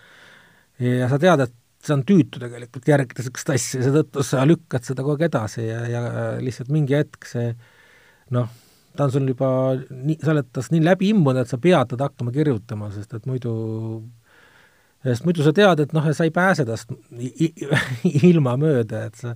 ja 0.82 1.08
sa 1.10 1.18
tead, 1.22 1.46
et 1.46 1.56
see 1.84 1.94
on 1.94 2.04
tüütu 2.06 2.40
tegelikult 2.42 2.88
järgida 2.90 3.22
niisugust 3.22 3.52
asja, 3.54 3.82
seetõttu 3.86 4.24
sa 4.26 4.46
lükkad 4.48 4.86
seda 4.86 5.04
kogu 5.06 5.18
aeg 5.18 5.28
edasi 5.30 5.66
ja, 5.66 5.82
ja 5.88 6.02
lihtsalt 6.42 6.72
mingi 6.74 6.96
hetk 6.98 7.28
see 7.28 7.52
noh, 8.34 8.48
ta 8.96 9.06
on 9.06 9.14
sul 9.14 9.28
juba 9.30 9.50
nii, 9.76 10.18
sa 10.22 10.32
oled 10.34 10.48
tast 10.54 10.74
nii 10.74 10.84
läbi 10.84 11.12
imbunud, 11.14 11.44
et 11.44 11.50
sa 11.50 11.60
peatad 11.62 12.00
hakkama 12.02 12.34
kirjutama, 12.34 12.90
sest 12.94 13.14
et 13.14 13.28
muidu 13.30 13.52
sest 15.06 15.26
muidu 15.26 15.44
sa 15.46 15.52
tead, 15.54 15.84
et 15.84 15.92
noh, 15.94 16.06
sa 16.14 16.26
ei 16.26 16.32
pääse 16.34 16.66
tast 16.66 16.90
ilma 18.30 18.56
mööda, 18.60 19.04
et 19.08 19.20
sa 19.20 19.34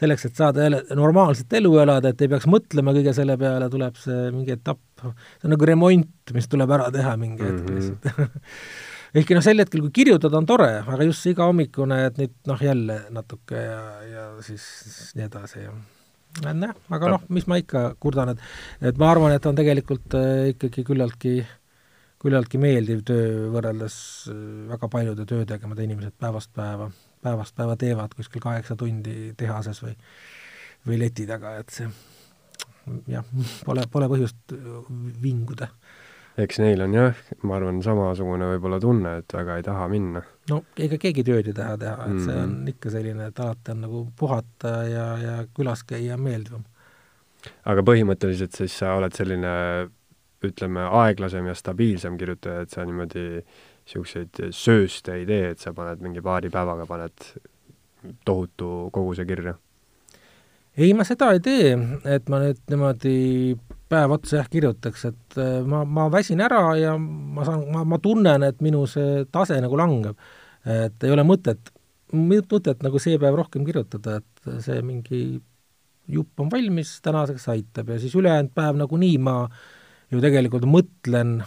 selleks, 0.00 0.26
et 0.28 0.40
saada 0.40 0.66
jälle 0.66 0.82
normaalset 0.98 1.52
elu 1.60 1.76
elada, 1.84 2.10
et 2.10 2.24
ei 2.24 2.32
peaks 2.32 2.48
mõtlema 2.50 2.94
kõige 2.96 3.14
selle 3.16 3.38
peale, 3.40 3.70
tuleb 3.70 4.00
see 4.00 4.26
mingi 4.34 4.56
etapp, 4.56 4.82
see 5.12 5.48
on 5.48 5.54
nagu 5.54 5.68
remont, 5.68 6.34
mis 6.34 6.48
tuleb 6.48 6.74
ära 6.78 6.90
teha 6.94 7.16
mingi 7.20 7.44
hetk 7.44 7.62
mm 7.62 7.66
-hmm. 7.66 7.74
lihtsalt 7.74 8.64
ehkki 9.20 9.36
noh, 9.36 9.44
sel 9.46 9.62
hetkel, 9.62 9.82
kui 9.84 9.92
kirjutada, 10.02 10.38
on 10.40 10.46
tore, 10.46 10.70
aga 10.82 11.06
just 11.06 11.22
see 11.22 11.34
igahommikune, 11.34 11.98
et 12.08 12.16
nüüd 12.18 12.32
noh, 12.50 12.62
jälle 12.62 13.00
natuke 13.14 13.60
ja, 13.60 13.82
ja 14.10 14.24
siis, 14.42 14.64
siis 14.82 15.12
nii 15.18 15.28
edasi 15.28 15.60
ja 15.62 15.74
jah, 16.42 16.72
aga 16.90 17.12
noh, 17.14 17.26
mis 17.34 17.46
ma 17.50 17.58
ikka 17.60 17.94
kurdan, 18.02 18.34
et 18.34 18.88
et 18.90 18.98
ma 18.98 19.10
arvan, 19.12 19.34
et 19.34 19.46
on 19.46 19.54
tegelikult 19.54 20.16
äh, 20.18 20.50
ikkagi 20.54 20.86
küllaltki 20.86 21.36
küllaltki 22.24 22.58
meeldiv 22.58 23.04
töö 23.06 23.50
võrreldes 23.54 23.96
äh, 24.32 24.40
väga 24.72 24.88
paljude 24.90 25.26
töödega, 25.28 25.68
mida 25.70 25.84
inimesed 25.86 26.16
päevast 26.18 26.50
päeva, 26.56 26.88
päevast 27.22 27.54
päeva 27.54 27.76
teevad 27.76 28.16
kuskil 28.16 28.42
kaheksa 28.42 28.76
tundi 28.80 29.34
tehases 29.38 29.82
või 29.84 29.94
või 30.84 30.98
leti 31.00 31.24
taga, 31.28 31.54
et 31.60 31.70
see 31.72 31.86
jah, 33.10 33.24
pole, 33.64 33.86
pole 33.90 34.08
põhjust 34.12 34.54
vinguda. 35.22 35.70
eks 36.40 36.58
neil 36.58 36.82
on 36.84 36.94
jah, 36.96 37.24
ma 37.46 37.58
arvan, 37.58 37.80
samasugune 37.84 38.48
võib-olla 38.54 38.80
tunne, 38.82 39.16
et 39.22 39.36
väga 39.36 39.58
ei 39.60 39.66
taha 39.66 39.88
minna. 39.92 40.22
no 40.50 40.62
ega 40.76 40.98
keegi 41.00 41.26
tööd 41.26 41.50
ei 41.50 41.56
taha 41.56 41.80
teha, 41.80 41.96
et 42.04 42.14
mm 42.14 42.22
see 42.26 42.36
on 42.36 42.54
mhm. 42.54 42.70
ikka 42.74 42.94
selline, 42.94 43.28
et 43.30 43.42
alati 43.46 43.74
on 43.74 43.84
nagu 43.86 44.06
puhata 44.18 44.76
ja, 44.90 45.08
ja 45.22 45.36
külas 45.56 45.84
käia 45.88 46.18
meeldivam. 46.20 46.64
aga 47.64 47.86
põhimõtteliselt 47.86 48.56
siis 48.56 48.78
sa 48.82 48.94
oled 48.98 49.14
selline 49.16 49.54
ütleme, 50.44 50.82
aeglasem 51.04 51.46
ja 51.48 51.54
stabiilsem 51.56 52.18
kirjutaja, 52.20 52.64
et 52.64 52.74
sa 52.74 52.84
niimoodi 52.84 53.24
niisuguseid 53.84 54.40
sööste 54.56 55.18
ei 55.18 55.26
tee, 55.28 55.52
et 55.54 55.60
sa 55.60 55.72
paned 55.76 56.02
mingi 56.04 56.22
paari 56.24 56.50
päevaga, 56.52 56.86
paned 56.88 57.28
tohutu 58.24 58.90
koguse 58.92 59.24
kirja? 59.28 59.56
Ei, 60.76 60.92
ma 60.96 61.06
seda 61.06 61.30
ei 61.34 61.40
tee, 61.44 61.74
et 62.16 62.28
ma 62.32 62.40
nüüd 62.42 62.60
niimoodi 62.72 63.14
päev 63.90 64.16
otsa 64.16 64.40
jah 64.40 64.50
kirjutaks, 64.50 65.06
et 65.10 65.38
äh, 65.38 65.60
ma, 65.68 65.84
ma 65.86 66.08
väsin 66.12 66.42
ära 66.42 66.62
ja 66.80 66.96
ma 66.98 67.46
saan, 67.46 67.66
ma, 67.72 67.84
ma 67.88 68.00
tunnen, 68.02 68.46
et 68.48 68.60
minu 68.64 68.84
see 68.90 69.24
tase 69.32 69.60
nagu 69.62 69.78
langeb. 69.78 70.18
et 70.64 71.04
ei 71.04 71.12
ole 71.12 71.26
mõtet, 71.28 71.72
mõtet 72.16 72.80
nagu 72.82 73.00
see 73.02 73.18
päev 73.20 73.36
rohkem 73.36 73.66
kirjutada, 73.66 74.20
et 74.22 74.62
see 74.64 74.80
mingi 74.82 75.20
jupp 76.08 76.40
on 76.40 76.50
valmis, 76.52 76.98
tänaseks 77.04 77.46
aitab 77.52 77.92
ja 77.92 77.98
siis 78.00 78.14
ülejäänud 78.16 78.52
päev 78.56 78.78
nagunii 78.80 79.18
ma 79.20 79.36
ju 80.12 80.20
tegelikult 80.24 80.66
mõtlen 80.68 81.38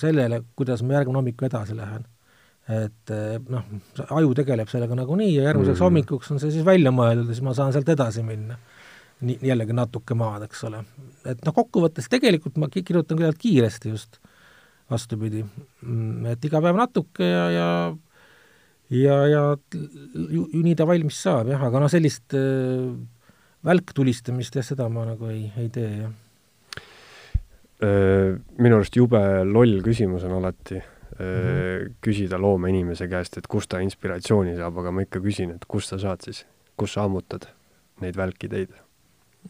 sellele, 0.00 0.42
kuidas 0.56 0.82
ma 0.84 0.98
järgmine 0.98 1.20
hommik 1.20 1.42
edasi 1.48 1.76
lähen. 1.76 2.06
Et 2.68 3.12
eh, 3.14 3.36
noh, 3.48 3.68
aju 4.12 4.34
tegeleb 4.36 4.68
sellega 4.68 4.96
nagunii 4.98 5.30
ja 5.32 5.46
järgmiseks 5.48 5.78
mm. 5.78 5.84
hommikuks 5.86 6.32
on 6.34 6.40
see 6.42 6.52
siis 6.52 6.66
välja 6.66 6.92
mõeldud 6.92 7.30
ja 7.30 7.36
siis 7.36 7.46
ma 7.46 7.54
saan 7.56 7.72
sealt 7.72 7.88
edasi 7.88 8.24
minna. 8.26 8.58
nii, 9.24 9.38
jällegi 9.42 9.74
natuke 9.74 10.14
maad, 10.14 10.44
eks 10.46 10.66
ole. 10.68 10.82
et 11.24 11.40
noh, 11.46 11.54
kokkuvõttes 11.56 12.10
tegelikult 12.12 12.58
ma 12.60 12.68
kirjutan 12.72 13.18
küllalt 13.18 13.40
kiiresti 13.40 13.94
just, 13.94 14.20
vastupidi. 14.90 15.42
Mm, 15.82 16.26
et 16.34 16.44
iga 16.44 16.60
päev 16.64 16.76
natuke 16.78 17.24
ja, 17.24 17.46
ja 17.50 17.70
ja, 18.92 19.16
ja 19.28 19.42
ju, 20.12 20.44
ju 20.52 20.62
nii 20.64 20.76
ta 20.76 20.86
valmis 20.88 21.22
saab 21.24 21.48
jah, 21.48 21.64
aga 21.64 21.80
noh, 21.80 21.92
sellist 21.92 22.36
äh, 22.36 22.92
välktulistamist 23.64 24.60
jah, 24.60 24.68
seda 24.68 24.90
ma 24.92 25.08
nagu 25.08 25.32
ei, 25.32 25.48
ei 25.56 25.72
tee, 25.72 25.90
jah. 26.04 26.16
Minu 27.78 28.74
arust 28.80 28.96
jube 28.98 29.20
loll 29.46 29.76
küsimus 29.84 30.24
on 30.26 30.32
alati 30.40 30.80
-hmm. 31.18 31.94
küsida 32.04 32.40
loomeinimese 32.40 33.08
käest, 33.08 33.38
et 33.38 33.46
kust 33.46 33.70
ta 33.70 33.80
inspiratsiooni 33.84 34.56
saab, 34.56 34.78
aga 34.82 34.92
ma 34.92 35.06
ikka 35.06 35.20
küsin, 35.20 35.54
et 35.54 35.64
kust 35.68 35.94
sa 35.94 35.98
saad 35.98 36.24
siis, 36.24 36.44
kus 36.76 36.94
sa 36.94 37.04
ammutad 37.04 37.48
neid 38.00 38.16
välkiteid? 38.16 38.76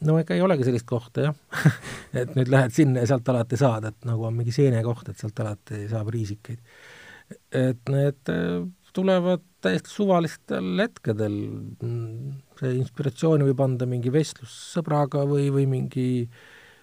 no 0.04 0.18
ega 0.20 0.34
ei 0.36 0.42
olegi 0.44 0.64
sellist 0.68 0.86
kohta 0.86 1.28
jah 1.28 1.34
et 2.20 2.34
nüüd 2.36 2.50
lähed 2.52 2.74
sinna 2.74 3.04
ja 3.04 3.12
sealt 3.12 3.28
alati 3.28 3.56
saad, 3.56 3.84
et 3.84 4.08
nagu 4.08 4.24
on 4.24 4.36
mingi 4.36 4.54
seenekoht, 4.54 5.08
et 5.08 5.18
sealt 5.18 5.40
alati 5.40 5.86
saab 5.90 6.10
riisikeid. 6.14 6.60
et 7.52 7.92
need 7.92 8.34
tulevad 8.96 9.44
täiesti 9.62 9.90
suvalistel 9.90 10.78
hetkedel. 10.80 11.34
see 12.58 12.76
inspiratsiooni 12.80 13.46
võib 13.46 13.60
anda 13.62 13.86
mingi 13.86 14.10
vestlus 14.12 14.54
sõbraga 14.74 15.24
või, 15.28 15.48
või 15.54 15.66
mingi 15.70 16.08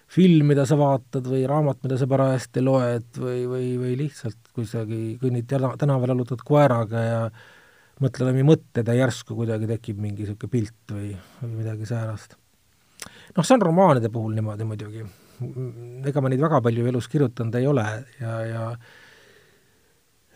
film, 0.06 0.46
mida 0.52 0.64
sa 0.68 0.78
vaatad 0.78 1.26
või 1.26 1.42
raamat, 1.48 1.80
mida 1.84 1.98
sa 1.98 2.06
parajasti 2.10 2.62
loed 2.62 3.18
või, 3.18 3.42
või, 3.50 3.68
või 3.80 3.94
lihtsalt 4.04 4.52
kusagil 4.54 5.16
kõnnid 5.22 5.48
tänaval 5.50 6.12
jalutad 6.14 6.44
koeraga 6.46 7.02
ja 7.02 7.20
mõtled 8.02 8.30
omi 8.30 8.44
mõtted 8.46 8.86
ja 8.86 8.96
järsku 9.02 9.36
kuidagi 9.38 9.68
tekib 9.70 9.98
mingi 10.02 10.24
niisugune 10.24 10.52
pilt 10.52 10.94
või, 10.94 11.14
või 11.42 11.54
midagi 11.62 11.88
säärast. 11.88 12.36
noh, 13.36 13.42
see 13.42 13.56
on 13.56 13.66
romaanide 13.66 14.12
puhul 14.12 14.36
niimoodi 14.36 14.68
muidugi. 14.68 15.02
ega 16.06 16.22
ma 16.22 16.30
neid 16.30 16.40
väga 16.40 16.62
palju 16.64 16.86
elus 16.86 17.08
kirjutanud 17.12 17.58
ei 17.58 17.66
ole 17.66 17.84
ja, 18.20 18.38
ja 18.46 18.62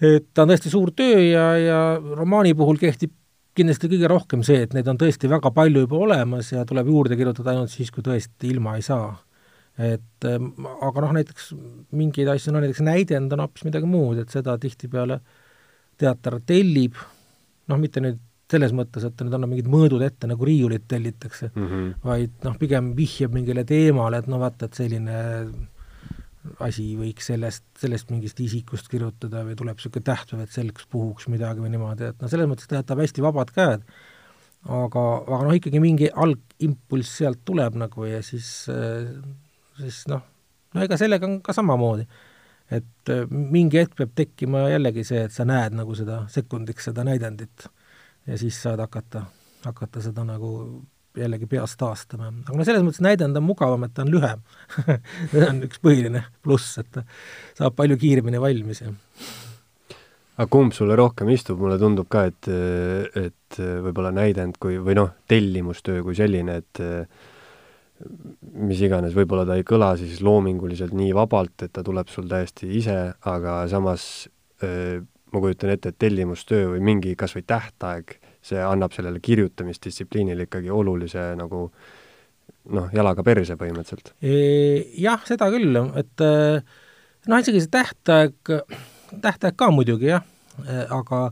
et 0.01 0.27
ta 0.35 0.45
on 0.45 0.53
tõesti 0.53 0.73
suur 0.73 0.93
töö 0.97 1.23
ja, 1.23 1.47
ja 1.61 1.81
romaani 2.01 2.55
puhul 2.59 2.81
kehtib 2.81 3.15
kindlasti 3.57 3.91
kõige 3.91 4.09
rohkem 4.11 4.45
see, 4.47 4.65
et 4.65 4.75
neid 4.77 4.89
on 4.89 4.99
tõesti 5.01 5.29
väga 5.31 5.51
palju 5.55 5.85
juba 5.85 5.99
olemas 6.07 6.53
ja 6.53 6.65
tuleb 6.69 6.89
juurde 6.89 7.19
kirjutada 7.19 7.55
ainult 7.55 7.73
siis, 7.73 7.91
kui 7.93 8.05
tõesti 8.07 8.49
ilma 8.51 8.77
ei 8.79 8.85
saa. 8.87 9.11
Et 9.81 10.27
ähm, 10.29 10.51
aga 10.85 11.05
noh, 11.05 11.15
näiteks 11.17 11.53
mingeid 11.97 12.29
asju, 12.33 12.53
no 12.53 12.63
näiteks 12.63 12.83
näidend 12.85 13.33
on 13.33 13.45
hoopis 13.47 13.65
midagi 13.69 13.89
muud, 13.89 14.21
et 14.23 14.33
seda 14.35 14.57
tihtipeale 14.61 15.21
teater 16.01 16.41
tellib, 16.47 16.99
noh, 17.71 17.81
mitte 17.81 18.03
nüüd 18.05 18.21
selles 18.51 18.73
mõttes, 18.75 19.05
et 19.07 19.21
nüüd 19.23 19.35
annab 19.37 19.53
mingid 19.53 19.69
mõõdud 19.71 20.03
ette, 20.03 20.27
nagu 20.27 20.47
riiulit 20.47 20.89
tellitakse 20.91 21.53
mm, 21.53 21.67
-hmm. 21.67 21.91
vaid 22.03 22.47
noh, 22.47 22.57
pigem 22.59 22.95
vihjab 22.99 23.35
mingile 23.37 23.65
teemale, 23.65 24.19
et 24.19 24.31
no 24.31 24.41
vaata, 24.43 24.67
et 24.67 24.81
selline 24.81 25.19
asi 26.65 26.87
võiks 26.97 27.29
sellest, 27.31 27.65
sellest 27.79 28.11
mingist 28.11 28.41
isikust 28.41 28.89
kirjutada 28.91 29.45
või 29.47 29.57
tuleb 29.59 29.77
niisugune 29.77 30.07
tähtpäev, 30.07 30.45
et 30.45 30.55
selleks 30.55 30.89
puhuks 30.91 31.29
midagi 31.33 31.63
või 31.63 31.73
niimoodi, 31.75 32.11
et 32.11 32.23
noh, 32.23 32.33
selles 32.33 32.49
mõttes 32.51 32.71
ta 32.71 32.81
jätab 32.81 33.03
hästi 33.05 33.25
vabad 33.25 33.53
käed, 33.55 33.85
aga, 34.67 35.05
aga 35.21 35.41
noh, 35.47 35.55
ikkagi 35.57 35.83
mingi 35.83 36.11
algimpulss 36.11 37.21
sealt 37.21 37.45
tuleb 37.49 37.77
nagu 37.81 38.09
ja 38.09 38.23
siis, 38.25 38.51
siis 39.81 40.05
noh, 40.11 40.23
no 40.75 40.85
ega 40.85 40.99
sellega 41.01 41.27
on 41.29 41.41
ka 41.45 41.55
samamoodi. 41.57 42.07
et 42.71 43.13
mingi 43.31 43.81
hetk 43.81 43.97
peab 43.99 44.15
tekkima 44.15 44.69
jällegi 44.71 45.05
see, 45.07 45.25
et 45.27 45.35
sa 45.35 45.47
näed 45.49 45.75
nagu 45.75 45.95
seda 45.99 46.23
sekundiks 46.31 46.91
seda 46.91 47.05
näidendit 47.07 47.67
ja 48.27 48.39
siis 48.39 48.61
saad 48.63 48.79
hakata, 48.83 49.25
hakata 49.65 50.03
seda 50.05 50.25
nagu 50.29 50.53
jällegi 51.19 51.47
peas 51.51 51.75
taastama. 51.77 52.31
aga 52.31 52.57
no 52.57 52.67
selles 52.67 52.85
mõttes 52.87 53.03
näidend 53.03 53.37
on 53.37 53.47
mugavam, 53.49 53.85
et 53.87 53.95
ta 53.95 54.05
on 54.05 54.13
lühem 54.15 54.43
see 55.33 55.47
on 55.47 55.63
üks 55.67 55.83
põhiline 55.83 56.25
pluss, 56.45 56.79
et 56.79 56.91
ta 56.95 57.05
saab 57.59 57.77
palju 57.79 57.99
kiiremini 58.01 58.43
valmis 58.43 58.85
ja 58.85 58.93
aga 60.41 60.49
kumb 60.49 60.73
sulle 60.73 60.97
rohkem 60.97 61.29
istub, 61.35 61.59
mulle 61.61 61.77
tundub 61.81 62.09
ka, 62.09 62.25
et, 62.31 62.49
et 63.19 63.59
võib-olla 63.61 64.13
näidend 64.15 64.57
kui, 64.63 64.79
või 64.81 64.97
noh, 64.97 65.11
tellimustöö 65.29 66.05
kui 66.07 66.17
selline, 66.17 66.61
et 66.63 66.81
mis 68.61 68.81
iganes, 68.85 69.15
võib-olla 69.17 69.45
ta 69.49 69.57
ei 69.59 69.65
kõla 69.67 69.93
siis 70.01 70.21
loominguliselt 70.25 70.95
nii 70.97 71.13
vabalt, 71.17 71.67
et 71.67 71.73
ta 71.77 71.85
tuleb 71.87 72.09
sul 72.13 72.29
täiesti 72.31 72.71
ise, 72.81 72.99
aga 73.29 73.63
samas 73.71 74.29
ma 74.61 75.41
kujutan 75.41 75.73
ette, 75.73 75.93
et 75.93 75.99
tellimustöö 76.01 76.75
või 76.75 76.83
mingi 76.85 77.15
kas 77.19 77.35
või 77.37 77.45
tähtaeg 77.49 78.17
see 78.45 78.61
annab 78.65 78.95
sellele 78.97 79.21
kirjutamisdistsipliinile 79.23 80.49
ikkagi 80.49 80.73
olulise 80.73 81.31
nagu 81.39 81.67
noh, 82.75 82.89
jalaga 82.95 83.25
perse 83.27 83.57
põhimõtteliselt. 83.61 84.15
Jah, 85.01 85.23
seda 85.29 85.51
küll, 85.53 85.77
et 86.01 86.25
noh, 86.25 87.41
isegi 87.41 87.63
see 87.63 87.73
tähtaeg, 87.73 88.55
tähtaeg 89.21 89.57
ka 89.61 89.71
muidugi 89.75 90.11
jah, 90.11 90.27
aga 90.91 91.29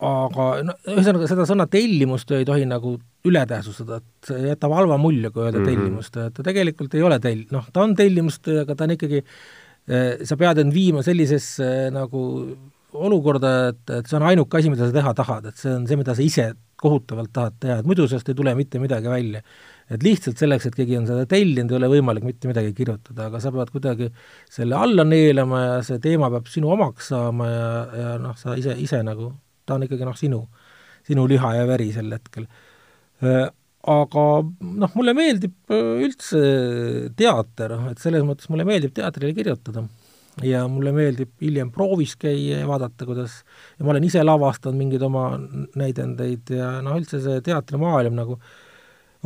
aga 0.00 0.48
no 0.64 0.74
ühesõnaga, 0.88 1.28
seda 1.28 1.44
sõna 1.48 1.66
tellimustöö 1.70 2.40
ei 2.40 2.48
tohi 2.48 2.66
nagu 2.68 2.94
ületähtsustada, 3.28 4.00
et 4.00 4.30
see 4.30 4.46
jätab 4.48 4.72
halva 4.72 4.96
mulje, 5.00 5.30
kui 5.30 5.44
öelda 5.44 5.60
mm 5.60 5.66
-hmm. 5.66 5.82
tellimustöö, 5.82 6.26
et 6.26 6.34
ta 6.34 6.44
tegelikult 6.46 6.94
ei 6.94 7.02
ole 7.04 7.18
tell-, 7.20 7.46
noh, 7.52 7.66
ta 7.72 7.82
on 7.84 7.94
tellimustöö, 7.96 8.62
aga 8.62 8.74
ta 8.74 8.84
on 8.84 8.96
ikkagi, 8.96 9.22
sa 10.24 10.36
pead 10.36 10.58
end 10.58 10.72
viima 10.72 11.02
sellisesse 11.02 11.90
nagu 11.92 12.22
olukorda, 12.92 13.52
et, 13.70 13.82
et 13.98 14.06
see 14.06 14.16
on 14.18 14.26
ainuke 14.26 14.58
asi, 14.58 14.70
mida 14.70 14.88
sa 14.88 14.94
teha 14.94 15.12
tahad, 15.14 15.50
et 15.50 15.60
see 15.60 15.72
on 15.74 15.86
see, 15.86 15.98
mida 16.00 16.14
sa 16.16 16.24
ise 16.24 16.46
kohutavalt 16.80 17.32
tahad 17.32 17.58
teha, 17.60 17.76
et 17.80 17.88
muidu 17.88 18.06
sellest 18.08 18.30
ei 18.32 18.38
tule 18.38 18.54
mitte 18.58 18.80
midagi 18.82 19.10
välja. 19.10 19.42
et 19.90 20.04
lihtsalt 20.06 20.38
selleks, 20.38 20.68
et 20.68 20.76
keegi 20.78 20.94
on 21.00 21.06
seda 21.08 21.24
tellinud, 21.26 21.72
ei 21.72 21.76
ole 21.80 21.88
võimalik 21.90 22.22
mitte 22.22 22.46
midagi 22.46 22.70
kirjutada, 22.76 23.24
aga 23.26 23.40
sa 23.42 23.50
pead 23.50 23.72
kuidagi 23.74 24.06
selle 24.46 24.76
alla 24.78 25.02
neelama 25.02 25.62
ja 25.64 25.72
see 25.82 25.98
teema 25.98 26.28
peab 26.30 26.46
sinu 26.46 26.70
omaks 26.70 27.08
saama 27.10 27.48
ja, 27.50 27.72
ja 27.98 28.12
noh, 28.22 28.36
sa 28.38 28.54
ise, 28.54 28.76
ise 28.78 29.00
nagu, 29.02 29.32
ta 29.70 29.78
on 29.78 29.86
ikkagi 29.86 30.08
noh, 30.08 30.18
sinu, 30.18 30.42
sinu 31.06 31.24
liha 31.30 31.54
ja 31.60 31.64
veri 31.70 31.90
sel 31.94 32.10
hetkel. 32.14 32.48
Äh, 33.22 33.46
aga 33.90 34.26
noh, 34.44 34.94
mulle 34.98 35.14
meeldib 35.16 35.72
äh, 35.72 36.04
üldse 36.04 36.44
teater, 37.16 37.78
et 37.92 38.02
selles 38.02 38.26
mõttes 38.26 38.50
mulle 38.52 38.66
meeldib 38.68 38.94
teatrile 38.96 39.32
kirjutada 39.36 39.86
ja 40.46 40.64
mulle 40.70 40.92
meeldib 40.94 41.32
hiljem 41.42 41.70
proovis 41.74 42.14
käia 42.20 42.60
ja 42.62 42.68
vaadata, 42.68 43.06
kuidas, 43.08 43.40
ja 43.78 43.86
ma 43.86 43.94
olen 43.94 44.06
ise 44.06 44.22
lavastanud 44.24 44.78
mingeid 44.78 45.02
oma 45.04 45.24
näidendeid 45.78 46.52
ja 46.54 46.76
noh, 46.84 46.98
üldse 47.00 47.22
see 47.24 47.40
teatrimaailm 47.44 48.16
nagu 48.18 48.38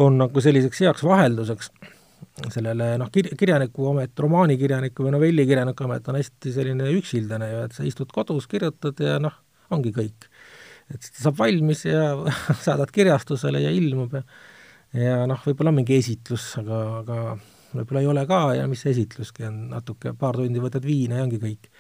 on 0.03 0.17
nagu 0.19 0.43
selliseks 0.43 0.81
heaks 0.83 1.05
vahelduseks 1.07 1.71
sellele 2.51 2.95
noh, 2.99 3.11
kir-, 3.15 3.31
kirjanikuamet, 3.39 4.15
romaanikirjaniku 4.19 5.07
või 5.07 5.15
novellikirjaniku 5.15 5.87
amet 5.87 6.09
on 6.11 6.19
hästi 6.19 6.55
selline 6.55 6.89
üksildane 6.97 7.51
ju, 7.51 7.61
et 7.69 7.77
sa 7.77 7.87
istud 7.87 8.11
kodus, 8.15 8.49
kirjutad 8.51 8.99
ja 9.03 9.21
noh, 9.23 9.37
ongi 9.75 9.93
kõik. 9.95 10.27
Et 10.95 11.11
ta 11.11 11.27
saab 11.27 11.39
valmis 11.39 11.85
ja 11.87 12.15
saadad 12.67 12.93
kirjastusele 12.95 13.63
ja 13.65 13.71
ilmub 13.75 14.19
ja 14.19 14.25
ja 14.95 15.25
noh, 15.29 15.41
võib-olla 15.43 15.73
on 15.73 15.81
mingi 15.81 15.99
esitlus, 15.99 16.47
aga, 16.61 16.81
aga 17.03 17.19
võib-olla 17.75 18.03
ei 18.03 18.11
ole 18.11 18.25
ka 18.31 18.41
ja 18.61 18.67
mis 18.71 18.85
esitluski 18.91 19.47
on, 19.49 19.61
natuke, 19.73 20.15
paar 20.19 20.39
tundi 20.39 20.63
võtad 20.63 20.85
viina 20.87 21.19
ja 21.21 21.27
ongi 21.27 21.41
kõik. 21.43 21.71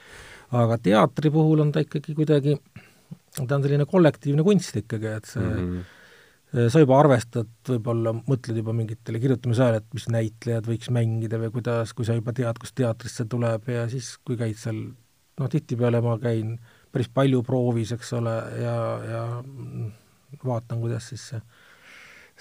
aga 0.54 0.78
teatri 0.82 1.30
puhul 1.34 1.62
on 1.64 1.72
ta 1.74 1.82
ikkagi 1.84 2.14
kuidagi, 2.14 2.56
ta 3.36 3.56
on 3.56 3.62
selline 3.62 3.86
kollektiivne 3.90 4.44
kunst 4.46 4.76
ikkagi, 4.82 5.12
et 5.18 5.30
see 5.30 5.42
mm 5.42 5.70
-hmm. 5.70 6.68
sa 6.70 6.82
juba 6.82 6.98
arvestad, 7.00 7.50
võib-olla 7.68 8.14
mõtled 8.18 8.56
juba 8.56 8.72
mingitele 8.72 9.20
kirjutamise 9.20 9.62
ajal, 9.62 9.80
et 9.80 9.94
mis 9.94 10.08
näitlejad 10.08 10.66
võiks 10.66 10.90
mängida 10.90 11.38
või 11.38 11.50
kuidas, 11.50 11.94
kui 11.94 12.04
sa 12.04 12.14
juba 12.14 12.32
tead, 12.32 12.58
kus 12.58 12.72
teatrist 12.72 13.16
see 13.16 13.26
tuleb 13.26 13.68
ja 13.68 13.88
siis, 13.88 14.18
kui 14.24 14.36
käid 14.36 14.58
seal, 14.58 14.94
noh, 15.38 15.48
tihtipeale 15.50 16.00
ma 16.00 16.18
käin 16.18 16.58
päris 16.94 17.10
palju 17.10 17.42
proovis, 17.42 17.92
eks 17.96 18.12
ole, 18.14 18.34
ja, 18.62 18.74
ja 19.10 19.22
vaatan, 20.44 20.80
kuidas 20.82 21.10
siis 21.10 21.28
see 21.32 21.40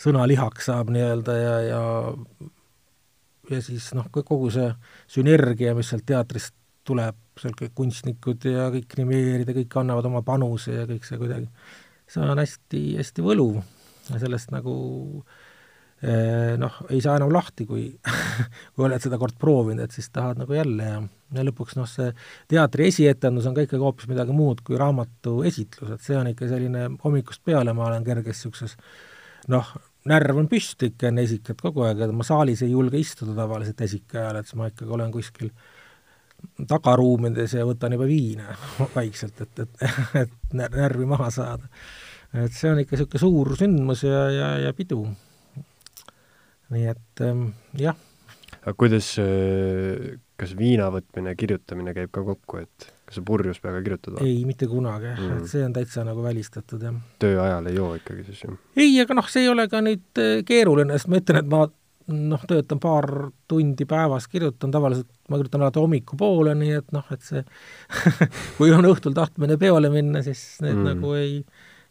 sõna 0.06 0.26
lihaks 0.30 0.70
saab 0.70 0.91
nii-öelda 0.93 1.38
ja, 1.38 1.56
ja 1.68 1.82
ja 3.51 3.62
siis 3.62 3.89
noh, 3.97 4.08
kogu 4.14 4.49
see 4.54 4.70
sünergia, 5.12 5.74
mis 5.76 5.89
sealt 5.91 6.06
teatrist 6.08 6.56
tuleb, 6.88 7.18
seal 7.39 7.56
kõik 7.60 7.74
kunstnikud 7.76 8.45
ja 8.47 8.68
kõik 8.74 8.88
grimeerid 8.91 9.49
ja 9.49 9.56
kõik 9.58 9.78
annavad 9.82 10.08
oma 10.10 10.24
panuse 10.26 10.76
ja 10.76 10.86
kõik 10.89 11.08
see 11.08 11.20
kuidagi, 11.20 11.49
see 12.12 12.24
on 12.24 12.39
hästi, 12.39 12.84
hästi 12.99 13.26
võluv. 13.26 13.62
Ja 14.12 14.20
sellest 14.20 14.51
nagu 14.51 14.74
eh, 15.22 15.43
noh, 16.60 16.78
ei 16.91 16.99
saa 16.99 17.16
enam 17.16 17.32
lahti, 17.32 17.64
kui 17.70 17.86
kui 18.76 18.86
oled 18.88 19.04
seda 19.04 19.20
kord 19.22 19.38
proovinud, 19.39 19.86
et 19.86 19.95
siis 19.95 20.10
tahad 20.12 20.41
nagu 20.41 20.58
jälle 20.58 20.89
ja, 20.89 20.97
ja 21.38 21.45
lõpuks 21.47 21.78
noh, 21.80 21.88
see 21.88 22.10
teatri 22.51 22.89
esietendus 22.91 23.47
on 23.47 23.56
ka 23.56 23.64
ikkagi 23.64 23.84
hoopis 23.84 24.10
midagi 24.12 24.36
muud 24.36 24.66
kui 24.68 24.80
raamatu 24.80 25.41
esitlus, 25.47 25.95
et 25.95 26.04
see 26.04 26.18
on 26.20 26.28
ikka 26.34 26.49
selline 26.51 26.89
hommikust 27.06 27.43
peale 27.45 27.76
ma 27.78 27.88
olen 27.88 28.04
kerges 28.08 28.41
niisuguses 28.41 28.76
noh, 29.54 29.70
närv 30.10 30.41
on 30.41 30.49
püsti 30.51 30.91
ikka 30.91 31.10
enne 31.10 31.24
esikat 31.28 31.62
kogu 31.64 31.86
aeg, 31.88 32.04
et 32.04 32.16
ma 32.16 32.26
saalis 32.28 32.64
ei 32.66 32.74
julge 32.74 32.99
istuda 32.99 33.36
tavaliselt 33.38 33.82
esika 33.86 34.20
ajal, 34.20 34.39
et 34.39 34.49
siis 34.49 34.60
ma 34.60 34.70
ikkagi 34.72 34.95
olen 34.97 35.14
kuskil 35.14 35.51
tagaruumides 36.68 37.56
ja 37.56 37.68
võtan 37.68 37.95
juba 37.95 38.08
viina 38.10 38.56
vaikselt, 38.97 39.45
et, 39.45 39.64
et, 39.64 39.86
et 40.26 40.58
närvi 40.60 41.08
maha 41.10 41.30
saada. 41.34 41.70
et 42.34 42.51
see 42.56 42.72
on 42.72 42.82
ikka 42.84 42.97
niisugune 42.97 43.22
suur 43.22 43.54
sündmus 43.60 44.04
ja, 44.08 44.26
ja, 44.34 44.49
ja 44.68 44.74
pidu. 44.76 45.06
Nii 46.74 46.89
et 46.93 47.24
ähm, 47.26 47.47
jah. 47.80 47.97
aga 48.61 48.74
kuidas, 48.80 49.13
äh, 49.21 50.17
kas 50.39 50.55
viina 50.57 50.89
võtmine 50.93 51.34
ja 51.34 51.39
kirjutamine 51.39 51.93
käib 51.95 52.11
ka 52.13 52.26
kokku, 52.26 52.63
et 52.63 52.89
kas 53.07 53.19
sa 53.19 53.26
purjus 53.26 53.61
peaga 53.63 53.84
kirjutad? 53.86 54.17
ei, 54.26 54.41
mitte 54.47 54.67
kunagi 54.71 55.13
mm., 55.13 55.43
et 55.43 55.51
see 55.51 55.63
on 55.65 55.76
täitsa 55.76 56.05
nagu 56.07 56.26
välistatud, 56.26 56.84
jah. 56.84 56.97
töö 57.21 57.39
ajal 57.43 57.71
ei 57.71 57.80
joo 57.80 57.93
ikkagi 57.99 58.28
siis, 58.32 58.43
jah? 58.47 58.59
ei, 58.78 58.91
aga 59.03 59.19
noh, 59.19 59.30
see 59.32 59.45
ei 59.45 59.53
ole 59.53 59.69
ka 59.71 59.84
nüüd 59.86 60.24
äh, 60.24 60.36
keeruline, 60.47 60.97
sest 60.97 61.11
ma 61.13 61.21
ütlen, 61.21 61.43
et 61.43 61.51
ma 61.51 61.65
noh, 62.07 62.41
töötan 62.47 62.80
paar 62.84 63.07
tundi 63.47 63.86
päevas, 63.88 64.28
kirjutan 64.28 64.71
tavaliselt, 64.74 65.07
ma 65.30 65.39
kirjutan 65.39 65.63
alati 65.63 65.80
hommikupoole, 65.80 66.55
nii 66.59 66.74
et 66.82 66.89
noh, 66.95 67.05
et 67.13 67.24
see 67.24 67.43
kui 68.57 68.74
on 68.76 68.88
õhtul 68.89 69.15
tahtmine 69.15 69.57
peole 69.61 69.91
minna, 69.93 70.24
siis 70.26 70.41
need 70.63 70.76
mm. 70.76 70.89
nagu 70.89 71.13
ei, 71.19 71.39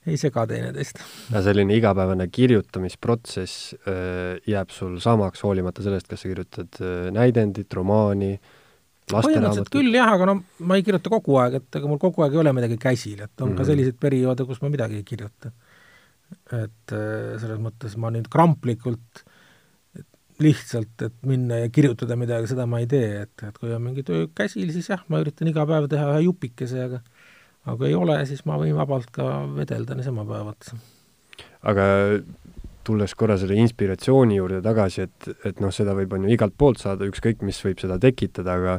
ei 0.07 0.19
sega 0.19 0.45
teineteist. 0.51 0.99
no 1.33 1.43
selline 1.45 1.77
igapäevane 1.79 2.27
kirjutamisprotsess 2.33 3.75
äh, 3.87 4.41
jääb 4.49 4.73
sul 4.75 4.99
samaks, 5.03 5.45
hoolimata 5.47 5.85
sellest, 5.85 6.09
kas 6.11 6.25
sa 6.25 6.31
kirjutad 6.33 6.81
äh, 6.83 7.09
näidendit, 7.15 7.71
romaani, 7.79 8.35
põhimõtteliselt 9.13 9.73
küll 9.73 9.95
jah, 9.95 10.15
aga 10.17 10.31
no 10.31 10.39
ma 10.67 10.79
ei 10.79 10.87
kirjuta 10.87 11.13
kogu 11.13 11.39
aeg, 11.43 11.61
et 11.61 11.81
ega 11.81 11.91
mul 11.91 12.01
kogu 12.03 12.25
aeg 12.25 12.35
ei 12.35 12.43
ole 12.43 12.55
midagi 12.57 12.79
käsil, 12.83 13.21
et 13.21 13.31
on 13.39 13.51
mm 13.51 13.53
-hmm. 13.53 13.59
ka 13.61 13.69
selliseid 13.71 14.01
perioode, 14.01 14.47
kus 14.49 14.63
ma 14.63 14.73
midagi 14.73 14.99
ei 15.01 15.07
kirjuta. 15.07 15.53
et 16.49 16.93
äh, 16.97 17.39
selles 17.39 17.61
mõttes 17.61 17.97
ma 18.01 18.11
nüüd 18.11 18.29
kramplikult 18.33 19.25
lihtsalt, 20.41 21.03
et 21.03 21.15
minna 21.29 21.59
ja 21.61 21.69
kirjutada 21.69 22.17
midagi, 22.17 22.49
seda 22.51 22.67
ma 22.67 22.81
ei 22.83 22.87
tee, 22.91 23.23
et, 23.23 23.45
et 23.47 23.59
kui 23.59 23.71
on 23.75 23.83
mingi 23.83 24.03
töö 24.03 24.27
käsil, 24.35 24.73
siis 24.73 24.89
jah, 24.89 25.03
ma 25.13 25.21
üritan 25.23 25.51
iga 25.51 25.67
päev 25.69 25.89
teha 25.93 26.09
ühe 26.15 26.25
jupikese, 26.25 26.87
aga 26.89 27.03
aga 27.67 27.77
kui 27.79 27.91
ei 27.91 27.99
ole, 27.99 28.19
siis 28.27 28.45
ma 28.49 28.59
võin 28.61 28.75
vabalt 28.77 29.11
ka 29.15 29.29
vedelda 29.57 29.97
niisama 29.99 30.25
päevad. 30.29 30.73
aga 31.71 31.85
tulles 32.85 33.15
korra 33.15 33.37
selle 33.39 33.57
inspiratsiooni 33.63 34.37
juurde 34.39 34.59
tagasi, 34.65 35.07
et, 35.07 35.29
et 35.47 35.61
noh, 35.63 35.71
seda 35.75 35.95
võib, 35.95 36.17
on 36.17 36.27
ju, 36.27 36.35
igalt 36.35 36.57
poolt 36.59 36.83
saada, 36.83 37.07
ükskõik 37.07 37.45
mis 37.47 37.61
võib 37.65 37.79
seda 37.83 37.99
tekitada, 38.03 38.57
aga 38.59 38.77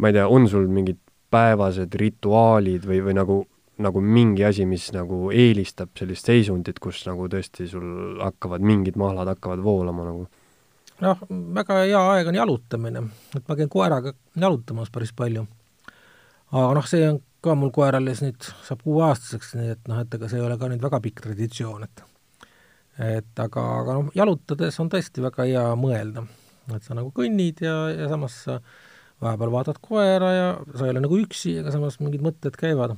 ma 0.00 0.10
ei 0.10 0.16
tea, 0.16 0.26
on 0.32 0.48
sul 0.48 0.68
mingid 0.72 1.00
päevased 1.32 1.92
rituaalid 2.00 2.86
või, 2.88 3.02
või 3.04 3.16
nagu, 3.18 3.38
nagu 3.84 4.00
mingi 4.00 4.46
asi, 4.48 4.64
mis 4.68 4.88
nagu 4.96 5.28
eelistab 5.34 5.92
sellist 5.98 6.30
seisundit, 6.30 6.80
kus 6.80 7.02
nagu 7.08 7.28
tõesti 7.28 7.68
sul 7.68 8.18
hakkavad 8.22 8.64
mingid 8.64 8.96
mahlad 9.00 9.28
hakkavad 9.34 9.64
voolama 9.64 10.08
nagu? 10.08 10.28
noh, 11.04 11.20
väga 11.54 11.82
hea 11.84 12.00
aeg 12.14 12.32
on 12.32 12.40
jalutamine, 12.40 13.04
et 13.36 13.44
ma 13.46 13.56
käin 13.58 13.68
koeraga 13.70 14.16
jalutamas 14.34 14.90
päris 14.90 15.12
palju. 15.14 15.44
aga 16.50 16.72
noh, 16.74 16.88
see 16.88 17.04
on 17.06 17.20
ka 17.44 17.54
mul 17.54 17.70
koer 17.74 17.98
alles 17.98 18.22
nüüd 18.24 18.48
saab 18.66 18.82
kuueaastaseks, 18.84 19.54
nii 19.58 19.72
et 19.76 19.90
noh, 19.90 20.00
et 20.02 20.14
ega 20.18 20.30
see 20.30 20.40
ei 20.40 20.46
ole 20.46 20.58
ka 20.58 20.70
nüüd 20.70 20.82
väga 20.82 21.00
pikk 21.04 21.24
traditsioon, 21.26 21.86
et 21.88 22.04
et 22.98 23.42
aga, 23.44 23.62
aga 23.82 23.94
noh, 24.00 24.12
jalutades 24.16 24.78
on 24.82 24.90
tõesti 24.90 25.22
väga 25.22 25.46
hea 25.46 25.64
mõelda, 25.78 26.24
et 26.74 26.86
sa 26.86 26.96
nagu 26.98 27.12
kõnnid 27.14 27.62
ja, 27.62 27.76
ja 27.94 28.08
samas 28.10 28.40
sa 28.48 28.58
vahepeal 29.22 29.52
vaatad 29.54 29.78
koera 29.82 30.32
ja 30.34 30.48
sa 30.74 30.86
ei 30.86 30.94
ole 30.94 31.02
nagu 31.04 31.20
üksi, 31.20 31.56
aga 31.62 31.74
samas 31.74 31.98
mingid 32.02 32.22
mõtted 32.24 32.58
käivad. 32.58 32.96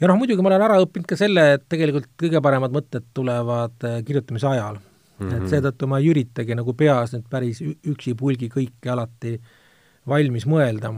ja 0.00 0.10
noh, 0.10 0.18
muidugi 0.20 0.44
ma 0.44 0.52
olen 0.52 0.64
ära 0.66 0.80
õppinud 0.82 1.08
ka 1.08 1.18
selle, 1.20 1.46
et 1.58 1.68
tegelikult 1.68 2.10
kõige 2.20 2.42
paremad 2.44 2.74
mõtted 2.74 3.06
tulevad 3.16 3.88
eh, 3.88 4.00
kirjutamise 4.06 4.48
ajal 4.48 4.80
mm. 4.80 5.28
-hmm. 5.28 5.36
et 5.36 5.52
seetõttu 5.52 5.88
ma 5.88 6.00
ei 6.00 6.10
üritagi 6.12 6.56
nagu 6.56 6.74
peas 6.74 7.14
nüüd 7.14 7.28
päris 7.30 7.62
üksipulgi 7.62 8.50
kõike 8.52 8.92
alati 8.92 9.38
valmis 10.08 10.46
mõelda. 10.46 10.92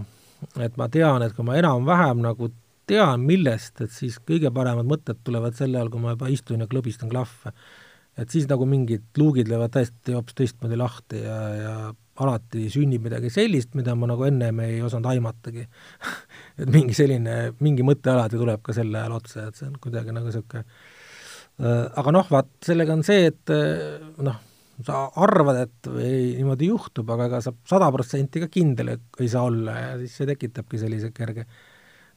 Et 0.63 0.79
ma 0.81 0.89
tean, 0.93 1.25
et 1.25 1.35
kui 1.37 1.47
ma 1.47 1.57
enam-vähem 1.61 2.23
nagu 2.25 2.51
tean, 2.87 3.25
millest, 3.27 3.81
et 3.83 3.93
siis 3.93 4.19
kõige 4.23 4.53
paremad 4.55 4.87
mõtted 4.89 5.19
tulevad 5.27 5.57
sel 5.59 5.75
ajal, 5.75 5.91
kui 5.91 6.03
ma 6.03 6.15
juba 6.15 6.31
istun 6.31 6.63
ja 6.63 6.71
klõbistan 6.71 7.11
klahve. 7.11 7.53
et 8.17 8.33
siis 8.33 8.47
nagu 8.49 8.65
mingid 8.65 9.05
luugid 9.19 9.49
löövad 9.49 9.75
täiesti 9.75 10.15
hoopis 10.17 10.35
teistmoodi 10.35 10.77
lahti 10.81 11.19
ja, 11.21 11.41
ja 11.55 11.73
alati 12.17 12.71
sünnib 12.73 13.03
midagi 13.05 13.29
sellist, 13.31 13.75
mida 13.77 13.95
ma 13.95 14.07
nagu 14.09 14.25
ennem 14.25 14.61
ei 14.65 14.79
osanud 14.83 15.11
aimatagi 15.11 15.67
et 16.61 16.71
mingi 16.73 16.97
selline, 16.97 17.53
mingi 17.61 17.85
mõte 17.85 18.15
alati 18.15 18.41
tuleb 18.41 18.63
ka 18.65 18.73
sel 18.73 18.95
ajal 18.95 19.19
otsa, 19.19 19.49
et 19.51 19.59
see 19.59 19.69
on 19.69 19.77
kuidagi 19.83 20.15
nagu 20.17 20.31
niisugune 20.31 20.65
Äh, 21.57 21.87
aga 21.97 22.13
noh, 22.13 22.27
vaat 22.29 22.51
sellega 22.65 22.93
on 22.93 23.03
see, 23.07 23.31
et 23.31 23.53
äh, 23.53 23.97
noh, 24.25 24.37
sa 24.85 25.07
arvad, 25.23 25.63
et 25.65 25.89
ei, 26.03 26.35
niimoodi 26.37 26.69
juhtub, 26.69 27.09
aga 27.15 27.31
ega 27.31 27.41
sa 27.45 27.55
sada 27.69 27.89
protsenti 27.95 28.43
ka 28.43 28.51
kindel 28.53 28.93
ei 28.97 29.29
saa 29.33 29.47
olla 29.49 29.79
ja 29.79 29.95
siis 30.03 30.19
see 30.19 30.29
tekitabki 30.29 30.81
sellise 30.81 31.13
kerge 31.17 31.47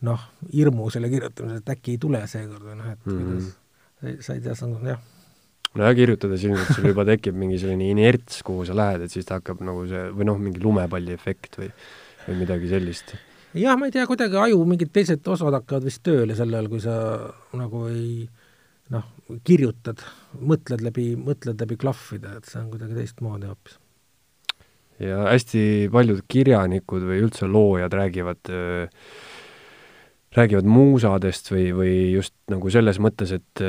noh, 0.08 0.26
hirmu 0.54 0.90
selle 0.94 1.12
kirjutamisel, 1.12 1.62
et 1.62 1.72
äkki 1.76 1.96
ei 1.96 2.02
tule 2.02 2.22
seekord 2.32 2.66
või 2.66 2.76
noh, 2.80 2.92
et 2.92 3.06
mm 3.06 3.16
-hmm. 3.16 3.32
kuidas 3.32 4.26
sa 4.26 4.36
ei 4.36 4.44
tea, 4.44 4.56
see 4.56 4.68
on 4.68 4.88
jah. 4.88 5.00
nojah, 5.76 5.96
kirjutades 5.96 6.44
ilmselt 6.44 6.76
sul 6.76 6.90
juba 6.92 7.06
tekib 7.08 7.36
mingi 7.36 7.60
selline 7.62 7.90
inerts, 7.94 8.44
kuhu 8.48 8.66
sa 8.66 8.76
lähed, 8.76 9.06
et 9.06 9.12
siis 9.12 9.28
ta 9.28 9.40
hakkab 9.40 9.64
nagu 9.66 9.86
see, 9.88 10.06
või 10.16 10.30
noh, 10.32 10.40
mingi 10.40 10.64
lumepalli 10.64 11.16
efekt 11.16 11.60
või, 11.60 11.72
või 12.28 12.40
midagi 12.44 12.72
sellist. 12.72 13.16
jah, 13.54 13.78
ma 13.80 13.90
ei 13.90 13.96
tea, 13.96 14.08
kuidagi 14.08 14.40
aju 14.40 14.64
mingid 14.66 14.94
teised 14.96 15.28
osad 15.28 15.54
hakkavad 15.54 15.88
vist 15.88 16.04
tööle 16.04 16.36
sel 16.36 16.54
ajal, 16.54 16.70
kui 16.72 16.84
sa 16.84 16.96
nagu 17.54 17.88
ei 17.92 18.30
noh, 18.94 19.06
kirjutad, 19.46 20.02
mõtled 20.40 20.82
läbi, 20.86 21.12
mõtled 21.20 21.62
läbi 21.62 21.78
klahvide, 21.80 22.40
et 22.40 22.50
see 22.50 22.62
on 22.62 22.72
kuidagi 22.74 22.98
teistmoodi 22.98 23.50
hoopis. 23.50 23.80
ja 25.00 25.26
hästi 25.30 25.62
paljud 25.92 26.24
kirjanikud 26.28 27.06
või 27.12 27.22
üldse 27.24 27.48
loojad 27.48 27.94
räägivad 27.96 28.52
äh, 28.52 28.90
räägivad 30.36 30.68
muusadest 30.70 31.50
või, 31.52 31.70
või 31.74 31.94
just 32.14 32.36
nagu 32.52 32.70
selles 32.70 33.00
mõttes, 33.02 33.32
et, 33.34 33.64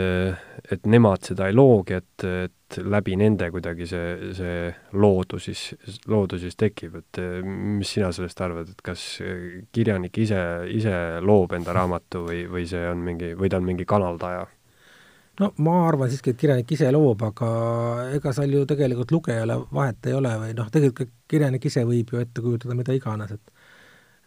et 0.73 0.89
nemad 0.91 1.25
seda 1.25 1.49
ei 1.49 1.57
loogi, 1.57 1.97
et, 1.97 2.25
et 2.27 2.79
läbi 2.85 3.17
nende 3.19 3.49
kuidagi 3.53 3.89
see, 3.89 4.33
see 4.37 4.69
loodus 4.93 5.49
siis, 5.49 5.65
loodus 6.11 6.45
siis 6.45 6.61
tekib, 6.61 7.01
et 7.01 7.23
mis 7.43 7.97
sina 7.97 8.13
sellest 8.13 8.45
arvad, 8.45 8.75
et 8.75 8.85
kas 8.85 9.07
kirjanik 9.73 10.21
ise, 10.21 10.41
ise 10.69 10.95
loob 11.25 11.57
enda 11.57 11.75
raamatu 11.77 12.27
või, 12.29 12.45
või 12.51 12.69
see 12.69 12.85
on 12.91 13.05
mingi, 13.09 13.33
või 13.39 13.53
ta 13.53 13.61
on 13.61 13.69
mingi 13.71 13.89
kanaldaja? 13.89 14.45
No 15.41 15.53
ma 15.65 15.77
arvan 15.89 16.11
siiski, 16.11 16.35
et 16.35 16.41
kirjanik 16.41 16.73
ise 16.75 16.91
loob, 16.93 17.23
aga 17.31 17.51
ega 18.17 18.33
seal 18.37 18.55
ju 18.57 18.67
tegelikult 18.69 19.15
lugejale 19.15 19.57
vahet 19.73 20.11
ei 20.11 20.17
ole 20.17 20.33
või 20.43 20.55
noh, 20.59 20.71
tegelikult 20.73 21.13
kirjanik 21.31 21.65
ise 21.71 21.85
võib 21.89 22.13
ju 22.13 22.23
ette 22.23 22.45
kujutada 22.45 22.77
mida 22.79 22.97
iganes, 22.97 23.37
et 23.37 23.55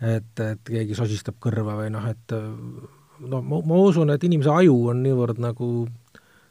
et, 0.03 0.39
et 0.41 0.63
keegi 0.67 0.95
sosistab 0.97 1.37
kõrva 1.39 1.77
või 1.77 1.91
noh, 1.93 2.05
et 2.09 2.33
no 2.33 3.41
ma, 3.45 3.59
ma 3.63 3.81
usun, 3.87 4.11
et 4.11 4.23
inimese 4.27 4.51
aju 4.51 4.73
on 4.91 5.03
niivõrd 5.05 5.39
nagu 5.43 5.69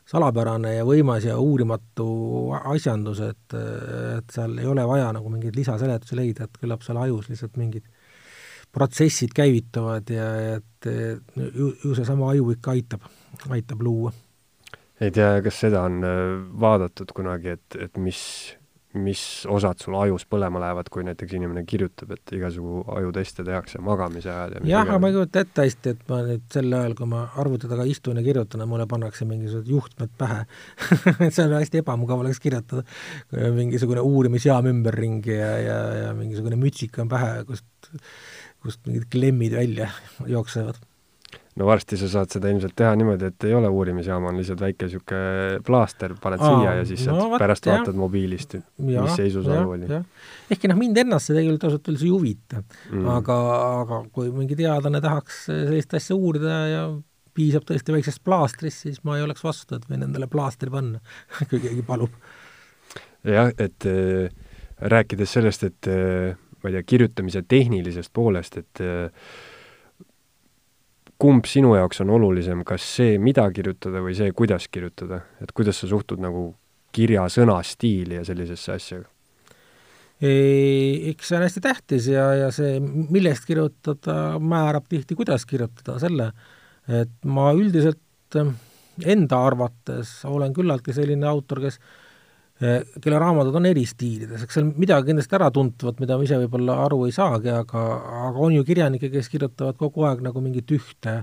salapärane 0.08 0.76
ja 0.76 0.86
võimas 0.86 1.26
ja 1.26 1.36
uurimatu 1.38 2.06
asjandus, 2.72 3.20
et, 3.26 3.56
et 4.18 4.32
seal 4.34 4.56
ei 4.58 4.68
ole 4.68 4.86
vaja 4.88 5.10
nagu 5.14 5.30
mingeid 5.30 5.56
lisaseletusi 5.58 6.18
leida, 6.18 6.46
et 6.46 6.62
küllap 6.62 6.84
seal 6.86 7.00
ajus 7.02 7.28
lihtsalt 7.30 7.58
mingid 7.60 7.86
protsessid 8.72 9.34
käivituvad 9.36 10.08
ja 10.10 10.28
et 10.56 10.88
ju, 10.88 11.72
ju 11.84 11.94
seesama 11.98 12.32
aju 12.32 12.54
ikka 12.54 12.72
aitab, 12.72 13.08
aitab 13.52 13.84
luua 13.84 14.14
ei 15.02 15.12
tea, 15.14 15.36
kas 15.44 15.62
seda 15.66 15.84
on 15.88 16.02
äh, 16.06 16.24
vaadatud 16.62 17.12
kunagi, 17.16 17.56
et, 17.56 17.78
et 17.86 17.98
mis, 18.00 18.20
mis 18.98 19.22
osad 19.50 19.80
sul 19.82 19.96
ajus 19.98 20.24
põlema 20.30 20.60
lähevad, 20.62 20.90
kui 20.92 21.04
näiteks 21.06 21.34
inimene 21.38 21.64
kirjutab, 21.68 22.12
et 22.16 22.34
igasugu 22.36 22.82
ajuteste 22.96 23.44
tehakse 23.46 23.80
magamise 23.84 24.30
ajal 24.32 24.56
ja 24.58 24.62
jah, 24.74 24.84
aga 24.86 25.00
ma 25.02 25.10
ei 25.10 25.16
kujuta 25.16 25.42
ette 25.46 25.66
hästi, 25.66 25.94
et 25.96 26.04
ma 26.12 26.20
nüüd 26.28 26.44
sel 26.54 26.76
ajal, 26.78 26.94
kui 26.98 27.10
ma 27.14 27.24
arvuti 27.42 27.70
taga 27.70 27.86
istun 27.88 28.20
ja 28.20 28.26
kirjutan, 28.26 28.66
mulle 28.70 28.86
pannakse 28.90 29.26
mingisugused 29.28 29.72
juhtmed 29.72 30.14
pähe. 30.20 30.44
Et 31.26 31.32
see 31.32 31.46
on 31.46 31.56
hästi 31.56 31.82
ebamugav 31.82 32.22
oleks 32.22 32.40
kirjutada, 32.42 32.86
kui 33.30 33.42
on 33.48 33.58
mingisugune 33.58 34.04
uurimisjaam 34.06 34.70
ümberringi 34.70 35.34
ja, 35.34 35.52
ja, 35.62 35.80
ja 36.04 36.14
mingisugune 36.18 36.60
mütsik 36.60 37.00
on 37.02 37.10
pähe, 37.10 37.34
kust, 37.48 37.66
kust 38.62 38.86
mingid 38.86 39.10
klemmid 39.10 39.58
välja 39.58 39.90
jooksevad 40.30 40.78
no 41.60 41.68
varsti 41.68 41.98
sa 42.00 42.08
saad 42.08 42.32
seda 42.32 42.50
ilmselt 42.52 42.74
teha 42.78 42.94
niimoodi, 42.96 43.28
et 43.28 43.46
ei 43.48 43.54
ole 43.56 43.68
uurimisjaama, 43.68 44.30
on 44.30 44.40
lihtsalt 44.40 44.62
väike 44.62 44.88
niisugune 44.88 45.60
plaaster, 45.66 46.14
paned 46.22 46.40
Aa, 46.40 46.50
siia 46.50 46.74
ja 46.78 46.86
siis 46.88 47.04
no, 47.10 47.18
saad 47.18 47.38
pärast 47.42 47.68
jah. 47.68 47.80
vaatad 47.80 47.98
mobiilist, 48.00 48.56
mis 48.80 49.16
seisus 49.18 49.48
aju 49.52 49.76
oli. 49.76 50.02
ehkki 50.52 50.70
noh, 50.72 50.80
mind 50.80 51.02
ennast 51.04 51.28
see 51.28 51.36
tegelikult 51.36 51.68
ausalt 51.68 51.90
öeldes 51.92 52.06
ei 52.06 52.12
huvita 52.14 52.62
mm.. 52.62 53.08
aga, 53.18 53.38
aga 53.82 54.02
kui 54.16 54.32
mingi 54.32 54.56
teadlane 54.58 55.02
tahaks 55.04 55.44
sellist 55.50 55.98
asja 56.00 56.16
uurida 56.16 56.60
ja 56.70 56.84
piisab 57.36 57.64
tõesti 57.68 57.94
väiksest 57.94 58.22
plaastrist, 58.24 58.86
siis 58.86 59.00
ma 59.06 59.16
ei 59.18 59.24
oleks 59.24 59.44
vastu, 59.44 59.76
et 59.76 59.88
võin 59.90 60.04
endale 60.06 60.28
plaastri 60.32 60.72
panna 60.72 61.00
kui 61.50 61.60
keegi 61.60 61.84
palub. 61.86 62.16
jah, 63.28 63.52
et 63.60 63.88
äh, 63.88 64.32
rääkides 64.92 65.38
sellest, 65.38 65.68
et 65.68 65.92
äh, 65.92 66.36
ma 66.62 66.70
ei 66.70 66.78
tea, 66.78 66.86
kirjutamise 66.94 67.44
tehnilisest 67.48 68.12
poolest, 68.14 68.60
et 68.62 68.84
äh, 68.84 69.32
kumb 71.22 71.46
sinu 71.46 71.76
jaoks 71.78 72.02
on 72.02 72.10
olulisem, 72.16 72.64
kas 72.66 72.84
see, 72.96 73.16
mida 73.22 73.44
kirjutada 73.54 74.02
või 74.02 74.16
see, 74.18 74.32
kuidas 74.34 74.66
kirjutada, 74.72 75.22
et 75.42 75.52
kuidas 75.54 75.78
sa 75.82 75.90
suhtud 75.90 76.22
nagu 76.22 76.48
kirja 76.92 77.28
sõnastiili 77.32 78.18
ja 78.18 78.26
sellisesse 78.26 78.76
asja? 78.76 79.02
eks 80.22 81.26
see 81.28 81.34
on 81.34 81.42
hästi 81.42 81.60
tähtis 81.64 82.04
ja, 82.12 82.28
ja 82.38 82.50
see, 82.54 82.76
millest 82.82 83.46
kirjutada, 83.48 84.36
määrab 84.38 84.84
tihti, 84.90 85.16
kuidas 85.18 85.42
kirjutada, 85.50 85.96
selle, 85.98 86.28
et 86.86 87.10
ma 87.26 87.48
üldiselt 87.58 88.38
enda 88.38 89.40
arvates 89.48 90.20
olen 90.28 90.54
küllaltki 90.54 90.94
selline 90.94 91.26
autor, 91.26 91.64
kes 91.64 91.80
kelle 92.62 93.18
raamatud 93.18 93.56
on 93.58 93.66
eri 93.66 93.82
stiilides, 93.88 94.44
eks 94.44 94.58
seal 94.58 94.68
midagi 94.70 95.10
kindlasti 95.10 95.38
äratuntavat, 95.38 96.02
mida 96.02 96.18
ma 96.18 96.26
ise 96.26 96.38
võib-olla 96.44 96.76
aru 96.84 97.00
ei 97.08 97.14
saagi, 97.14 97.50
aga, 97.50 97.86
aga 98.28 98.44
on 98.46 98.54
ju 98.54 98.66
kirjanikke, 98.66 99.10
kes 99.10 99.30
kirjutavad 99.32 99.78
kogu 99.80 100.06
aeg 100.06 100.22
nagu 100.22 100.42
mingit 100.44 100.70
ühte 100.76 101.16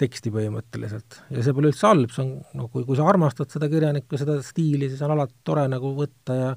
teksti 0.00 0.32
põhimõtteliselt. 0.34 1.20
ja 1.30 1.44
see 1.46 1.54
pole 1.54 1.70
üldse 1.70 1.86
halb, 1.86 2.10
see 2.10 2.24
on, 2.24 2.32
no 2.58 2.66
kui, 2.72 2.82
kui 2.88 2.98
sa 2.98 3.06
armastad 3.06 3.52
seda 3.54 3.68
kirjanikku, 3.70 4.18
seda 4.18 4.40
stiili, 4.42 4.88
siis 4.90 5.04
on 5.06 5.14
alati 5.14 5.36
tore 5.46 5.68
nagu 5.70 5.94
võtta 5.98 6.38
ja 6.40 6.50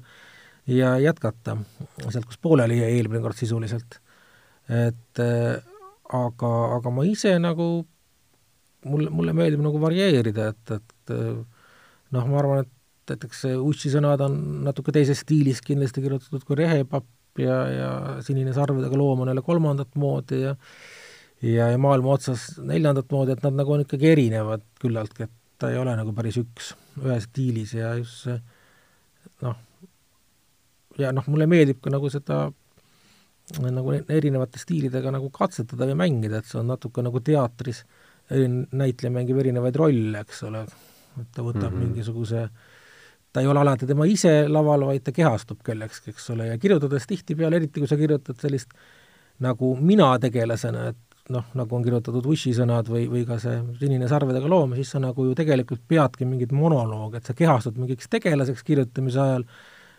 ja 0.68 0.96
jätkata 1.00 1.56
sealt, 2.10 2.26
kus 2.28 2.40
pooleli 2.42 2.80
jäi 2.82 2.98
eelmine 2.98 3.22
kord 3.24 3.38
sisuliselt. 3.38 4.00
et 4.68 5.20
aga, 5.22 6.50
aga 6.76 6.90
ma 6.92 7.04
ise 7.08 7.36
nagu, 7.40 7.68
mulle, 8.84 9.10
mulle 9.10 9.32
meeldib 9.36 9.62
nagu 9.64 9.80
varieerida, 9.80 10.50
et, 10.52 10.74
et 10.76 11.14
noh, 12.12 12.26
ma 12.28 12.42
arvan, 12.42 12.66
et 12.66 12.74
näiteks 13.12 13.44
Ussi 13.58 13.90
sõnad 13.92 14.22
on 14.24 14.38
natuke 14.66 14.92
teises 14.94 15.22
stiilis 15.24 15.62
kindlasti 15.64 16.04
kirjutatud 16.04 16.44
kui 16.46 16.58
Rehepapp 16.58 17.06
ja, 17.42 17.56
ja 17.72 17.90
Sinine 18.24 18.54
sarvedega 18.56 18.98
loom 18.98 19.22
on 19.24 19.32
jälle 19.32 19.42
kolmandat 19.42 19.94
moodi 19.94 20.42
ja 20.42 20.54
ja, 21.42 21.68
ja 21.70 21.78
maailma 21.78 22.16
otsas 22.16 22.50
neljandat 22.58 23.12
moodi, 23.14 23.34
et 23.34 23.44
nad 23.46 23.58
nagu 23.60 23.74
on 23.74 23.84
ikkagi 23.84 24.10
erinevad 24.10 24.64
küllaltki, 24.82 25.28
et 25.28 25.34
ta 25.58 25.70
ei 25.70 25.78
ole 25.78 25.94
nagu 25.98 26.14
päris 26.14 26.38
üks, 26.40 26.72
ühes 27.02 27.28
stiilis 27.28 27.74
ja 27.76 27.92
just 27.98 28.24
see 28.26 28.38
noh, 29.46 29.58
ja 30.98 31.12
noh, 31.14 31.26
mulle 31.30 31.46
meeldib 31.50 31.82
ka 31.84 31.92
nagu 31.94 32.10
seda 32.10 32.48
nagu 33.64 33.94
erinevate 33.96 34.60
stiilidega 34.60 35.12
nagu 35.14 35.30
katsetada 35.32 35.86
või 35.88 35.96
mängida, 36.02 36.42
et 36.42 36.50
see 36.50 36.58
on 36.60 36.68
natuke 36.68 37.02
nagu 37.04 37.22
teatris, 37.24 37.84
näitleja 38.28 39.12
mängib 39.14 39.38
erinevaid 39.40 39.78
rolle, 39.78 40.20
eks 40.20 40.42
ole, 40.44 40.66
et 41.16 41.30
ta 41.32 41.44
võtab 41.46 41.70
mm 41.70 41.78
-hmm. 41.78 41.86
mingisuguse 41.86 42.42
äh, 42.42 42.67
ta 43.32 43.42
ei 43.42 43.50
ole 43.50 43.60
alati 43.60 43.86
tema 43.86 44.06
ise 44.08 44.48
laval, 44.48 44.86
vaid 44.88 45.04
ta 45.04 45.12
kehastub 45.14 45.60
kellekski, 45.64 46.14
eks 46.14 46.30
ole, 46.34 46.48
ja 46.52 46.58
kirjutades 46.58 47.06
tihtipeale, 47.10 47.60
eriti 47.60 47.82
kui 47.82 47.90
sa 47.90 47.98
kirjutad 48.00 48.40
sellist 48.40 48.72
nagu 49.44 49.74
mina 49.80 50.10
tegelasena, 50.22 50.88
et 50.92 51.32
noh, 51.32 51.48
nagu 51.58 51.76
on 51.76 51.84
kirjutatud 51.84 52.26
Ushi 52.32 52.54
sõnad 52.56 52.88
või, 52.90 53.04
või 53.10 53.24
ka 53.28 53.36
see 53.42 53.58
Sinine 53.80 54.08
sarvedega 54.10 54.48
loom, 54.50 54.74
siis 54.78 54.94
sa 54.94 55.00
nagu 55.02 55.26
ju 55.28 55.34
tegelikult 55.38 55.84
peadki 55.88 56.28
mingit 56.28 56.54
monoloogi, 56.56 57.20
et 57.20 57.28
sa 57.28 57.36
kehastud 57.36 57.76
mingiks 57.80 58.08
tegelaseks 58.10 58.64
kirjutamise 58.66 59.20
ajal 59.22 59.44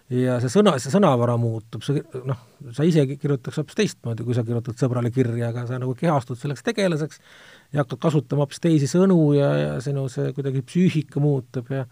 ja 0.10 0.40
see 0.42 0.50
sõna, 0.50 0.74
see 0.82 0.92
sõnavara 0.94 1.36
muutub, 1.40 1.86
see 1.86 2.02
noh, 2.26 2.40
sa 2.74 2.86
ise 2.88 3.06
kirjutaks 3.12 3.62
hoopis 3.62 3.78
teistmoodi, 3.78 4.26
kui 4.26 4.38
sa 4.38 4.44
kirjutad 4.48 4.82
sõbrale 4.82 5.14
kirja, 5.14 5.52
aga 5.52 5.68
sa 5.70 5.78
nagu 5.82 5.94
kehastud 5.98 6.40
selleks 6.40 6.66
tegelaseks 6.66 7.22
ja 7.76 7.84
hakkad 7.84 8.02
kasutama 8.08 8.48
hoopis 8.48 8.64
teisi 8.64 8.90
sõnu 8.90 9.20
ja, 9.38 9.52
ja 9.62 9.76
sinu 9.86 10.08
see 10.10 10.34
kuidagi 10.34 10.66
psüühika 10.66 11.22
muutub 11.22 11.70
ja 11.74 11.86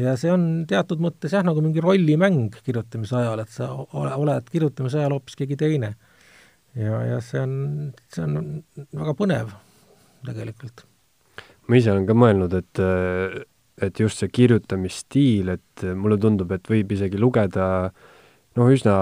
ja 0.00 0.14
see 0.18 0.32
on 0.32 0.46
teatud 0.70 1.02
mõttes 1.02 1.34
jah, 1.34 1.44
nagu 1.46 1.62
mingi 1.62 1.82
rollimäng 1.82 2.56
kirjutamise 2.64 3.18
ajal, 3.20 3.44
et 3.44 3.52
sa 3.54 3.70
ole, 3.74 4.10
oled 4.10 4.50
kirjutamise 4.50 5.00
ajal 5.00 5.16
hoopis 5.18 5.38
keegi 5.38 5.58
teine. 5.60 5.94
ja, 6.74 7.00
ja 7.06 7.20
see 7.22 7.42
on, 7.44 7.54
see 8.10 8.24
on 8.26 8.64
väga 8.90 9.14
põnev 9.18 9.54
tegelikult. 10.26 10.84
ma 11.68 11.78
ise 11.78 11.94
olen 11.94 12.08
ka 12.08 12.16
mõelnud, 12.18 12.58
et, 12.58 12.82
et 13.86 14.02
just 14.02 14.22
see 14.22 14.32
kirjutamisstiil, 14.34 15.54
et 15.54 15.88
mulle 15.94 16.18
tundub, 16.20 16.52
et 16.56 16.70
võib 16.70 16.94
isegi 16.96 17.20
lugeda 17.20 17.66
noh, 18.58 18.70
üsna 18.70 18.96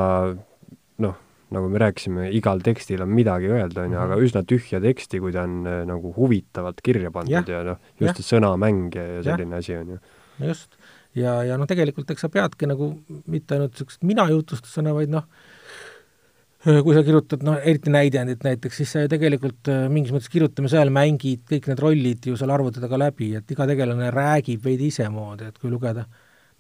noh, 1.03 1.17
nagu 1.53 1.69
me 1.69 1.81
rääkisime, 1.81 2.29
igal 2.37 2.61
tekstil 2.65 3.03
on 3.05 3.13
midagi 3.13 3.51
öelda, 3.53 3.87
on 3.87 3.97
ju, 3.97 4.01
aga 4.01 4.17
mhm. 4.17 4.29
üsna 4.29 4.45
tühja 4.49 4.81
teksti, 4.85 5.21
kui 5.25 5.33
ta 5.33 5.47
on 5.49 5.63
nagu 5.89 6.13
huvitavalt 6.17 6.85
kirja 6.85 7.13
pandud 7.15 7.49
ja, 7.49 7.63
ja 7.63 7.65
noh, 7.73 7.93
just 8.01 8.21
see 8.21 8.37
sõnamäng 8.37 8.93
ja, 8.93 9.09
ja 9.17 9.25
selline 9.31 9.57
ja. 9.57 9.65
asi, 9.65 9.81
on 9.81 9.97
ju. 9.97 10.03
just 10.53 10.82
ja, 11.19 11.39
ja 11.47 11.59
noh, 11.61 11.69
tegelikult 11.69 12.11
eks 12.13 12.25
sa 12.27 12.31
peadki 12.33 12.69
nagu 12.71 12.93
mitte 13.31 13.57
ainult 13.57 13.75
niisugust 13.75 14.07
mina 14.07 14.27
jutustusena, 14.31 14.95
vaid 14.97 15.13
noh, 15.13 15.27
kui 16.63 16.95
sa 16.95 17.03
kirjutad, 17.03 17.43
noh, 17.47 17.59
eriti 17.59 17.91
näidendit 17.93 18.45
näiteks, 18.47 18.81
siis 18.81 18.93
sa 18.95 19.03
ju 19.03 19.11
tegelikult 19.11 19.71
äh, 19.73 19.87
mingis 19.93 20.15
mõttes 20.15 20.31
kirjutamise 20.33 20.79
ajal 20.79 20.93
mängid 20.95 21.43
kõik 21.51 21.67
need 21.71 21.83
rollid 21.83 22.29
ju 22.31 22.37
seal 22.39 22.53
arvuti 22.55 22.83
taga 22.83 23.01
läbi, 23.03 23.33
et 23.39 23.51
iga 23.51 23.67
tegelane 23.69 24.13
räägib 24.15 24.63
veidi 24.65 24.93
isemoodi, 24.93 25.51
et 25.51 25.59
kui 25.59 25.73
lugeda 25.73 26.07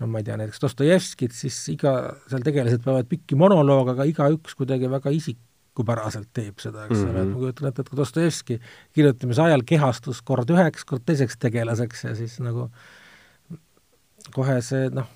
no 0.03 0.09
ma 0.11 0.19
ei 0.19 0.27
tea, 0.27 0.37
näiteks 0.41 0.63
Dostojevskit, 0.65 1.37
siis 1.37 1.61
iga, 1.71 1.95
seal 2.31 2.43
tegelased 2.43 2.83
peavad 2.83 3.07
pikki 3.11 3.39
monolooge, 3.39 3.95
aga 3.95 4.09
igaüks 4.11 4.57
kuidagi 4.59 4.91
väga 4.91 5.13
isikupäraselt 5.15 6.33
teeb 6.35 6.59
seda, 6.59 6.89
eks 6.89 6.99
ole 6.99 7.07
mm 7.07 7.15
-hmm., 7.15 7.23
et 7.23 7.31
ma 7.31 7.45
kujutan 7.45 7.69
ette, 7.69 7.85
et 7.87 7.93
kui 7.93 8.01
Dostojevski 8.01 8.59
kirjutamise 8.99 9.47
ajal 9.47 9.63
kehastus 9.63 10.23
kord 10.27 10.51
üheks, 10.51 10.83
kord 10.89 11.07
teiseks 11.07 11.39
tegelaseks 11.39 12.05
ja 12.09 12.17
siis 12.19 12.41
nagu 12.43 12.67
äh, 12.67 12.91
kohe 14.35 14.61
see 14.65 14.89
noh, 14.95 15.09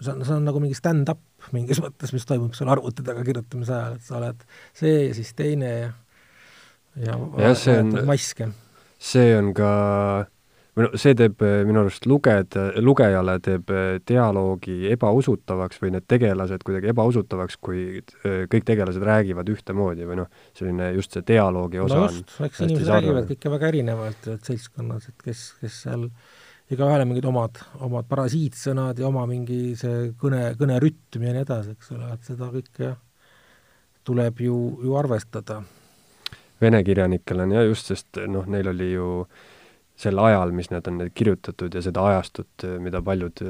see 0.00 0.12
on, 0.12 0.24
see 0.24 0.36
on 0.36 0.46
nagu 0.46 0.62
mingi 0.62 0.78
stand-up 0.78 1.20
mingis 1.52 1.80
mõttes, 1.84 2.14
mis 2.14 2.28
toimub 2.28 2.54
seal 2.56 2.72
arvuti 2.72 3.04
taga 3.06 3.24
kirjutamise 3.26 3.74
ajal, 3.76 3.98
et 3.98 4.08
sa 4.08 4.18
oled 4.20 4.48
see 4.76 4.96
ja 5.08 5.18
siis 5.18 5.34
teine 5.38 5.74
ja 5.74 5.92
ja, 7.00 7.18
ja 7.38 7.54
see 7.58 7.80
on, 7.82 7.96
maske. 8.06 8.48
see 9.02 9.32
on 9.36 9.50
ka, 9.56 9.70
või 10.76 10.86
noh, 10.86 10.94
see 11.00 11.16
teeb 11.18 11.42
eh, 11.46 11.56
minu 11.66 11.82
arust 11.82 12.06
lugeda, 12.10 12.68
lugejale 12.82 13.36
teeb 13.44 13.72
eh, 13.74 13.96
dialoogi 14.06 14.92
ebausutavaks 14.94 15.82
või 15.82 15.94
need 15.96 16.06
tegelased 16.10 16.62
kuidagi 16.66 16.92
ebausutavaks, 16.94 17.58
kui 17.62 17.84
eh, 17.98 18.44
kõik 18.50 18.68
tegelased 18.70 19.04
räägivad 19.04 19.50
ühtemoodi 19.54 20.08
või 20.08 20.22
noh, 20.22 20.30
selline 20.56 20.92
just 20.98 21.16
see 21.16 21.26
dialoogi 21.34 21.82
osa 21.82 21.98
no 21.98 22.08
just, 22.08 22.38
eks 22.46 22.64
inimesed 22.66 22.94
räägivad 22.94 23.28
kõike 23.32 23.54
väga 23.58 23.74
erinevalt, 23.74 24.32
seltskonnas, 24.46 25.10
et 25.10 25.28
kes, 25.30 25.46
kes 25.60 25.82
seal 25.86 26.08
äh, 26.08 26.33
igaühel 26.74 27.04
on 27.04 27.10
mingid 27.10 27.26
omad, 27.28 27.60
omad 27.86 28.06
parasiitsõnad 28.10 29.00
ja 29.00 29.08
oma 29.08 29.24
mingi 29.30 29.74
see 29.78 30.10
kõne, 30.20 30.52
kõnerütm 30.60 31.24
ja 31.26 31.34
nii 31.34 31.44
edasi, 31.44 31.74
eks 31.76 31.94
ole, 31.94 32.10
et 32.14 32.28
seda 32.28 32.50
kõike 32.52 32.92
tuleb 34.04 34.44
ju, 34.44 34.58
ju 34.84 34.94
arvestada. 35.00 35.62
Vene 36.60 36.80
kirjanikel 36.86 37.44
on 37.44 37.54
jah 37.56 37.66
just, 37.66 37.90
sest 37.90 38.20
noh, 38.30 38.46
neil 38.50 38.70
oli 38.72 38.92
ju 38.92 39.08
sel 39.98 40.18
ajal, 40.18 40.50
mis 40.50 40.72
nad 40.72 40.86
on 40.90 41.04
kirjutatud 41.14 41.74
ja 41.74 41.80
seda 41.82 42.02
ajastut, 42.10 42.64
mida 42.82 42.98
paljud, 43.04 43.40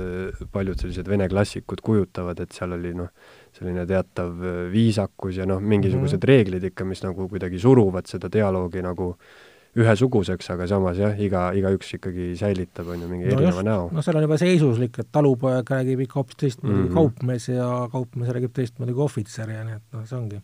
paljud 0.53 0.81
sellised 0.81 1.09
vene 1.09 1.29
klassikud 1.33 1.81
kujutavad, 1.85 2.43
et 2.45 2.53
seal 2.53 2.77
oli 2.77 2.93
noh, 2.97 3.09
selline 3.57 3.87
teatav 3.89 4.35
viisakus 4.73 5.41
ja 5.41 5.49
noh, 5.49 5.63
mingisugused 5.63 6.19
mm 6.19 6.21
-hmm. 6.21 6.29
reeglid 6.29 6.69
ikka, 6.71 6.85
mis 6.85 7.03
nagu 7.03 7.29
kuidagi 7.29 7.59
suruvad 7.59 8.07
seda 8.07 8.29
dialoogi 8.29 8.83
nagu 8.85 9.15
äh, 9.15 9.44
ühesuguseks, 9.75 10.49
aga 10.55 10.69
samas 10.71 10.99
jah, 11.01 11.19
iga, 11.21 11.49
igaüks 11.59 11.97
ikkagi 11.97 12.31
säilitab, 12.39 12.89
on 12.95 13.03
ju, 13.03 13.11
mingi 13.11 13.27
no 13.27 13.35
erineva 13.35 13.59
just, 13.59 13.67
näo. 13.67 13.87
noh, 13.95 14.07
seal 14.07 14.19
on 14.21 14.27
juba 14.27 14.39
seisuslik, 14.41 14.99
et 15.03 15.11
talupoeg 15.15 15.75
räägib 15.75 16.05
ikka 16.07 16.21
hoopis 16.21 16.41
teistmoodi 16.45 16.77
mm 16.77 16.87
-hmm. 16.87 16.95
kaupmees 16.95 17.49
ja 17.49 17.69
kaupmees 17.93 18.33
räägib 18.37 18.55
teistmoodi 18.55 18.95
kui 18.95 19.07
ohvitser 19.09 19.51
ja 19.51 19.65
nii 19.67 19.79
et 19.81 19.87
noh, 19.97 20.07
see 20.07 20.19
ongi. 20.19 20.41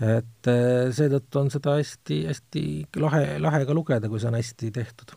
et 0.00 0.50
eh, 0.52 0.88
seetõttu 0.92 1.40
on 1.40 1.50
seda 1.50 1.78
hästi, 1.80 2.26
hästi 2.26 2.64
lahe, 3.00 3.38
lahe 3.38 3.64
ka 3.64 3.74
lugeda, 3.74 4.08
kui 4.08 4.20
see 4.20 4.28
on 4.28 4.38
hästi 4.38 4.70
tehtud 4.70 5.16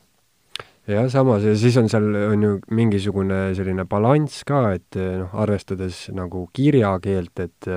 jah, 0.87 1.09
samas 1.11 1.43
ja 1.43 1.55
siis 1.55 1.77
on 1.77 1.89
seal, 1.89 2.09
on 2.31 2.43
ju 2.43 2.59
mingisugune 2.71 3.53
selline 3.55 3.85
balanss 3.85 4.43
ka, 4.43 4.71
et 4.73 4.95
noh, 4.95 5.29
arvestades 5.33 6.07
nagu 6.15 6.47
kirjakeelt, 6.53 7.39
et 7.39 7.69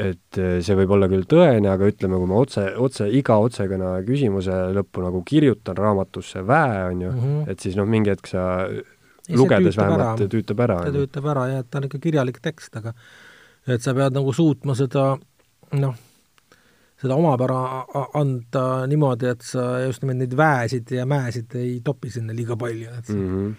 et 0.00 0.38
eh, 0.40 0.60
see 0.64 0.76
võib 0.78 0.94
olla 0.96 1.08
küll 1.10 1.26
tõene, 1.28 1.68
aga 1.72 1.88
ütleme, 1.90 2.16
kui 2.20 2.30
ma 2.30 2.38
otse, 2.40 2.64
otse, 2.80 3.08
iga 3.12 3.36
otsekõne 3.42 3.90
küsimuse 4.06 4.54
lõppu 4.76 5.04
nagu 5.04 5.20
kirjutan 5.28 5.76
raamatusse 5.76 6.44
väe, 6.48 6.78
on 6.88 7.02
ju 7.04 7.10
mm, 7.10 7.18
-hmm. 7.20 7.50
et 7.52 7.60
siis 7.60 7.76
noh, 7.76 7.88
mingi 7.88 8.12
hetk 8.14 8.30
sa 8.30 8.46
ei, 8.68 9.36
lugedes 9.36 9.76
vähemalt 9.76 10.22
ära. 10.22 10.30
tüütab 10.32 10.64
ära. 10.64 10.78
ta 10.86 10.94
tüütab 10.96 11.28
ära 11.34 11.44
jah, 11.50 11.60
et 11.60 11.70
ta 11.70 11.78
on 11.78 11.90
ikka 11.90 11.98
kirjalik 11.98 12.40
tekst, 12.40 12.76
aga 12.80 12.94
et 13.66 13.82
sa 13.84 13.94
pead 13.94 14.16
nagu 14.16 14.32
suutma 14.32 14.74
seda 14.74 15.12
noh, 15.78 15.94
seda 17.02 17.18
omapära 17.18 17.84
anda 18.18 18.66
niimoodi, 18.90 19.28
et 19.28 19.42
sa 19.46 19.82
just 19.84 20.02
nimelt 20.02 20.22
neid 20.24 20.36
väesid 20.38 20.90
ja 20.90 21.06
mäesid 21.06 21.54
ei 21.60 21.80
topi 21.84 22.10
sinna 22.10 22.32
liiga 22.32 22.56
palju, 22.56 22.90
et 22.98 23.08
mm 23.08 23.26
-hmm. 23.28 23.54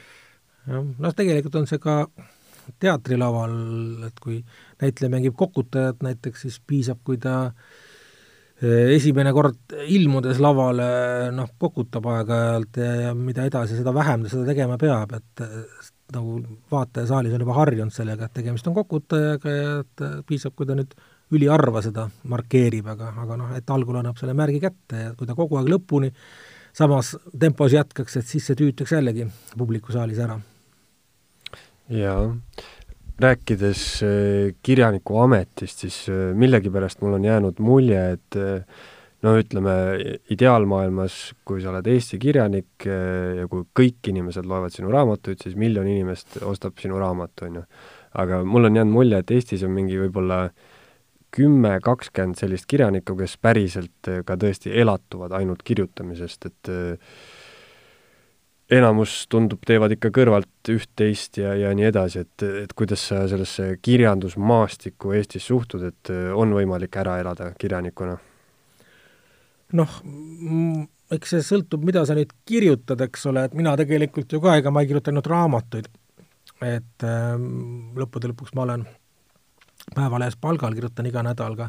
jah, 0.67 0.87
noh, 0.97 1.13
tegelikult 1.13 1.61
on 1.61 1.67
see 1.67 1.79
ka 1.79 2.07
teatrilaval, 2.79 3.55
et 4.07 4.19
kui 4.23 4.37
näitleja 4.83 5.13
mängib 5.13 5.37
kokutajat 5.39 6.03
näiteks, 6.05 6.45
siis 6.45 6.59
piisab, 6.67 7.01
kui 7.05 7.17
ta 7.21 7.37
eh, 8.61 8.93
esimene 8.95 9.33
kord 9.35 9.75
ilmudes 9.87 10.41
lavale 10.43 11.31
noh, 11.35 11.49
kokutab 11.59 12.07
aeg-ajalt 12.13 12.79
ja, 12.83 12.93
ja 13.07 13.17
mida 13.17 13.47
edasi, 13.49 13.79
seda 13.79 13.95
vähem 13.95 14.25
ta 14.25 14.33
seda 14.33 14.47
tegema 14.51 14.77
peab, 14.81 15.17
et 15.17 15.43
nagu 16.13 16.37
vaataja 16.71 17.09
saalis 17.09 17.33
on 17.33 17.43
juba 17.45 17.57
harjunud 17.57 17.95
sellega, 17.95 18.27
et 18.27 18.37
tegemist 18.37 18.67
on 18.69 18.77
kokutajaga 18.77 19.57
ja 19.57 19.75
et 19.81 20.07
piisab, 20.29 20.55
kui 20.57 20.69
ta 20.69 20.77
nüüd 20.77 20.93
üliharva 21.33 21.81
seda 21.81 22.07
markeerib, 22.29 22.87
aga, 22.93 23.13
aga 23.23 23.37
noh, 23.39 23.53
et 23.57 23.69
algul 23.73 23.97
annab 24.01 24.19
selle 24.21 24.35
märgi 24.37 24.61
kätte 24.61 25.05
ja 25.07 25.13
kui 25.17 25.29
ta 25.29 25.37
kogu 25.37 25.57
aeg 25.57 25.71
lõpuni 25.71 26.11
samas 26.73 27.15
tempos 27.39 27.73
jätkaks, 27.73 28.19
et 28.19 28.29
siis 28.29 28.45
see 28.49 28.59
tüütaks 28.59 28.93
jällegi 28.93 29.25
publiku 29.57 29.93
saalis 29.95 30.21
ära 30.21 30.37
jaa. 31.89 32.35
Rääkides 33.23 33.83
kirjaniku 34.63 35.21
ametist, 35.23 35.85
siis 35.85 35.99
millegipärast 36.37 37.01
mul 37.01 37.17
on 37.17 37.25
jäänud 37.27 37.61
mulje, 37.63 38.03
et 38.17 38.37
no 39.23 39.33
ütleme, 39.39 39.73
ideaalmaailmas, 40.33 41.17
kui 41.47 41.63
sa 41.63 41.71
oled 41.71 41.87
Eesti 41.93 42.19
kirjanik 42.21 42.87
ja 42.87 43.47
kui 43.51 43.65
kõik 43.79 44.11
inimesed 44.11 44.47
loevad 44.49 44.75
sinu 44.75 44.91
raamatuid, 44.93 45.41
siis 45.43 45.55
miljon 45.59 45.87
inimest 45.87 46.41
ostab 46.43 46.79
sinu 46.81 46.99
raamatu, 47.01 47.47
on 47.47 47.61
ju. 47.61 47.65
aga 48.19 48.43
mul 48.45 48.69
on 48.69 48.79
jäänud 48.79 48.93
mulje, 48.93 49.23
et 49.23 49.31
Eestis 49.31 49.63
on 49.63 49.73
mingi 49.73 49.97
võib-olla 50.01 50.43
kümme, 51.33 51.77
kakskümmend 51.81 52.37
sellist 52.37 52.67
kirjanikku, 52.69 53.15
kes 53.17 53.37
päriselt 53.41 54.11
ka 54.25 54.37
tõesti 54.37 54.75
elatuvad 54.83 55.33
ainult 55.39 55.63
kirjutamisest, 55.65 56.51
et 56.51 56.73
enamus 58.73 59.23
tundub, 59.31 59.61
teevad 59.67 59.93
ikka 59.95 60.11
kõrvalt 60.13 60.71
üht-teist 60.73 61.37
ja, 61.41 61.53
ja 61.59 61.71
nii 61.75 61.87
edasi, 61.89 62.23
et, 62.25 62.45
et 62.63 62.73
kuidas 62.77 63.07
sa 63.11 63.23
sellesse 63.29 63.75
kirjandusmaastikku 63.83 65.13
Eestis 65.17 65.47
suhtud, 65.49 65.85
et 65.87 66.13
on 66.33 66.55
võimalik 66.57 67.01
ära 67.01 67.19
elada 67.21 67.51
kirjanikuna? 67.59 68.17
noh, 69.73 69.93
eks 71.13 71.35
see 71.35 71.45
sõltub, 71.45 71.83
mida 71.85 72.03
sa 72.07 72.15
nüüd 72.17 72.31
kirjutad, 72.47 73.01
eks 73.07 73.27
ole, 73.31 73.47
et 73.47 73.55
mina 73.57 73.75
tegelikult 73.79 74.33
ju 74.33 74.41
ka, 74.43 74.57
ega 74.59 74.73
ma 74.73 74.83
ei 74.83 74.89
kirjuta 74.89 75.11
ainult 75.13 75.29
raamatuid. 75.31 75.89
et 76.63 77.03
äh, 77.03 77.33
lõppude 77.99 78.29
lõpuks 78.31 78.53
ma 78.55 78.67
olen 78.67 78.85
Päevalehes 79.93 80.37
palgal, 80.39 80.71
kirjutan 80.77 81.09
iga 81.09 81.19
nädal 81.25 81.57
ka 81.59 81.67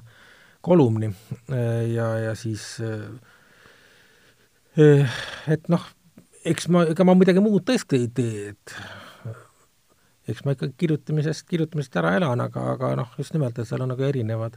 kolumni 0.62 1.08
äh, 1.10 1.90
ja, 1.90 2.06
ja 2.28 2.34
siis 2.38 2.78
äh, 2.80 3.08
äh 4.78 5.16
et 5.48 5.68
noh, 5.68 5.82
eks 6.44 6.68
ma, 6.68 6.84
ega 6.92 7.06
ma 7.06 7.16
midagi 7.18 7.42
muud 7.42 7.64
tõesti 7.68 8.00
ei 8.02 8.10
tee, 8.14 8.52
et 8.52 8.76
eks 10.32 10.44
ma 10.46 10.54
ikka 10.56 10.70
kirjutamisest, 10.80 11.46
kirjutamisest 11.48 11.98
ära 12.00 12.14
elan, 12.18 12.40
aga, 12.44 12.70
aga 12.74 12.94
noh, 13.00 13.12
just 13.20 13.34
nimelt, 13.36 13.58
et 13.58 13.68
seal 13.68 13.84
on 13.84 13.92
nagu 13.92 14.06
erinevad 14.06 14.56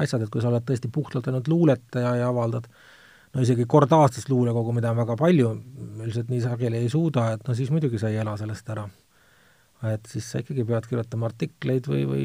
asjad, 0.00 0.24
et 0.24 0.32
kui 0.32 0.42
sa 0.42 0.50
oled 0.50 0.64
tõesti 0.66 0.90
puhtalt 0.92 1.28
ainult 1.30 1.48
luuletaja 1.50 2.16
ja 2.18 2.30
avaldad 2.30 2.66
no 3.34 3.42
isegi 3.42 3.66
kord 3.70 3.92
aastas 3.94 4.28
luulekogu, 4.30 4.74
mida 4.74 4.90
on 4.90 5.00
väga 5.02 5.16
palju, 5.18 5.52
üldiselt 6.02 6.30
nii 6.30 6.42
sageli 6.42 6.82
ei 6.82 6.90
suuda, 6.90 7.32
et 7.34 7.46
no 7.48 7.54
siis 7.58 7.70
muidugi 7.74 8.00
sa 8.02 8.10
ei 8.10 8.20
ela 8.22 8.36
sellest 8.40 8.70
ära. 8.74 8.88
et 9.84 10.06
siis 10.08 10.24
sa 10.30 10.40
ikkagi 10.40 10.62
pead 10.64 10.86
kirjutama 10.88 11.26
artikleid 11.28 11.88
või, 11.90 12.04
või 12.08 12.22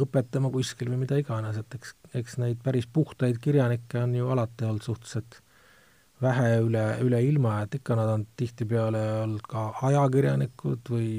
õpetama 0.00 0.48
kuskil 0.54 0.88
või 0.88 1.02
mida 1.02 1.18
iganes, 1.20 1.58
et 1.60 1.74
eks, 1.76 1.90
eks 2.16 2.38
neid 2.40 2.62
päris 2.64 2.86
puhtaid 2.88 3.36
kirjanikke 3.42 4.00
on 4.00 4.14
ju 4.16 4.30
alati 4.32 4.64
olnud 4.64 4.86
suhteliselt 4.86 5.42
vähe 6.22 6.50
üle, 6.62 6.84
üle 7.04 7.22
ilma, 7.26 7.60
et 7.64 7.74
ikka 7.80 7.96
nad 7.98 8.10
on 8.12 8.26
tihtipeale 8.38 9.02
olnud 9.22 9.46
ka 9.48 9.68
ajakirjanikud 9.88 10.92
või 10.94 11.10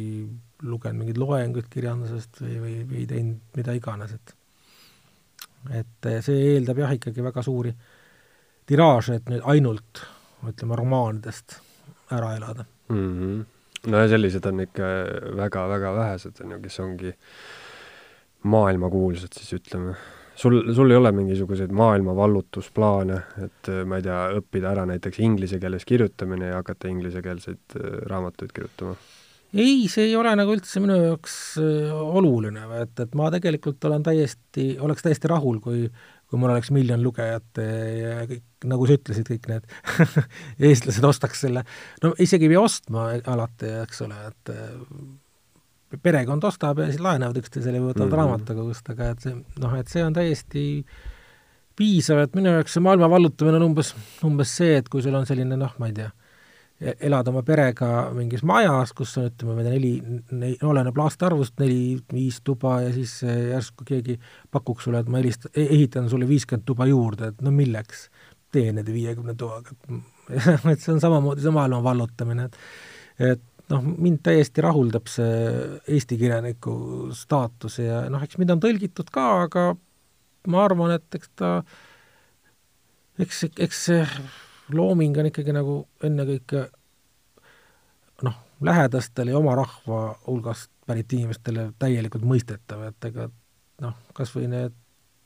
lugenud 0.63 1.01
mingeid 1.01 1.19
loenguid 1.19 1.67
kirjandusest 1.71 2.39
või, 2.43 2.55
või, 2.63 2.77
või 2.87 3.03
teinud 3.09 3.59
mida 3.59 3.75
iganes, 3.75 4.15
et 4.15 4.35
et 5.71 6.07
see 6.25 6.39
eeldab 6.53 6.81
jah, 6.81 6.91
ikkagi 6.91 7.23
väga 7.23 7.43
suuri 7.43 7.71
tiraaže, 8.67 9.19
et 9.19 9.29
nüüd 9.31 9.45
ainult 9.47 10.01
ütleme, 10.43 10.75
romaanidest 10.75 11.57
ära 12.11 12.33
elada 12.35 12.65
mm. 12.91 13.13
-hmm. 13.19 13.45
no 13.91 14.01
ja 14.03 14.09
sellised 14.11 14.45
on 14.45 14.59
ikka 14.65 14.89
väga-väga 15.39 15.93
vähesed, 15.95 16.43
on 16.43 16.55
ju, 16.55 16.59
kes 16.65 16.79
ongi 16.83 17.13
maailmakuulsad 18.43 19.39
siis 19.39 19.55
ütleme 19.59 19.95
sul, 20.35 20.73
sul 20.73 20.91
ei 20.91 20.97
ole 20.97 21.11
mingisuguseid 21.15 21.73
maailma 21.75 22.15
vallutusplaane, 22.15 23.19
et 23.45 23.71
äh, 23.71 23.83
ma 23.87 23.99
ei 23.99 24.05
tea, 24.05 24.21
õppida 24.39 24.71
ära 24.73 24.85
näiteks 24.89 25.21
inglise 25.23 25.59
keeles 25.61 25.85
kirjutamine 25.89 26.51
ja 26.51 26.61
hakata 26.61 26.91
inglisekeelseid 26.91 27.77
äh, 27.79 27.99
raamatuid 28.11 28.55
kirjutama? 28.55 28.97
ei, 29.53 29.85
see 29.85 30.07
ei 30.07 30.15
ole 30.17 30.31
nagu 30.33 30.55
üldse 30.55 30.81
minu 30.81 30.97
jaoks 30.97 31.37
äh, 31.61 31.93
oluline, 31.93 32.65
et, 32.81 32.97
et 33.05 33.15
ma 33.17 33.29
tegelikult 33.33 33.85
olen 33.89 34.05
täiesti, 34.05 34.73
oleks 34.81 35.05
täiesti 35.05 35.31
rahul, 35.31 35.61
kui 35.63 35.87
kui 36.33 36.39
mul 36.41 36.49
oleks 36.49 36.71
miljon 36.73 37.03
lugejat 37.05 37.59
ja 37.61 38.23
kõik, 38.25 38.45
nagu 38.65 38.87
sa 38.89 38.95
ütlesid, 38.97 39.27
kõik 39.29 39.43
need 39.51 39.67
eestlased 40.71 41.05
ostaks 41.05 41.43
selle, 41.45 41.61
no 42.01 42.15
isegi 42.17 42.47
ei 42.47 42.55
pea 42.55 42.63
ostma 42.63 43.03
alati, 43.35 43.69
eks 43.83 44.01
ole, 44.07 44.17
et 44.31 44.53
perekond 46.01 46.43
ostab 46.43 46.79
ja 46.81 46.89
siis 46.89 47.01
laenavad 47.03 47.37
üksteisele 47.41 47.79
või 47.79 47.91
võtavad 47.91 48.07
mm 48.07 48.11
-hmm. 48.11 48.21
raamatukogust, 48.21 48.89
aga 48.89 49.09
et 49.13 49.25
see, 49.25 49.35
noh, 49.61 49.75
et 49.77 49.87
see 49.87 50.03
on 50.03 50.13
täiesti 50.13 50.63
piisav, 51.75 52.23
et 52.23 52.35
minu 52.35 52.53
jaoks 52.53 52.75
see 52.77 52.83
maailma 52.85 53.09
vallutamine 53.09 53.57
on 53.57 53.69
umbes, 53.69 53.93
umbes 54.25 54.57
see, 54.57 54.77
et 54.77 54.89
kui 54.89 55.01
sul 55.01 55.15
on 55.17 55.25
selline 55.25 55.57
noh, 55.57 55.73
ma 55.79 55.89
ei 55.89 55.95
tea, 55.97 56.09
e-, 56.81 56.95
elad 57.09 57.27
oma 57.27 57.43
perega 57.43 57.89
mingis 58.13 58.43
majas, 58.43 58.93
kus 58.93 59.17
on, 59.17 59.29
ütleme, 59.31 59.55
ma 59.55 59.61
ei 59.61 59.67
tea, 59.67 59.73
neli, 59.73 60.19
neli, 60.31 60.57
oleneb 60.61 60.97
laste 60.97 61.25
arvust, 61.25 61.57
neli-viis 61.59 62.41
tuba 62.43 62.81
ja 62.81 62.93
siis 62.93 63.19
järsku 63.23 63.85
keegi 63.85 64.19
pakuks 64.51 64.89
sulle, 64.89 65.01
et 65.01 65.09
ma 65.09 65.21
helist-, 65.21 65.49
e-, 65.53 65.69
ehitan 65.69 66.09
sulle 66.09 66.27
viiskümmend 66.29 66.65
tuba 66.65 66.85
juurde, 66.89 67.33
et 67.33 67.41
no 67.41 67.51
milleks, 67.51 68.09
tee 68.53 68.71
nende 68.71 68.93
viiekümne 68.93 69.33
tubaga 69.33 69.73
et 70.71 70.79
see 70.79 70.93
on 70.93 71.01
samamoodi 71.01 71.41
see 71.43 71.53
maailma 71.53 71.81
vallutamine, 71.83 72.49
et 72.49 72.57
et 73.33 73.41
noh, 73.71 73.83
mind 73.83 74.21
täiesti 74.25 74.63
rahuldab 74.63 75.07
see 75.11 75.39
Eesti 75.95 76.17
kirjaniku 76.19 76.75
staatus 77.15 77.79
ja 77.79 78.03
noh, 78.11 78.23
eks 78.23 78.39
mind 78.41 78.55
on 78.55 78.63
tõlgitud 78.63 79.11
ka, 79.13 79.25
aga 79.47 79.65
ma 80.51 80.63
arvan, 80.65 80.95
et 80.97 81.19
eks 81.19 81.31
ta, 81.39 81.51
eks, 83.23 83.45
eks 83.63 83.83
see 83.89 84.05
looming 84.73 85.17
on 85.19 85.29
ikkagi 85.29 85.55
nagu 85.55 85.77
ennekõike 86.03 86.65
noh, 88.27 88.39
lähedastele 88.63 89.33
ja 89.33 89.39
oma 89.39 89.55
rahva 89.59 90.03
hulgast 90.27 90.71
pärit 90.87 91.13
inimestele 91.15 91.69
täielikult 91.79 92.25
mõistetav, 92.27 92.87
et 92.89 93.09
ega 93.11 93.29
noh, 93.83 93.95
kas 94.15 94.33
või 94.35 94.49
need 94.51 94.75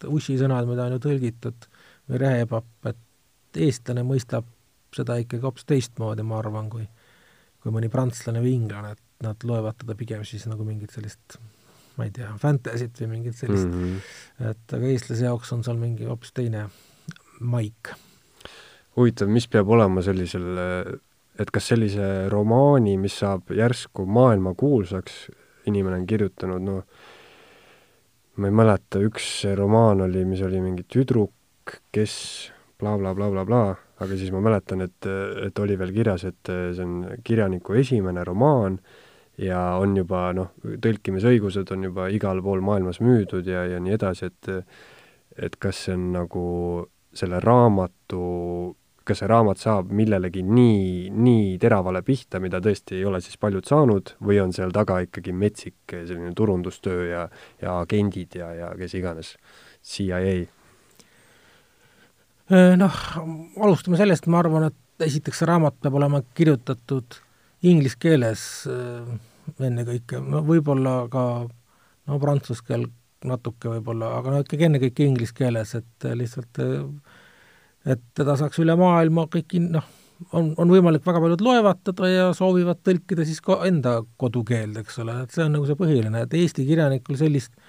ussisõnad, 0.05 0.67
mida 0.69 0.85
on 0.85 0.97
ju 0.97 1.03
tõlgitud, 1.07 1.67
või 2.07 2.21
rehepapp, 2.21 2.69
et 2.91 3.61
eestlane 3.65 4.03
mõistab 4.05 4.45
seda 4.95 5.17
ikkagi 5.21 5.43
hoopis 5.43 5.65
teistmoodi, 5.67 6.23
ma 6.23 6.39
arvan, 6.39 6.69
kui 6.69 6.85
kui 7.67 7.75
mõni 7.75 7.91
prantslane 7.91 8.39
või 8.39 8.55
inglane, 8.55 8.95
et 8.95 9.25
nad 9.27 9.43
loevad 9.43 9.75
teda 9.81 9.95
pigem 9.99 10.23
siis 10.27 10.45
nagu 10.47 10.63
mingit 10.63 10.93
sellist 10.95 11.35
ma 11.97 12.05
ei 12.05 12.13
tea, 12.13 12.29
fantasy't 12.39 13.01
või 13.01 13.09
mingit 13.15 13.35
sellist 13.35 13.67
mm, 13.67 13.81
-hmm. 13.83 14.51
et 14.51 14.75
aga 14.77 14.91
eestlase 14.93 15.25
jaoks 15.25 15.51
on 15.55 15.65
seal 15.65 15.79
mingi 15.81 16.07
hoopis 16.07 16.31
teine 16.37 16.67
maik. 17.41 17.91
huvitav, 18.95 19.29
mis 19.29 19.47
peab 19.51 19.69
olema 19.69 20.01
sellisel, 20.05 20.47
et 21.37 21.51
kas 21.53 21.67
sellise 21.73 22.29
romaani, 22.33 22.95
mis 23.01 23.19
saab 23.19 23.51
järsku 23.53 24.05
maailmakuulsaks, 24.05 25.17
inimene 25.67 25.99
on 25.99 26.07
kirjutanud, 26.07 26.63
noh, 26.63 26.85
ma 28.37 28.47
ei 28.47 28.55
mäleta, 28.61 29.01
üks 29.01 29.43
romaan 29.57 30.05
oli, 30.05 30.23
mis 30.25 30.41
oli 30.45 30.61
mingi 30.61 30.85
tüdruk, 30.85 31.33
kes 31.91 32.15
blablabla 32.79 33.29
bla, 33.29 33.43
bla, 33.43 33.45
bla, 33.45 33.73
bla, 33.73 33.86
aga 33.97 34.17
siis 34.17 34.31
ma 34.33 34.41
mäletan, 34.45 34.83
et, 34.85 35.09
et 35.47 35.59
oli 35.59 35.77
veel 35.79 35.93
kirjas, 35.95 36.27
et 36.29 36.49
see 36.49 36.83
on 36.85 36.99
kirjaniku 37.25 37.77
esimene 37.79 38.23
romaan 38.27 38.77
ja 39.41 39.61
on 39.81 39.95
juba 39.97 40.27
noh, 40.37 40.51
tõlkimisõigused 40.83 41.71
on 41.73 41.87
juba 41.89 42.09
igal 42.13 42.41
pool 42.45 42.61
maailmas 42.65 43.01
müüdud 43.03 43.47
ja, 43.49 43.65
ja 43.69 43.81
nii 43.81 43.97
edasi, 43.97 44.31
et 44.31 44.53
et 45.37 45.55
kas 45.61 45.83
see 45.85 45.93
on 45.93 46.11
nagu 46.15 46.43
selle 47.17 47.39
raamatu, 47.43 48.21
kas 49.07 49.21
see 49.21 49.29
raamat 49.29 49.61
saab 49.61 49.91
millelegi 49.95 50.41
nii, 50.43 51.11
nii 51.13 51.55
teravale 51.61 52.01
pihta, 52.05 52.41
mida 52.43 52.59
tõesti 52.63 52.97
ei 52.97 53.05
ole 53.07 53.21
siis 53.23 53.37
paljud 53.41 53.69
saanud, 53.69 54.15
või 54.25 54.41
on 54.41 54.53
seal 54.55 54.73
taga 54.75 54.99
ikkagi 55.05 55.33
metsik 55.33 55.93
selline 55.93 56.33
turundustöö 56.37 57.07
ja, 57.11 57.23
ja 57.61 57.79
agendid 57.83 58.37
ja, 58.39 58.51
ja 58.57 58.71
kes 58.79 58.97
iganes, 58.97 59.35
CIA 59.85 60.47
noh, 62.49 62.99
alustame 63.63 63.99
sellest, 63.99 64.27
ma 64.31 64.41
arvan, 64.41 64.69
et 64.69 65.07
esiteks 65.07 65.41
see 65.41 65.49
raamat 65.49 65.77
peab 65.83 65.97
olema 65.99 66.21
kirjutatud 66.37 67.19
inglise 67.67 67.99
keeles 67.99 68.41
äh, 68.71 69.09
ennekõike, 69.67 70.21
no 70.23 70.43
võib-olla 70.47 70.99
ka 71.11 71.23
no 72.07 72.19
prantsuse 72.21 72.63
keel 72.67 72.87
natuke 73.27 73.71
võib-olla, 73.71 74.13
aga 74.19 74.33
no 74.33 74.41
ikkagi 74.43 74.67
ennekõike 74.69 75.07
inglise 75.07 75.35
keeles, 75.37 75.73
et 75.75 76.09
lihtsalt 76.15 76.61
et 77.87 78.03
teda 78.17 78.35
saaks 78.39 78.59
üle 78.61 78.75
maailma 78.79 79.25
kõik 79.33 79.57
noh, 79.63 79.85
on, 80.31 80.51
on 80.59 80.71
võimalik, 80.71 81.05
väga 81.05 81.21
paljud 81.23 81.43
loevad 81.43 81.81
teda 81.87 82.11
ja 82.11 82.27
soovivad 82.37 82.79
tõlkida 82.85 83.25
siis 83.27 83.41
ka 83.43 83.59
enda 83.67 83.99
kodukeelde, 84.21 84.85
eks 84.85 85.01
ole, 85.03 85.23
et 85.25 85.35
see 85.35 85.45
on 85.45 85.57
nagu 85.57 85.67
see 85.67 85.79
põhiline, 85.79 86.23
et 86.23 86.37
eesti 86.37 86.67
kirjanikul 86.67 87.19
sellist 87.19 87.53
äh, 87.57 87.66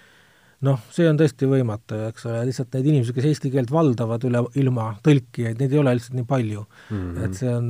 noh, 0.66 0.78
see 0.90 1.06
on 1.06 1.18
tõesti 1.18 1.46
võimatu, 1.46 1.96
eks 2.08 2.24
ole, 2.26 2.40
lihtsalt 2.48 2.72
neid 2.74 2.88
inimesi, 2.90 3.14
kes 3.14 3.28
eesti 3.28 3.50
keelt 3.52 3.70
valdavad 3.70 4.24
üle 4.26 4.40
ilma 4.58 4.88
tõlkijaid, 5.06 5.60
neid 5.60 5.74
ei 5.74 5.80
ole 5.82 5.94
lihtsalt 5.94 6.16
nii 6.18 6.26
palju 6.28 6.64
mm. 6.64 6.96
-hmm. 6.96 7.26
et 7.26 7.38
see 7.38 7.52
on, 7.52 7.68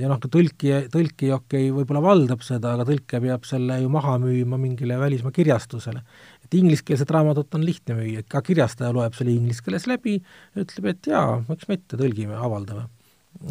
ja 0.00 0.10
noh, 0.10 0.18
tõlkija, 0.18 0.80
tõlkija 0.92 1.38
okei 1.38 1.68
okay,, 1.68 1.76
võib-olla 1.76 2.02
valdab 2.02 2.42
seda, 2.46 2.74
aga 2.74 2.88
tõlkija 2.88 3.22
peab 3.22 3.46
selle 3.46 3.78
ju 3.82 3.92
maha 3.92 4.16
müüma 4.22 4.58
mingile 4.58 4.98
välismaa 4.98 5.34
kirjastusele. 5.36 6.02
et 6.46 6.54
ingliskeelset 6.54 7.10
raamatut 7.10 7.54
on 7.54 7.64
lihtne 7.66 7.94
müüa, 8.00 8.26
ka 8.28 8.42
kirjastaja 8.42 8.92
loeb 8.94 9.14
selle 9.14 9.34
inglise 9.34 9.62
keeles 9.62 9.86
läbi 9.86 10.18
ja 10.18 10.66
ütleb, 10.66 10.90
et 10.90 11.06
jaa, 11.06 11.42
miks 11.48 11.70
mitte, 11.70 11.96
tõlgime, 11.96 12.34
avaldame. 12.34 12.88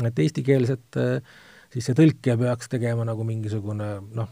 et 0.04 0.20
eestikeelset 0.20 1.00
siis 1.72 1.90
see 1.90 1.96
tõlkija 1.96 2.38
peaks 2.40 2.72
tegema 2.72 3.08
nagu 3.08 3.24
mingisugune 3.28 3.90
noh, 4.16 4.30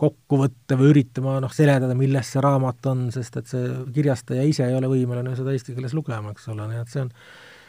kokku 0.00 0.38
võtta 0.40 0.76
või 0.78 0.90
üritama 0.90 1.36
noh, 1.42 1.52
seletada, 1.54 1.94
milles 1.98 2.32
see 2.34 2.42
raamat 2.42 2.86
on, 2.90 3.06
sest 3.14 3.36
et 3.38 3.50
see 3.50 3.68
kirjastaja 3.94 4.42
ise 4.48 4.66
ei 4.66 4.74
ole 4.74 4.90
võimeline 4.90 5.36
seda 5.38 5.54
eesti 5.54 5.76
keeles 5.76 5.94
lugema, 5.94 6.34
eks 6.34 6.48
ole, 6.50 6.66
nii 6.70 6.80
et 6.82 6.90
see 6.90 7.04
on, 7.04 7.12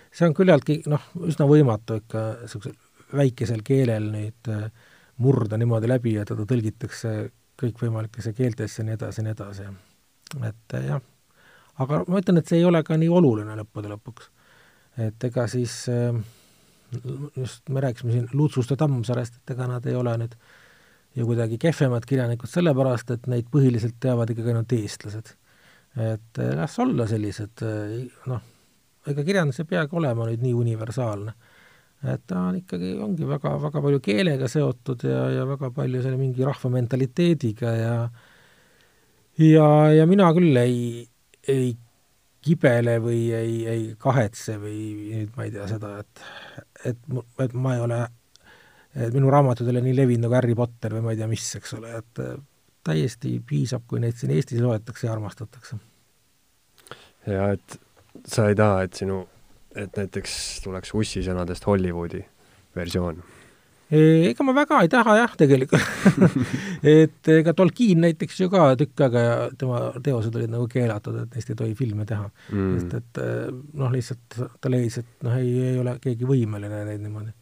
see 0.09 0.27
on 0.29 0.35
küllaltki 0.37 0.79
noh, 0.89 1.05
üsna 1.29 1.47
võimatu 1.49 1.99
ikka 2.01 2.25
niisugusel 2.41 2.75
väikesel 3.15 3.61
keelel 3.65 4.09
nüüd 4.13 4.49
äh, 4.51 4.69
murda 5.21 5.59
niimoodi 5.61 5.89
läbi, 5.89 6.15
et 6.19 6.29
teda 6.31 6.47
tõlgitakse 6.49 7.11
kõikvõimalikesse 7.61 8.33
keeltesse 8.35 8.81
ja 8.81 8.87
nii 8.89 8.97
edasi 8.97 9.21
ja 9.21 9.27
nii 9.27 9.35
edasi. 9.35 9.67
et 10.49 10.77
äh, 10.79 10.87
jah, 10.89 11.03
aga 11.85 12.01
ma 12.07 12.23
ütlen, 12.23 12.41
et 12.41 12.49
see 12.49 12.59
ei 12.59 12.65
ole 12.65 12.81
ka 12.83 12.97
nii 12.97 13.11
oluline 13.11 13.55
lõppude 13.61 13.93
lõpuks. 13.93 14.31
et 15.07 15.29
ega 15.29 15.47
siis 15.51 15.85
äh, 15.93 16.17
just 17.37 17.69
me 17.69 17.81
rääkisime 17.85 18.11
siin 18.11 18.29
Lutsust 18.33 18.71
ja 18.71 18.77
Tammsaarest, 18.77 19.41
et 19.41 19.55
ega 19.55 19.67
nad 19.67 19.85
ei 19.85 19.95
ole 19.95 20.17
nüüd 20.23 20.35
ju 21.15 21.25
kuidagi 21.29 21.57
kehvemad 21.61 22.05
kirjanikud 22.07 22.51
sellepärast, 22.51 23.11
et 23.15 23.27
neid 23.31 23.47
põhiliselt 23.51 23.97
teavad 24.03 24.31
ikkagi 24.31 24.51
ainult 24.51 24.75
eestlased. 24.75 25.35
et 25.95 26.39
las 26.59 26.79
olla 26.83 27.05
sellised 27.07 27.61
noh, 28.27 28.41
ega 29.07 29.23
kirjandus 29.23 29.61
ei 29.61 29.69
peagi 29.69 29.95
olema 29.95 30.27
nüüd 30.27 30.43
nii 30.43 30.53
universaalne. 30.53 31.33
et 32.05 32.21
ta 32.27 32.41
on 32.49 32.59
ikkagi, 32.59 32.91
ongi 33.01 33.27
väga, 33.27 33.55
väga 33.61 33.81
palju 33.81 33.99
keelega 34.03 34.47
seotud 34.51 35.07
ja, 35.07 35.29
ja 35.39 35.45
väga 35.47 35.71
palju 35.73 36.01
selle 36.03 36.19
mingi 36.19 36.43
rahva 36.45 36.69
mentaliteediga 36.73 37.71
ja 37.79 37.95
ja, 39.39 39.67
ja 39.95 40.05
mina 40.07 40.27
küll 40.35 40.59
ei, 40.59 41.07
ei 41.47 41.73
kibele 42.45 42.99
või 43.01 43.21
ei, 43.33 43.55
ei 43.69 43.87
kahetse 43.99 44.59
või 44.61 44.77
nüüd 45.15 45.33
ma 45.37 45.47
ei 45.47 45.53
tea 45.55 45.65
seda, 45.69 45.95
et, 46.03 46.25
et, 46.91 47.09
et 47.41 47.55
ma 47.57 47.75
ei 47.77 47.81
ole, 47.87 48.01
et 48.95 49.13
minu 49.15 49.31
raamatud 49.31 49.67
ei 49.67 49.75
ole 49.75 49.85
nii 49.85 49.95
levinud 49.97 50.27
nagu 50.27 50.37
Harry 50.37 50.55
Potter 50.55 50.95
või 50.95 51.05
ma 51.05 51.15
ei 51.15 51.19
tea 51.19 51.29
mis, 51.31 51.47
eks 51.59 51.75
ole, 51.77 51.91
et 51.99 52.23
täiesti 52.85 53.37
piisab, 53.47 53.85
kui 53.89 54.01
neid 54.03 54.17
siin 54.19 54.33
Eestis 54.35 54.61
loetakse 54.63 55.07
ja 55.07 55.13
armastatakse. 55.15 55.79
ja 57.27 57.49
et 57.55 57.79
sa 58.27 58.49
ei 58.49 58.57
taha, 58.57 58.83
et 58.85 59.01
sinu, 59.01 59.23
et 59.75 59.97
näiteks 59.97 60.35
tuleks 60.63 60.93
Ussi 60.95 61.23
sõnadest 61.25 61.65
Hollywoodi 61.67 62.23
versioon? 62.75 63.23
ega 63.95 64.43
ma 64.43 64.53
väga 64.57 64.79
ei 64.81 64.89
taha 64.89 65.13
jah, 65.19 65.33
tegelikult 65.37 65.83
et 66.95 67.29
ega 67.29 67.53
Tolkien 67.53 68.01
näiteks 68.01 68.39
ju 68.41 68.49
ka 68.49 68.71
tükk 68.79 69.03
aega 69.05 69.21
ja 69.21 69.35
tema 69.53 69.81
teosed 70.03 70.35
olid 70.35 70.49
nagu 70.49 70.65
keelatud, 70.69 71.19
et 71.21 71.37
neist 71.37 71.51
ei 71.53 71.59
tohi 71.59 71.75
filme 71.77 72.05
teha 72.09 72.25
mm.. 72.25 72.79
sest 72.79 72.95
et 72.97 73.21
noh, 73.77 73.91
lihtsalt 73.93 74.39
ta 74.61 74.71
leidis, 74.73 75.03
et 75.03 75.27
noh, 75.27 75.37
ei, 75.37 75.53
ei 75.69 75.77
ole 75.81 75.99
keegi 76.01 76.25
võimeline 76.25 76.81
neid 76.89 77.03
niimoodi. 77.03 77.35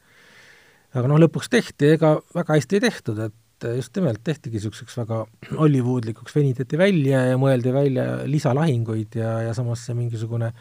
Aga 0.94 1.10
noh, 1.10 1.22
lõpuks 1.24 1.50
tehti, 1.52 1.94
ega 1.98 2.16
väga 2.36 2.58
hästi 2.58 2.78
ei 2.78 2.86
tehtud, 2.88 3.20
et 3.26 3.68
just 3.78 3.96
nimelt 3.96 4.24
tehtigi 4.26 4.60
niisuguseks 4.60 4.98
väga 5.00 5.22
Hollywoodlikuks, 5.56 6.36
venitati 6.36 6.80
välja 6.80 7.24
ja 7.30 7.38
mõeldi 7.40 7.74
välja 7.74 8.08
lisalahinguid 8.28 9.16
ja, 9.20 9.38
ja 9.48 9.54
samas 9.56 9.86
see 9.88 9.96
mingisugune 9.98 10.52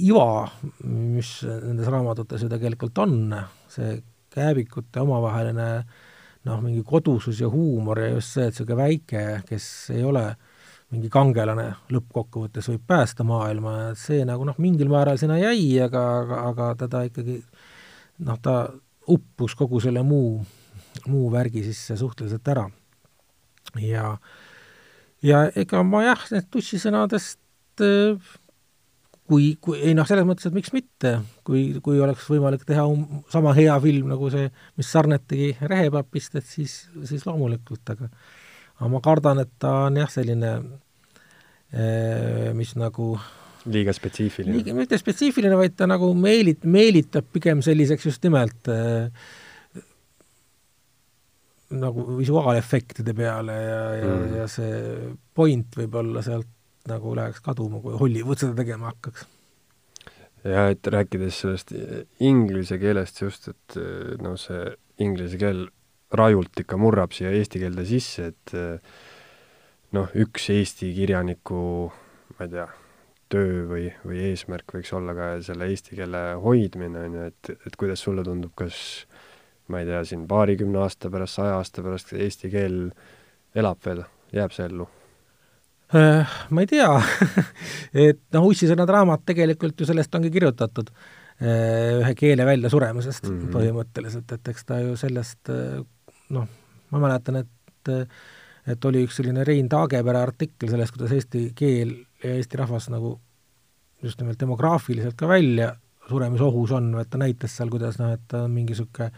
iva, 0.00 0.46
mis 0.84 1.40
nendes 1.44 1.90
raamatutes 1.92 2.46
ju 2.46 2.48
tegelikult 2.50 3.02
on, 3.02 3.34
see 3.70 3.98
kääbikute 4.32 5.02
omavaheline 5.02 5.68
noh, 6.48 6.62
mingi 6.64 6.82
kodusus 6.86 7.42
ja 7.42 7.50
huumor 7.52 8.00
ja 8.00 8.14
just 8.14 8.36
see, 8.36 8.46
et 8.46 8.54
niisugune 8.54 8.80
väike, 8.80 9.24
kes 9.48 9.66
ei 9.96 10.06
ole 10.06 10.24
mingi 10.90 11.10
kangelane 11.12 11.68
lõppkokkuvõttes 11.92 12.66
võib 12.72 12.86
päästa 12.88 13.26
maailma, 13.26 13.92
see 13.98 14.24
nagu 14.26 14.46
noh, 14.48 14.56
mingil 14.58 14.90
määral 14.90 15.20
sinna 15.20 15.36
jäi, 15.38 15.76
aga, 15.84 16.06
aga, 16.22 16.40
aga 16.50 16.70
teda 16.86 17.04
ikkagi 17.06 17.42
noh, 18.26 18.38
ta 18.42 18.62
uppus 19.10 19.56
kogu 19.58 19.80
selle 19.82 20.02
muu 20.06 20.40
muu 21.08 21.30
värgi 21.32 21.62
sisse 21.64 21.96
suhteliselt 21.96 22.48
ära. 22.48 22.68
ja, 23.78 24.16
ja 25.22 25.44
ega 25.56 25.82
ma 25.86 26.02
jah, 26.04 26.24
need 26.32 26.48
tussisõnadest 26.50 27.38
kui, 29.30 29.54
kui 29.62 29.78
ei 29.78 29.94
noh, 29.94 30.08
selles 30.08 30.26
mõttes, 30.26 30.48
et 30.48 30.56
miks 30.56 30.72
mitte, 30.74 31.14
kui, 31.46 31.78
kui 31.84 32.00
oleks 32.02 32.26
võimalik 32.30 32.64
teha 32.66 32.84
um, 32.90 33.22
sama 33.30 33.54
hea 33.56 33.76
film 33.82 34.10
nagu 34.10 34.30
see, 34.32 34.50
mis 34.80 34.90
Sarnet 34.90 35.28
tegi 35.30 35.52
Rehepapist, 35.60 36.34
et 36.40 36.46
siis, 36.46 36.82
siis 37.06 37.26
loomulikult, 37.28 37.84
aga 37.94 38.10
aga 38.80 38.88
ma 38.90 39.02
kardan, 39.04 39.42
et 39.44 39.52
ta 39.60 39.74
on 39.86 40.00
jah, 40.00 40.10
selline 40.10 40.54
mis 42.56 42.72
nagu 42.74 43.12
liiga 43.68 43.92
spetsiifiline. 43.96 44.74
mitte 44.76 44.98
spetsiifiline, 45.00 45.56
vaid 45.58 45.76
ta 45.78 45.88
nagu 45.90 46.12
meelit-, 46.16 46.64
meelitab 46.64 47.28
pigem 47.34 47.62
selliseks 47.64 48.06
just 48.08 48.24
nimelt 48.24 48.70
äh, 48.72 49.10
nagu 51.80 52.06
visuaalefektide 52.18 53.14
peale 53.16 53.58
ja, 53.58 53.82
ja 54.00 54.14
mm., 54.14 54.38
ja 54.40 54.46
see 54.50 54.80
point 55.36 55.76
võib-olla 55.78 56.24
sealt 56.26 56.48
nagu 56.90 57.12
läheks 57.14 57.42
kaduma, 57.44 57.82
kui 57.84 57.98
Hollywood 58.00 58.40
seda 58.40 58.56
tegema 58.58 58.90
hakkaks. 58.90 59.26
ja 60.48 60.70
et 60.72 60.86
rääkides 60.96 61.42
sellest 61.44 61.74
inglise 62.24 62.80
keelest 62.80 63.20
just, 63.22 63.50
et 63.52 63.78
noh, 64.24 64.38
see 64.40 64.72
inglise 65.04 65.38
keel 65.40 65.66
rajult 66.16 66.64
ikka 66.64 66.78
murrab 66.80 67.12
siia 67.14 67.30
eesti 67.36 67.60
keelde 67.62 67.84
sisse, 67.86 68.32
et 68.32 68.54
noh, 69.96 70.10
üks 70.18 70.48
Eesti 70.54 70.90
kirjaniku, 70.94 71.62
ma 72.36 72.46
ei 72.46 72.52
tea, 72.52 72.66
töö 73.30 73.64
või, 73.70 73.88
või 74.06 74.22
eesmärk 74.30 74.74
võiks 74.74 74.92
olla 74.96 75.14
ka 75.16 75.30
selle 75.46 75.68
eesti 75.70 75.98
keele 75.98 76.22
hoidmine, 76.42 77.06
on 77.06 77.18
ju, 77.18 77.26
et, 77.30 77.50
et 77.66 77.76
kuidas 77.78 78.02
sulle 78.04 78.24
tundub, 78.26 78.52
kas 78.58 78.80
ma 79.70 79.82
ei 79.82 79.88
tea, 79.88 80.02
siin 80.06 80.26
paarikümne 80.30 80.80
aasta 80.82 81.10
pärast, 81.12 81.38
saja 81.38 81.58
aasta 81.60 81.84
pärast 81.86 82.14
eesti 82.16 82.50
keel 82.52 82.80
elab 83.56 83.78
veel, 83.86 84.02
jääb 84.34 84.54
see 84.54 84.66
ellu? 84.70 84.88
Äh, 85.94 86.34
ma 86.54 86.62
ei 86.62 86.70
tea 86.70 86.90
et 88.08 88.22
noh, 88.34 88.50
Ussisõnad 88.50 88.90
raamat 88.90 89.24
tegelikult 89.26 89.80
ju 89.80 89.88
sellest 89.88 90.14
ongi 90.14 90.30
kirjutatud, 90.34 90.90
äh, 91.42 92.00
ühe 92.00 92.12
keele 92.18 92.46
väljasuremisest 92.46 93.26
mm 93.26 93.38
-hmm. 93.38 93.54
põhimõtteliselt, 93.56 94.36
et 94.36 94.52
eks 94.54 94.66
ta 94.66 94.78
ju 94.82 94.98
sellest 94.98 95.50
äh, 95.54 95.80
noh, 96.34 96.46
ma 96.90 97.06
mäletan, 97.06 97.42
et 97.42 97.56
et 98.66 98.84
oli 98.84 99.04
üks 99.06 99.20
selline 99.20 99.44
Rein 99.46 99.68
Taagepere 99.68 100.20
artikkel 100.20 100.72
sellest, 100.72 100.96
kuidas 100.96 101.14
eesti 101.16 101.50
keel 101.56 101.94
ja 102.24 102.34
eesti 102.36 102.60
rahvas 102.60 102.90
nagu 102.92 103.14
just 104.02 104.20
nimelt 104.20 104.40
demograafiliselt 104.40 105.16
ka 105.16 105.28
välja 105.28 105.72
suremisohus 106.10 106.72
on, 106.76 106.92
et 107.00 107.10
ta 107.10 107.20
näitas 107.20 107.54
seal, 107.56 107.70
kuidas 107.72 107.98
noh, 108.00 108.12
et 108.16 108.22
ta 108.28 108.44
on 108.46 108.52
mingi 108.54 108.74
niisugune 108.74 109.10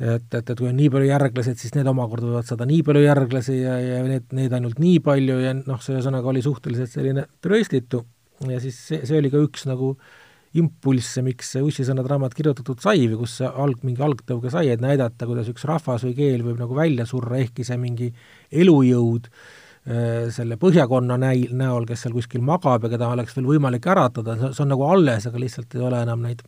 et, 0.00 0.34
et, 0.34 0.38
et 0.40 0.56
kui 0.56 0.68
on 0.70 0.76
nii 0.76 0.88
palju 0.92 1.10
järglasi, 1.10 1.52
et 1.52 1.60
siis 1.60 1.74
need 1.76 1.88
omakorda 1.90 2.30
võivad 2.30 2.48
saada 2.48 2.66
nii 2.68 2.80
palju 2.86 3.02
järglasi 3.04 3.58
ja, 3.58 3.76
ja 3.84 4.00
need, 4.06 4.30
neid 4.36 4.54
ainult 4.56 4.80
nii 4.80 5.02
palju 5.04 5.36
ja 5.42 5.52
noh, 5.58 5.82
see 5.84 5.96
ühesõnaga 5.96 6.32
oli 6.32 6.44
suhteliselt 6.44 6.92
selline 6.92 7.26
trööstitu 7.44 8.04
ja 8.48 8.60
siis 8.62 8.78
see, 8.80 9.02
see 9.04 9.18
oli 9.20 9.32
ka 9.32 9.42
üks 9.44 9.66
nagu 9.68 9.92
impulsse, 10.58 11.22
miks 11.22 11.52
see 11.54 11.62
Ussisõnad 11.62 12.08
raamat 12.10 12.34
kirjutatud 12.34 12.80
sai 12.82 13.04
või 13.06 13.20
kus 13.22 13.36
see 13.38 13.48
alg, 13.48 13.82
mingi 13.86 14.02
algtõuge 14.02 14.50
sai, 14.50 14.68
et 14.72 14.82
näidata, 14.82 15.28
kuidas 15.28 15.50
üks 15.52 15.66
rahvas 15.68 16.04
või 16.08 16.16
keel 16.16 16.44
võib 16.46 16.58
nagu 16.58 16.74
välja 16.74 17.06
surra, 17.06 17.38
ehkki 17.38 17.66
see 17.66 17.78
mingi 17.78 18.08
elujõud 18.50 19.28
äh, 19.30 20.26
selle 20.34 20.58
põhjakonna 20.60 21.20
näil, 21.22 21.54
näol, 21.56 21.86
kes 21.86 22.02
seal 22.04 22.16
kuskil 22.16 22.42
magab 22.46 22.86
ja 22.86 22.90
keda 22.96 23.12
oleks 23.14 23.36
veel 23.38 23.46
võimalik 23.52 23.86
äratada, 23.92 24.36
see 24.50 24.64
on 24.64 24.74
nagu 24.74 24.88
alles, 24.90 25.28
aga 25.30 25.44
lihtsalt 25.44 25.78
ei 25.78 25.86
ole 25.86 26.02
enam 26.02 26.26
neid, 26.26 26.42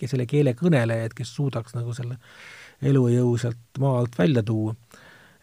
selle 0.00 0.24
keele 0.24 0.54
kõnelejaid, 0.56 1.12
kes 1.12 1.34
suudaks 1.36 1.76
nagu 1.76 1.92
selle 1.92 2.16
elujõu 2.88 3.34
sealt 3.40 3.80
maa 3.82 3.98
alt 4.00 4.14
välja 4.16 4.42
tuua. 4.42 4.74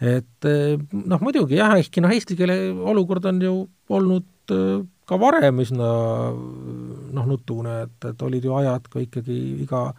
et 0.02 0.46
eh, 0.46 0.78
noh, 0.94 1.22
muidugi 1.22 1.58
jah, 1.58 1.76
ehkki 1.78 2.02
noh, 2.02 2.14
eesti 2.14 2.38
keele 2.38 2.58
olukord 2.74 3.26
on 3.30 3.42
ju 3.42 3.54
olnud 3.94 4.54
eh, 4.54 4.82
ka 5.08 5.20
varem 5.22 5.62
üsna 5.64 5.90
noh, 6.34 7.28
nutune, 7.28 7.82
et, 7.88 7.98
et 8.12 8.24
olid 8.28 8.48
ju 8.48 8.56
ajad, 8.60 8.88
kui 8.92 9.08
ikkagi 9.08 9.38
iga 9.66 9.90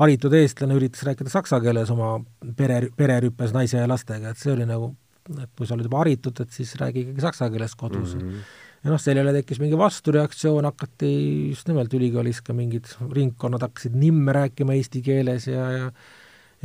haritud 0.00 0.34
eestlane 0.36 0.76
üritas 0.78 1.04
rääkida 1.08 1.32
saksa 1.32 1.60
keeles 1.64 1.92
oma 1.92 2.16
pere, 2.56 2.82
pererüppes 2.96 3.54
naise 3.56 3.80
ja 3.80 3.88
lastega, 3.90 4.32
et 4.32 4.40
see 4.40 4.52
oli 4.54 4.68
nagu, 4.68 4.92
et 5.36 5.50
kui 5.56 5.68
sa 5.68 5.76
oled 5.76 5.88
juba 5.88 6.02
haritud, 6.04 6.40
et 6.44 6.52
siis 6.54 6.74
räägi 6.80 7.06
ikkagi 7.06 7.26
saksa 7.28 7.50
keeles 7.52 7.76
kodus 7.76 8.16
mm. 8.16 8.26
-hmm 8.26 8.58
ja 8.80 8.88
noh, 8.88 9.00
sellele 9.00 9.32
tekkis 9.36 9.58
mingi 9.60 9.76
vastureaktsioon, 9.76 10.64
hakati 10.64 11.10
just 11.50 11.68
nimelt 11.68 11.92
ülikoolis 11.92 12.40
ka 12.40 12.54
mingid 12.56 12.88
ringkonnad 13.12 13.60
hakkasid 13.66 13.92
nimme 13.92 14.32
rääkima 14.32 14.72
eesti 14.72 15.02
keeles 15.04 15.50
ja, 15.50 15.66
ja 15.70 15.90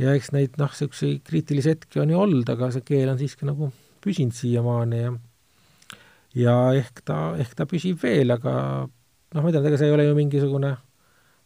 ja 0.00 0.14
eks 0.16 0.32
neid 0.34 0.56
noh, 0.60 0.72
niisuguseid 0.72 1.22
kriitilisi 1.26 1.72
hetki 1.74 2.00
on 2.02 2.12
ju 2.12 2.20
olnud, 2.20 2.48
aga 2.52 2.70
see 2.74 2.84
keel 2.86 3.12
on 3.12 3.20
siiski 3.20 3.48
nagu 3.48 3.70
püsinud 4.04 4.36
siiamaani 4.36 5.00
ja 5.00 5.12
ja 6.36 6.56
ehk 6.76 7.02
ta, 7.06 7.20
ehk 7.40 7.54
ta 7.58 7.66
püsib 7.68 8.00
veel, 8.02 8.32
aga 8.34 8.54
noh, 8.86 9.40
ma 9.40 9.50
ütlen, 9.50 9.66
ega 9.68 9.80
see 9.80 9.90
ei 9.90 9.96
ole 9.96 10.08
ju 10.08 10.16
mingisugune 10.18 10.74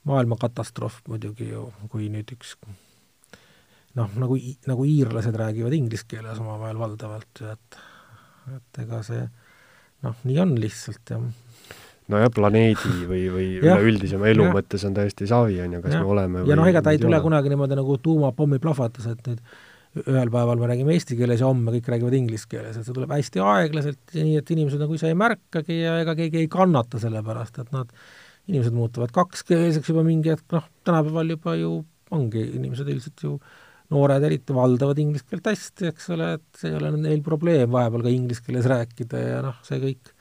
maailmakatastroof 0.08 1.02
muidugi 1.10 1.50
ju, 1.50 1.66
kui 1.92 2.08
nüüd 2.12 2.30
üks 2.34 2.56
noh, 3.98 4.10
nagu, 4.20 4.38
nagu 4.70 4.88
iirlased 4.88 5.36
räägivad 5.36 5.76
inglise 5.76 6.08
keeles 6.08 6.40
omavahel 6.42 6.80
valdavalt, 6.80 7.44
et 7.52 7.80
et 8.50 8.82
ega 8.82 9.02
see 9.06 9.22
noh, 10.04 10.16
nii 10.26 10.38
on 10.42 10.56
lihtsalt, 10.58 11.12
jah 11.12 11.22
nojah, 12.10 12.30
planeedi 12.34 13.06
või, 13.08 13.24
või 13.32 13.48
üleüldisema 13.62 14.30
elu 14.32 14.48
ja. 14.48 14.54
mõttes 14.56 14.84
on 14.88 14.96
täiesti 14.96 15.28
savi, 15.30 15.60
on 15.64 15.76
ju, 15.76 15.82
kas 15.84 15.96
ja. 15.96 16.02
me 16.02 16.14
oleme 16.14 16.44
ja 16.48 16.58
noh, 16.58 16.68
ega 16.70 16.82
ta 16.84 16.94
ei 16.94 17.02
tule 17.02 17.14
ole. 17.16 17.24
kunagi 17.24 17.52
niimoodi 17.52 17.78
nagu 17.78 17.98
tuumapommi 18.02 18.60
plahvatus, 18.62 19.10
et 19.12 19.30
nüüd 19.30 19.42
ühel 19.98 20.30
päeval 20.30 20.60
me 20.60 20.68
räägime 20.70 20.94
eesti 20.94 21.16
keeles 21.18 21.40
ja 21.42 21.48
homme 21.48 21.72
kõik 21.74 21.88
räägivad 21.90 22.14
inglise 22.14 22.46
keeles, 22.50 22.76
et 22.78 22.86
see 22.86 22.94
tuleb 22.94 23.10
hästi 23.10 23.42
aeglaselt 23.42 24.14
ja 24.14 24.22
nii, 24.26 24.36
et 24.38 24.52
inimesed 24.54 24.82
nagu 24.82 24.94
ise 24.94 25.10
ei 25.10 25.16
märkagi 25.18 25.80
ja 25.80 25.96
ega 26.04 26.14
keegi 26.18 26.44
ei 26.44 26.50
kannata 26.52 27.00
selle 27.02 27.24
pärast, 27.26 27.58
et 27.58 27.72
nad, 27.74 27.90
inimesed 28.50 28.76
muutuvad 28.76 29.10
kakskeelseks 29.14 29.90
juba 29.90 30.04
mingi 30.06 30.30
hetk, 30.30 30.46
noh, 30.54 30.68
tänapäeval 30.86 31.34
juba 31.34 31.56
ju 31.58 31.72
ongi, 32.14 32.44
inimesed 32.60 32.86
üldiselt 32.86 33.26
ju 33.26 33.34
noored 33.90 34.24
eriti 34.26 34.54
valdavad 34.54 34.98
inglise 35.02 35.26
keelt 35.26 35.50
hästi, 35.50 35.90
eks 35.90 36.10
ole, 36.14 36.32
et 36.38 36.62
see 36.62 36.70
ei 36.70 36.78
ole 36.78 36.94
neil 36.94 37.22
probleem 37.26 37.70
vahepeal 37.74 38.06
ka 38.06 38.14
inglise 38.14 38.46
keeles 38.46 38.70
rääkida 38.70 39.22
ja 39.26 39.40
noh, 39.42 39.58
see 39.66 39.82
kõik 39.82 40.12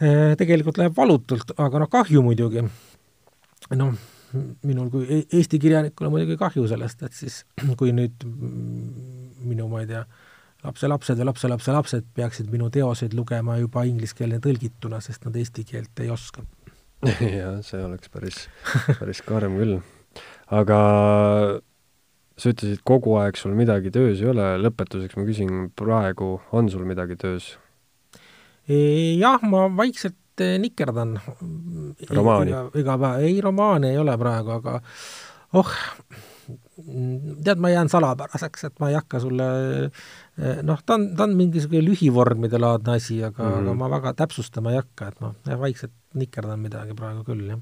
eh, 0.00 0.36
tegelikult 0.40 0.80
läheb 0.80 0.96
valutult, 0.96 1.52
aga 1.60 1.84
noh, 1.84 1.92
kahju 1.92 2.24
muidugi. 2.24 2.64
noh, 3.76 3.98
minul 4.66 4.90
kui 4.92 5.06
e-, 5.08 5.26
Eesti 5.38 5.60
kirjanikul 5.62 6.08
on 6.08 6.14
muidugi 6.14 6.38
kahju 6.40 6.66
sellest, 6.70 7.04
et 7.06 7.16
siis 7.16 7.42
kui 7.80 7.92
nüüd 7.96 8.26
minu, 8.28 9.68
ma 9.70 9.82
ei 9.84 9.90
tea, 9.90 10.02
lapselapsed 10.66 11.20
või 11.20 11.28
lapselapselapsed 11.30 12.08
peaksid 12.16 12.50
minu 12.52 12.70
teoseid 12.74 13.14
lugema 13.16 13.58
juba 13.60 13.84
ingliskeelne 13.88 14.40
tõlgituna, 14.44 15.00
sest 15.04 15.28
nad 15.28 15.36
eesti 15.38 15.64
keelt 15.68 16.02
ei 16.04 16.10
oska. 16.14 16.44
jah, 17.22 17.60
see 17.62 17.80
oleks 17.84 18.10
päris, 18.10 18.42
päris 18.98 19.22
karm 19.26 19.58
küll. 19.60 19.78
aga 20.50 20.78
sa 22.38 22.52
ütlesid, 22.52 22.82
kogu 22.86 23.16
aeg 23.20 23.38
sul 23.38 23.54
midagi 23.58 23.92
töös 23.94 24.22
ei 24.22 24.30
ole, 24.32 24.50
lõpetuseks 24.62 25.18
ma 25.18 25.26
küsin, 25.26 25.70
praegu 25.78 26.36
on 26.54 26.70
sul 26.70 26.86
midagi 26.88 27.18
töös? 27.18 27.56
jah, 28.68 29.42
ma 29.48 29.68
vaikselt 29.72 30.18
et 30.44 30.60
nikerdan. 30.62 31.18
romaani? 32.10 32.56
iga 32.80 32.98
päev, 32.98 33.26
ei 33.26 33.40
romaani 33.44 33.92
ei 33.92 33.98
ole 33.98 34.16
praegu, 34.18 34.56
aga 34.58 34.80
oh, 35.58 35.72
tead, 37.44 37.60
ma 37.60 37.70
jään 37.72 37.88
salapäraseks, 37.88 38.64
et 38.68 38.80
ma 38.80 38.90
ei 38.92 38.98
hakka 38.98 39.20
sulle 39.20 39.48
noh, 40.62 40.82
ta 40.86 40.98
on, 40.98 41.08
ta 41.16 41.26
on 41.26 41.34
mingisugune 41.36 41.82
lühivormide 41.84 42.60
laadne 42.60 42.96
asi, 42.96 43.22
aga 43.24 43.42
mm, 43.42 43.50
-hmm. 43.54 43.58
aga 43.66 43.74
ma 43.74 43.90
väga 43.90 44.14
täpsustama 44.22 44.70
ei 44.74 44.80
hakka, 44.80 45.08
et 45.08 45.20
noh, 45.20 45.34
vaikselt 45.60 45.92
nikerdan 46.14 46.60
midagi 46.60 46.94
praegu 46.94 47.24
küll, 47.24 47.48
jah. 47.48 47.60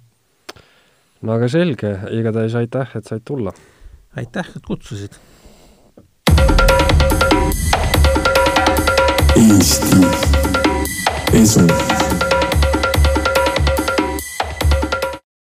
no 1.23 1.33
aga 1.33 1.49
selge, 1.49 1.97
igatahes 2.11 2.55
aitäh, 2.55 2.97
et 2.97 3.05
said 3.05 3.25
tulla! 3.25 3.53
aitäh, 4.17 4.53
et 4.57 4.63
kutsusid! 4.67 5.19
Eesti 9.37 9.97
Esu 11.33 11.96